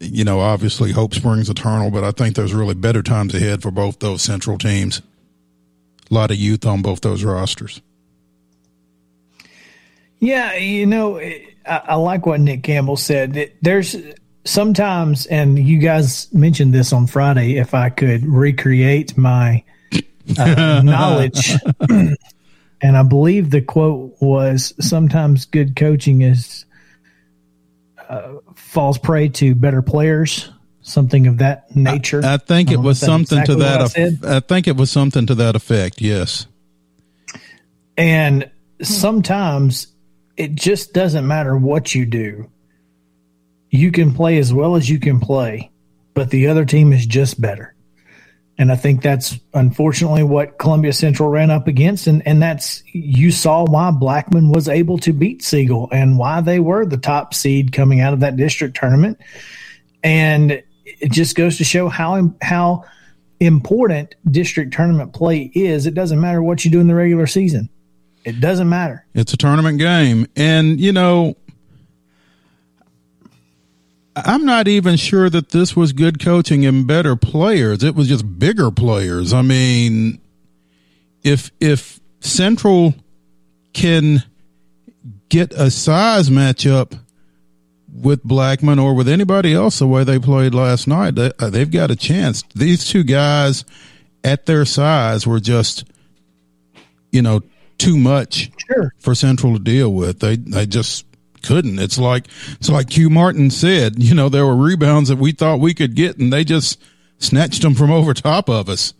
you 0.00 0.24
know, 0.24 0.40
obviously 0.40 0.92
hope 0.92 1.14
springs 1.14 1.50
eternal, 1.50 1.90
but 1.90 2.04
I 2.04 2.10
think 2.10 2.36
there's 2.36 2.54
really 2.54 2.74
better 2.74 3.02
times 3.02 3.34
ahead 3.34 3.62
for 3.62 3.70
both 3.70 3.98
those 3.98 4.22
Central 4.22 4.58
teams. 4.58 5.02
A 6.10 6.14
lot 6.14 6.30
of 6.30 6.36
youth 6.36 6.66
on 6.66 6.82
both 6.82 7.00
those 7.02 7.22
rosters. 7.22 7.80
Yeah, 10.18 10.54
you 10.56 10.86
know, 10.86 11.18
I, 11.18 11.50
I 11.66 11.94
like 11.94 12.26
what 12.26 12.40
Nick 12.40 12.62
Campbell 12.62 12.96
said. 12.96 13.34
That 13.34 13.54
There's 13.62 13.96
sometimes, 14.44 15.26
and 15.26 15.58
you 15.58 15.78
guys 15.78 16.32
mentioned 16.32 16.74
this 16.74 16.92
on 16.92 17.06
Friday, 17.06 17.56
if 17.56 17.74
I 17.74 17.90
could 17.90 18.26
recreate 18.26 19.16
my 19.16 19.62
uh, 20.38 20.82
knowledge. 20.84 21.54
and 21.90 22.16
I 22.96 23.02
believe 23.02 23.50
the 23.50 23.62
quote 23.62 24.14
was 24.20 24.74
sometimes 24.80 25.46
good 25.46 25.76
coaching 25.76 26.22
is 26.22 26.64
uh, 28.10 28.34
falls 28.56 28.98
prey 28.98 29.28
to 29.28 29.54
better 29.54 29.82
players, 29.82 30.50
something 30.82 31.28
of 31.28 31.38
that 31.38 31.74
nature. 31.74 32.20
I 32.24 32.38
think 32.38 32.70
I 32.70 32.72
it 32.72 32.80
was 32.80 32.98
something 32.98 33.38
exactly 33.38 33.54
to 33.54 33.60
that. 33.62 34.24
I. 34.24 34.36
I 34.36 34.40
think 34.40 34.66
it 34.66 34.76
was 34.76 34.90
something 34.90 35.26
to 35.26 35.36
that 35.36 35.54
effect. 35.54 36.00
Yes. 36.00 36.46
And 37.96 38.50
sometimes 38.82 39.86
it 40.36 40.56
just 40.56 40.92
doesn't 40.92 41.26
matter 41.26 41.56
what 41.56 41.94
you 41.94 42.04
do. 42.04 42.50
You 43.70 43.92
can 43.92 44.12
play 44.12 44.38
as 44.38 44.52
well 44.52 44.74
as 44.74 44.90
you 44.90 44.98
can 44.98 45.20
play, 45.20 45.70
but 46.12 46.30
the 46.30 46.48
other 46.48 46.64
team 46.64 46.92
is 46.92 47.06
just 47.06 47.40
better. 47.40 47.76
And 48.60 48.70
I 48.70 48.76
think 48.76 49.00
that's 49.00 49.40
unfortunately 49.54 50.22
what 50.22 50.58
Columbia 50.58 50.92
Central 50.92 51.30
ran 51.30 51.50
up 51.50 51.66
against. 51.66 52.06
And, 52.06 52.24
and 52.26 52.42
that's, 52.42 52.82
you 52.92 53.30
saw 53.30 53.64
why 53.64 53.90
Blackman 53.90 54.50
was 54.50 54.68
able 54.68 54.98
to 54.98 55.14
beat 55.14 55.42
Siegel 55.42 55.88
and 55.90 56.18
why 56.18 56.42
they 56.42 56.60
were 56.60 56.84
the 56.84 56.98
top 56.98 57.32
seed 57.32 57.72
coming 57.72 58.00
out 58.00 58.12
of 58.12 58.20
that 58.20 58.36
district 58.36 58.76
tournament. 58.76 59.18
And 60.04 60.62
it 60.84 61.10
just 61.10 61.36
goes 61.36 61.56
to 61.56 61.64
show 61.64 61.88
how, 61.88 62.34
how 62.42 62.84
important 63.40 64.14
district 64.30 64.74
tournament 64.74 65.14
play 65.14 65.50
is. 65.54 65.86
It 65.86 65.94
doesn't 65.94 66.20
matter 66.20 66.42
what 66.42 66.62
you 66.62 66.70
do 66.70 66.80
in 66.80 66.86
the 66.86 66.94
regular 66.94 67.26
season. 67.26 67.70
It 68.26 68.40
doesn't 68.42 68.68
matter. 68.68 69.06
It's 69.14 69.32
a 69.32 69.38
tournament 69.38 69.78
game. 69.78 70.26
And, 70.36 70.78
you 70.78 70.92
know, 70.92 71.34
I'm 74.16 74.44
not 74.44 74.66
even 74.68 74.96
sure 74.96 75.30
that 75.30 75.50
this 75.50 75.76
was 75.76 75.92
good 75.92 76.18
coaching 76.20 76.66
and 76.66 76.86
better 76.86 77.16
players. 77.16 77.82
It 77.82 77.94
was 77.94 78.08
just 78.08 78.38
bigger 78.38 78.70
players. 78.70 79.32
I 79.32 79.42
mean, 79.42 80.20
if 81.22 81.50
if 81.60 82.00
Central 82.20 82.94
can 83.72 84.22
get 85.28 85.52
a 85.52 85.70
size 85.70 86.28
matchup 86.28 86.98
with 87.92 88.22
Blackman 88.24 88.78
or 88.78 88.94
with 88.94 89.08
anybody 89.08 89.54
else 89.54 89.78
the 89.78 89.86
way 89.86 90.02
they 90.04 90.18
played 90.18 90.54
last 90.54 90.86
night, 90.88 91.14
they, 91.14 91.30
uh, 91.38 91.50
they've 91.50 91.70
got 91.70 91.90
a 91.90 91.96
chance. 91.96 92.42
These 92.54 92.88
two 92.88 93.04
guys 93.04 93.64
at 94.24 94.46
their 94.46 94.64
size 94.64 95.26
were 95.26 95.40
just, 95.40 95.84
you 97.12 97.22
know, 97.22 97.40
too 97.78 97.96
much 97.96 98.50
Sure. 98.66 98.92
for 98.98 99.14
Central 99.14 99.54
to 99.54 99.58
deal 99.62 99.92
with. 99.94 100.18
They 100.20 100.36
they 100.36 100.66
just 100.66 101.06
couldn't. 101.42 101.78
It's 101.78 101.98
like 101.98 102.26
it's 102.52 102.68
like 102.68 102.88
Q 102.90 103.10
Martin 103.10 103.50
said. 103.50 104.02
You 104.02 104.14
know, 104.14 104.28
there 104.28 104.46
were 104.46 104.56
rebounds 104.56 105.08
that 105.08 105.18
we 105.18 105.32
thought 105.32 105.60
we 105.60 105.74
could 105.74 105.94
get, 105.94 106.18
and 106.18 106.32
they 106.32 106.44
just 106.44 106.80
snatched 107.18 107.62
them 107.62 107.74
from 107.74 107.90
over 107.90 108.14
top 108.14 108.48
of 108.48 108.68
us. 108.68 108.94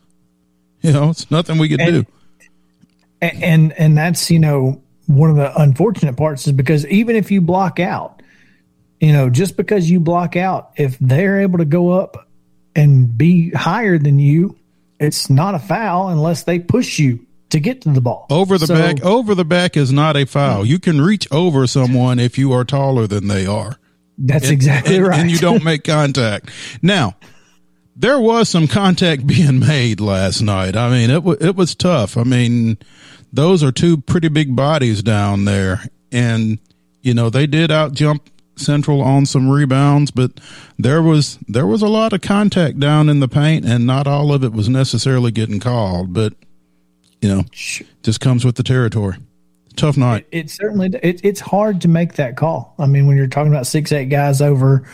You 0.82 0.92
know, 0.92 1.10
it's 1.10 1.30
nothing 1.30 1.58
we 1.58 1.68
could 1.68 1.80
And- 1.80 2.06
do. 2.06 2.12
And 3.22 3.72
and 3.74 3.98
that's 3.98 4.30
you 4.30 4.38
know 4.38 4.80
one 5.06 5.28
of 5.30 5.36
the 5.36 5.54
unfortunate 5.60 6.16
parts 6.16 6.46
is 6.46 6.52
because 6.54 6.86
even 6.86 7.16
if 7.16 7.30
you 7.30 7.40
block 7.42 7.78
out 7.80 8.22
you 9.00 9.12
know 9.12 9.28
just 9.28 9.56
because 9.58 9.90
you 9.90 10.00
block 10.00 10.36
out 10.36 10.70
if 10.76 10.96
they're 11.00 11.40
able 11.42 11.58
to 11.58 11.64
go 11.66 11.90
up 11.90 12.28
and 12.74 13.18
be 13.18 13.50
higher 13.50 13.98
than 13.98 14.18
you 14.18 14.56
it's 15.00 15.28
not 15.28 15.54
a 15.54 15.58
foul 15.58 16.08
unless 16.08 16.44
they 16.44 16.58
push 16.60 16.98
you 16.98 17.26
to 17.50 17.60
get 17.60 17.82
to 17.82 17.90
the 17.90 18.00
ball 18.00 18.26
Over 18.30 18.58
the 18.58 18.66
So- 18.66 18.74
back, 18.74 19.02
over 19.04 19.34
the 19.34 19.44
back 19.44 19.76
is 19.76 19.92
not 19.92 20.16
a 20.16 20.24
foul. 20.26 20.64
You 20.64 20.78
can 20.78 21.00
reach 21.00 21.26
over 21.30 21.66
someone 21.66 22.18
if 22.18 22.38
you 22.38 22.52
are 22.52 22.64
taller 22.64 23.06
than 23.06 23.28
they 23.28 23.46
are. 23.46 23.76
that's 24.18 24.50
exactly 24.50 24.96
and, 24.96 25.06
right 25.06 25.20
and 25.20 25.30
you 25.30 25.38
don't 25.38 25.64
make 25.64 25.84
contact. 25.98 26.50
Now, 26.82 27.16
there 27.96 28.20
was 28.20 28.48
some 28.48 28.66
contact 28.68 29.26
being 29.26 29.58
made 29.58 30.00
last 30.00 30.40
night. 30.42 30.76
I 30.76 30.90
mean, 30.90 31.10
it 31.10 31.22
was 31.22 31.38
it 31.40 31.56
was 31.56 31.74
tough. 31.74 32.16
I 32.16 32.22
mean, 32.24 32.78
those 33.32 33.62
are 33.62 33.72
two 33.72 33.98
pretty 33.98 34.28
big 34.28 34.54
bodies 34.56 35.02
down 35.02 35.44
there, 35.44 35.82
and 36.12 36.58
you 37.02 37.12
know 37.14 37.28
they 37.30 37.46
did 37.46 37.70
out 37.70 37.92
jump 37.92 38.28
Central 38.56 39.00
on 39.02 39.24
some 39.26 39.48
rebounds, 39.50 40.10
but 40.10 40.38
there 40.78 41.02
was 41.02 41.38
there 41.48 41.66
was 41.66 41.82
a 41.82 41.88
lot 41.88 42.12
of 42.12 42.20
contact 42.20 42.78
down 42.78 43.08
in 43.08 43.20
the 43.20 43.28
paint, 43.28 43.64
and 43.66 43.86
not 43.86 44.06
all 44.06 44.32
of 44.32 44.44
it 44.44 44.52
was 44.52 44.68
necessarily 44.68 45.30
getting 45.30 45.60
called. 45.60 46.12
But 46.14 46.34
you 47.20 47.28
know, 47.28 47.44
just 48.02 48.20
comes 48.20 48.44
with 48.44 48.56
the 48.56 48.62
territory. 48.62 49.16
Tough 49.76 49.96
night. 49.96 50.26
it 50.32 50.50
certainly 50.50 50.90
it, 51.02 51.24
it's 51.24 51.40
hard 51.40 51.80
to 51.82 51.88
make 51.88 52.14
that 52.14 52.36
call 52.36 52.74
i 52.78 52.86
mean 52.86 53.06
when 53.06 53.16
you're 53.16 53.28
talking 53.28 53.50
about 53.52 53.66
six 53.66 53.92
eight 53.92 54.06
guys 54.06 54.42
over 54.42 54.86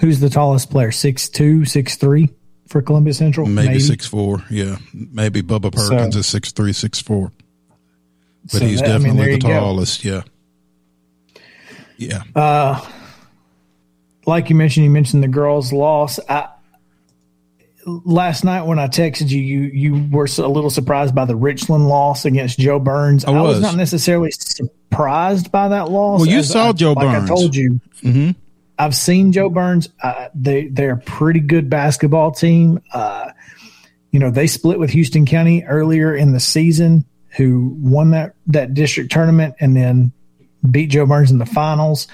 who's 0.00 0.18
the 0.20 0.28
tallest 0.28 0.70
player 0.70 0.90
six 0.90 1.28
two 1.30 1.64
six 1.64 1.96
three 1.96 2.28
for 2.66 2.82
columbia 2.82 3.14
central 3.14 3.46
Maybe, 3.46 3.78
six 3.80 4.06
four, 4.06 4.42
yeah. 4.50 4.76
Maybe 4.92 5.40
Bubba 5.40 5.72
Perkins 5.74 6.16
is 6.16 6.26
six 6.26 6.52
three, 6.52 6.72
six 6.74 7.00
four. 7.00 7.32
But 8.42 8.50
So 8.52 8.66
he's 8.66 8.80
that- 8.80 8.90
I 8.90 8.98
mean, 8.98 9.16
definitely 9.16 9.24
the 9.26 9.32
you 9.32 9.38
go. 9.54 9.60
tallest, 9.60 10.04
yeah. 10.04 10.22
Yeah. 11.96 12.22
Uh, 12.34 12.84
like 14.26 14.50
you 14.50 14.56
mentioned, 14.56 14.84
you 14.84 14.90
mentioned 14.90 15.22
the 15.22 15.28
girls' 15.28 15.72
loss. 15.72 16.20
I, 16.28 16.48
last 17.88 18.44
night 18.44 18.62
when 18.62 18.78
I 18.78 18.88
texted 18.88 19.30
you, 19.30 19.40
you 19.40 19.60
you 19.62 20.08
were 20.10 20.28
a 20.38 20.48
little 20.48 20.70
surprised 20.70 21.14
by 21.14 21.24
the 21.24 21.36
Richland 21.36 21.88
loss 21.88 22.24
against 22.24 22.58
Jo 22.58 22.78
Byrns. 22.78 23.24
I 23.24 23.30
was, 23.30 23.54
was 23.54 23.60
not 23.60 23.76
necessarily 23.76 24.30
surprised 24.30 25.50
by 25.50 25.68
that 25.68 25.90
loss. 25.90 26.20
Well, 26.20 26.28
you 26.28 26.42
saw 26.42 26.68
I, 26.68 26.72
Joe 26.72 26.92
like 26.92 27.06
Byrns. 27.06 27.24
I 27.24 27.26
told 27.26 27.56
you. 27.56 27.80
Mm-hmm. 28.02 28.30
I've 28.78 28.94
seen 28.94 29.32
Jo 29.32 29.50
Byrns. 29.50 29.88
Uh, 30.02 30.28
they 30.34 30.68
they're 30.68 30.92
a 30.92 30.98
pretty 30.98 31.40
good 31.40 31.68
basketball 31.68 32.30
team. 32.30 32.80
Uh, 32.92 33.32
you 34.12 34.20
know, 34.20 34.30
they 34.30 34.46
split 34.46 34.78
with 34.78 34.90
Houston 34.90 35.26
County 35.26 35.64
earlier 35.64 36.14
in 36.14 36.32
the 36.32 36.40
season, 36.40 37.04
who 37.36 37.76
won 37.80 38.10
that 38.10 38.34
that 38.46 38.74
district 38.74 39.10
tournament 39.10 39.54
and 39.60 39.76
then 39.76 40.12
beat 40.70 40.90
Jo 40.90 41.06
Byrns 41.06 41.30
in 41.30 41.38
the 41.38 41.46
finals. 41.46 42.08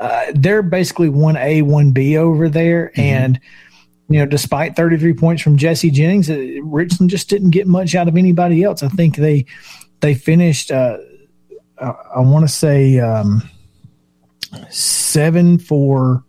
Uh, 0.00 0.26
they're 0.34 0.62
basically 0.62 1.08
one 1.08 1.36
A, 1.36 1.62
one 1.62 1.92
B 1.92 2.16
over 2.16 2.48
there, 2.48 2.90
mm-hmm. 2.90 3.00
and 3.00 3.40
you 4.08 4.18
know, 4.18 4.26
despite 4.26 4.76
33 4.76 5.14
points 5.14 5.42
from 5.42 5.56
Jesse 5.56 5.90
Jennings, 5.90 6.28
uh, 6.30 6.38
Richland 6.62 7.10
just 7.10 7.28
didn't 7.28 7.50
get 7.50 7.66
much 7.66 7.94
out 7.94 8.08
of 8.08 8.16
anybody 8.16 8.62
else. 8.62 8.82
I 8.82 8.88
think 8.88 9.16
they 9.16 9.46
they 10.00 10.14
finished. 10.14 10.70
Uh, 10.70 10.98
I, 11.78 12.20
want 12.20 12.46
to 12.46 12.52
say 12.52 13.00
um, 13.00 13.42
seven 14.70 15.58
for 15.58 16.24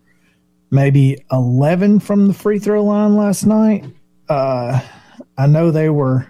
maybe 0.70 1.18
11 1.30 2.00
from 2.00 2.28
the 2.28 2.34
free 2.34 2.58
throw 2.58 2.82
line 2.82 3.16
last 3.16 3.44
night. 3.44 3.84
Uh, 4.28 4.80
I 5.38 5.46
know 5.46 5.70
they 5.70 5.90
were. 5.90 6.26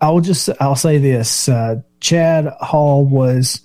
I 0.00 0.10
will 0.10 0.20
just. 0.20 0.48
I'll 0.60 0.76
say 0.76 0.98
this. 0.98 1.48
Uh, 1.48 1.82
Chad 2.00 2.46
Hall 2.60 3.04
was 3.04 3.60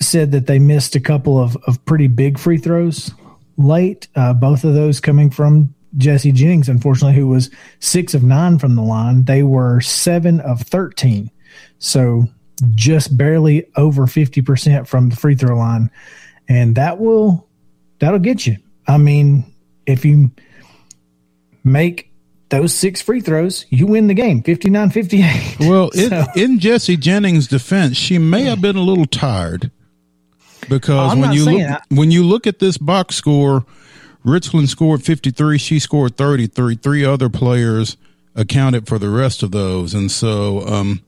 said 0.00 0.32
that 0.32 0.46
they 0.46 0.58
missed 0.58 0.96
a 0.96 1.00
couple 1.00 1.38
of, 1.38 1.56
of 1.66 1.84
pretty 1.84 2.08
big 2.08 2.38
free 2.38 2.58
throws 2.58 3.12
late. 3.56 4.08
Uh, 4.14 4.32
both 4.32 4.64
of 4.64 4.74
those 4.74 5.00
coming 5.00 5.30
from 5.30 5.74
Jesse 5.96 6.32
Jennings, 6.32 6.68
unfortunately, 6.68 7.18
who 7.18 7.28
was 7.28 7.50
six 7.80 8.14
of 8.14 8.22
nine 8.22 8.58
from 8.58 8.74
the 8.74 8.82
line. 8.82 9.24
They 9.24 9.42
were 9.42 9.80
seven 9.80 10.40
of 10.40 10.62
13. 10.62 11.30
So 11.78 12.26
just 12.74 13.16
barely 13.16 13.66
over 13.76 14.06
50% 14.06 14.86
from 14.86 15.10
the 15.10 15.16
free 15.16 15.34
throw 15.34 15.56
line. 15.56 15.90
And 16.48 16.76
that 16.76 16.98
will, 16.98 17.46
that'll 17.98 18.18
get 18.18 18.46
you. 18.46 18.56
I 18.86 18.98
mean, 18.98 19.44
if 19.86 20.04
you 20.04 20.30
make 21.64 22.10
those 22.48 22.74
six 22.74 23.00
free 23.00 23.20
throws, 23.20 23.66
you 23.70 23.86
win 23.86 24.06
the 24.06 24.14
game 24.14 24.42
59 24.42 24.90
58. 24.90 25.56
Well, 25.60 25.90
so. 25.94 26.26
in 26.36 26.58
Jesse 26.58 26.96
Jennings' 26.96 27.46
defense, 27.46 27.96
she 27.96 28.18
may 28.18 28.44
have 28.44 28.60
been 28.60 28.76
a 28.76 28.82
little 28.82 29.06
tired 29.06 29.70
because 30.68 31.16
when 31.16 31.32
you 31.32 31.44
look 31.44 31.58
that. 31.58 31.84
when 31.88 32.10
you 32.10 32.24
look 32.24 32.46
at 32.46 32.58
this 32.58 32.78
box 32.78 33.16
score, 33.16 33.64
Richland 34.24 34.68
scored 34.68 35.02
53, 35.02 35.58
she 35.58 35.78
scored 35.78 36.16
33. 36.16 36.76
Three 36.76 37.04
other 37.04 37.28
players 37.28 37.96
accounted 38.34 38.86
for 38.86 38.98
the 38.98 39.10
rest 39.10 39.42
of 39.42 39.50
those, 39.50 39.94
and 39.94 40.10
so 40.10 40.66
um, 40.66 41.02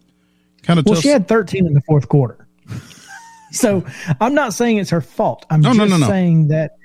kind 0.63 0.79
of. 0.79 0.87
Well, 0.87 1.01
she 1.01 1.09
had 1.09 1.29
13 1.29 1.67
in 1.67 1.75
the 1.75 1.81
fourth 1.83 2.09
quarter, 2.09 2.47
so 3.53 3.85
I'm 4.21 4.35
not 4.35 4.55
saying 4.55 4.79
it's 4.79 4.91
her 4.91 5.01
fault. 5.01 5.47
I'm 5.51 5.61
no, 5.61 5.75
just 5.75 5.91
no, 5.91 5.97
no, 5.97 6.07
saying 6.07 6.49
that 6.49 6.77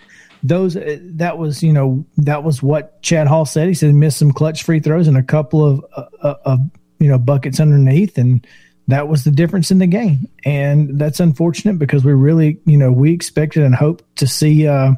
those 0.44 0.76
uh, 0.78 0.98
that 1.02 1.38
was 1.38 1.64
you 1.64 1.74
know 1.74 2.06
that 2.18 2.44
was 2.44 2.62
what 2.64 3.02
Chad 3.02 3.28
Hall 3.28 3.46
said. 3.46 3.68
He 3.68 3.74
said 3.74 3.88
he 3.88 3.94
missed 3.94 4.20
some 4.20 4.32
clutch 4.32 4.64
free 4.64 4.80
throws 4.80 5.08
and 5.08 5.18
a 5.18 5.24
couple 5.24 5.66
of 5.66 5.86
uh, 5.96 6.06
uh 6.22 6.36
of 6.46 6.60
you 7.00 7.08
know 7.08 7.18
buckets 7.18 7.60
underneath 7.60 8.18
and 8.18 8.46
that 8.90 9.08
was 9.08 9.24
the 9.24 9.32
difference 9.32 9.70
in 9.70 9.78
the 9.78 9.88
game. 9.88 10.28
And 10.44 11.00
that's 11.00 11.20
unfortunate 11.20 11.78
because 11.78 12.04
we 12.04 12.12
really, 12.14 12.60
you 12.66 12.78
know, 12.78 12.92
we 12.92 13.14
expected 13.14 13.62
and 13.64 13.76
hoped 13.76 14.04
to 14.18 14.28
see, 14.28 14.68
uh, 14.68 14.94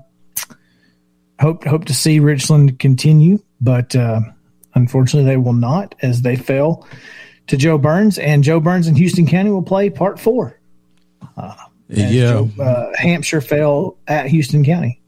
hope, 1.42 1.66
hope 1.66 1.86
to 1.86 1.94
see 1.94 2.20
Richland 2.22 2.80
continue, 2.80 3.40
but, 3.60 3.94
uh, 3.96 4.22
unfortunately 4.76 5.30
they 5.30 5.36
will 5.36 5.52
not 5.52 5.94
as 6.02 6.22
they 6.22 6.38
fell 6.38 6.88
to 7.48 7.58
Jo 7.58 7.78
Byrns 7.78 8.18
and 8.18 8.46
Jo 8.46 8.62
Byrns 8.62 8.88
and 8.88 8.98
Houston 8.98 9.28
County 9.28 9.50
will 9.50 9.62
play 9.62 9.90
part 9.90 10.18
four. 10.18 10.58
Uh, 11.36 11.54
yeah. 11.90 12.12
Joe, 12.12 12.50
uh, 12.62 12.92
Hampshire 12.96 13.42
fell 13.42 13.98
at 14.08 14.28
Houston 14.28 14.64
County. 14.64 15.02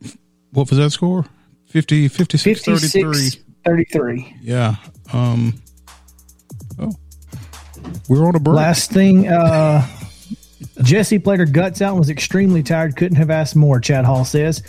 What 0.51 0.69
was 0.69 0.77
that 0.77 0.89
score? 0.89 1.25
50, 1.67 2.09
56, 2.09 2.65
56 2.65 2.91
33. 2.91 3.43
33. 3.63 4.35
Yeah. 4.41 4.75
Um, 5.13 5.62
we're 8.07 8.25
on 8.27 8.35
a 8.35 8.39
break. 8.39 8.55
Last 8.55 8.91
thing, 8.91 9.27
uh, 9.27 9.87
Jesse 10.83 11.19
played 11.19 11.39
her 11.39 11.45
guts 11.45 11.81
out 11.81 11.89
and 11.89 11.99
was 11.99 12.09
extremely 12.09 12.63
tired. 12.63 12.95
Couldn't 12.95 13.17
have 13.17 13.29
asked 13.29 13.55
more, 13.55 13.79
Chad 13.79 14.05
Hall 14.05 14.25
says. 14.25 14.63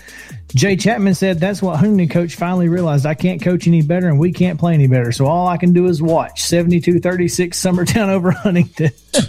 Jay 0.54 0.76
Chapman 0.76 1.14
said, 1.14 1.40
That's 1.40 1.62
what 1.62 1.76
Huntington 1.78 2.08
coach 2.08 2.36
finally 2.36 2.68
realized. 2.68 3.06
I 3.06 3.14
can't 3.14 3.42
coach 3.42 3.66
any 3.66 3.82
better 3.82 4.08
and 4.08 4.18
we 4.18 4.32
can't 4.32 4.58
play 4.58 4.74
any 4.74 4.86
better. 4.86 5.10
So 5.12 5.26
all 5.26 5.48
I 5.48 5.56
can 5.56 5.72
do 5.72 5.86
is 5.86 6.00
watch 6.00 6.42
72 6.42 7.00
36 7.00 7.60
Summertown 7.60 8.08
over 8.08 8.30
Huntington. 8.30 8.90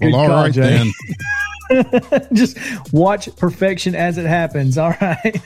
well, 0.00 0.14
all 0.16 0.26
call, 0.26 0.36
right 0.42 0.52
Jay. 0.52 0.60
then. 0.62 0.90
Just 2.32 2.58
watch 2.92 3.34
perfection 3.36 3.94
as 3.94 4.18
it 4.18 4.26
happens. 4.26 4.78
All 4.78 4.94
right. 5.00 5.40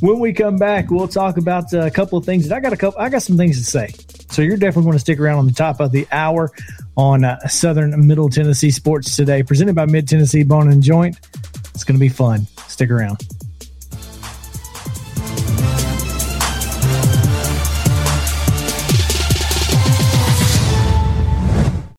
When 0.00 0.18
we 0.18 0.32
come 0.32 0.56
back, 0.56 0.90
we'll 0.90 1.08
talk 1.08 1.36
about 1.36 1.72
a 1.72 1.90
couple 1.90 2.18
of 2.18 2.24
things. 2.24 2.50
I 2.50 2.60
got 2.60 2.72
a 2.72 2.76
couple. 2.76 3.00
I 3.00 3.08
got 3.08 3.22
some 3.22 3.36
things 3.36 3.58
to 3.58 3.64
say. 3.64 3.92
So 4.30 4.42
you're 4.42 4.56
definitely 4.56 4.84
going 4.84 4.94
to 4.94 5.00
stick 5.00 5.20
around 5.20 5.38
on 5.38 5.46
the 5.46 5.52
top 5.52 5.80
of 5.80 5.92
the 5.92 6.06
hour 6.12 6.52
on 6.96 7.24
uh, 7.24 7.38
Southern 7.48 8.06
Middle 8.06 8.28
Tennessee 8.28 8.70
Sports 8.70 9.14
today, 9.16 9.42
presented 9.42 9.74
by 9.74 9.86
Mid 9.86 10.08
Tennessee 10.08 10.42
Bone 10.42 10.70
and 10.70 10.82
Joint. 10.82 11.18
It's 11.74 11.84
going 11.84 11.96
to 11.96 12.00
be 12.00 12.08
fun. 12.08 12.46
Stick 12.68 12.90
around. 12.90 13.35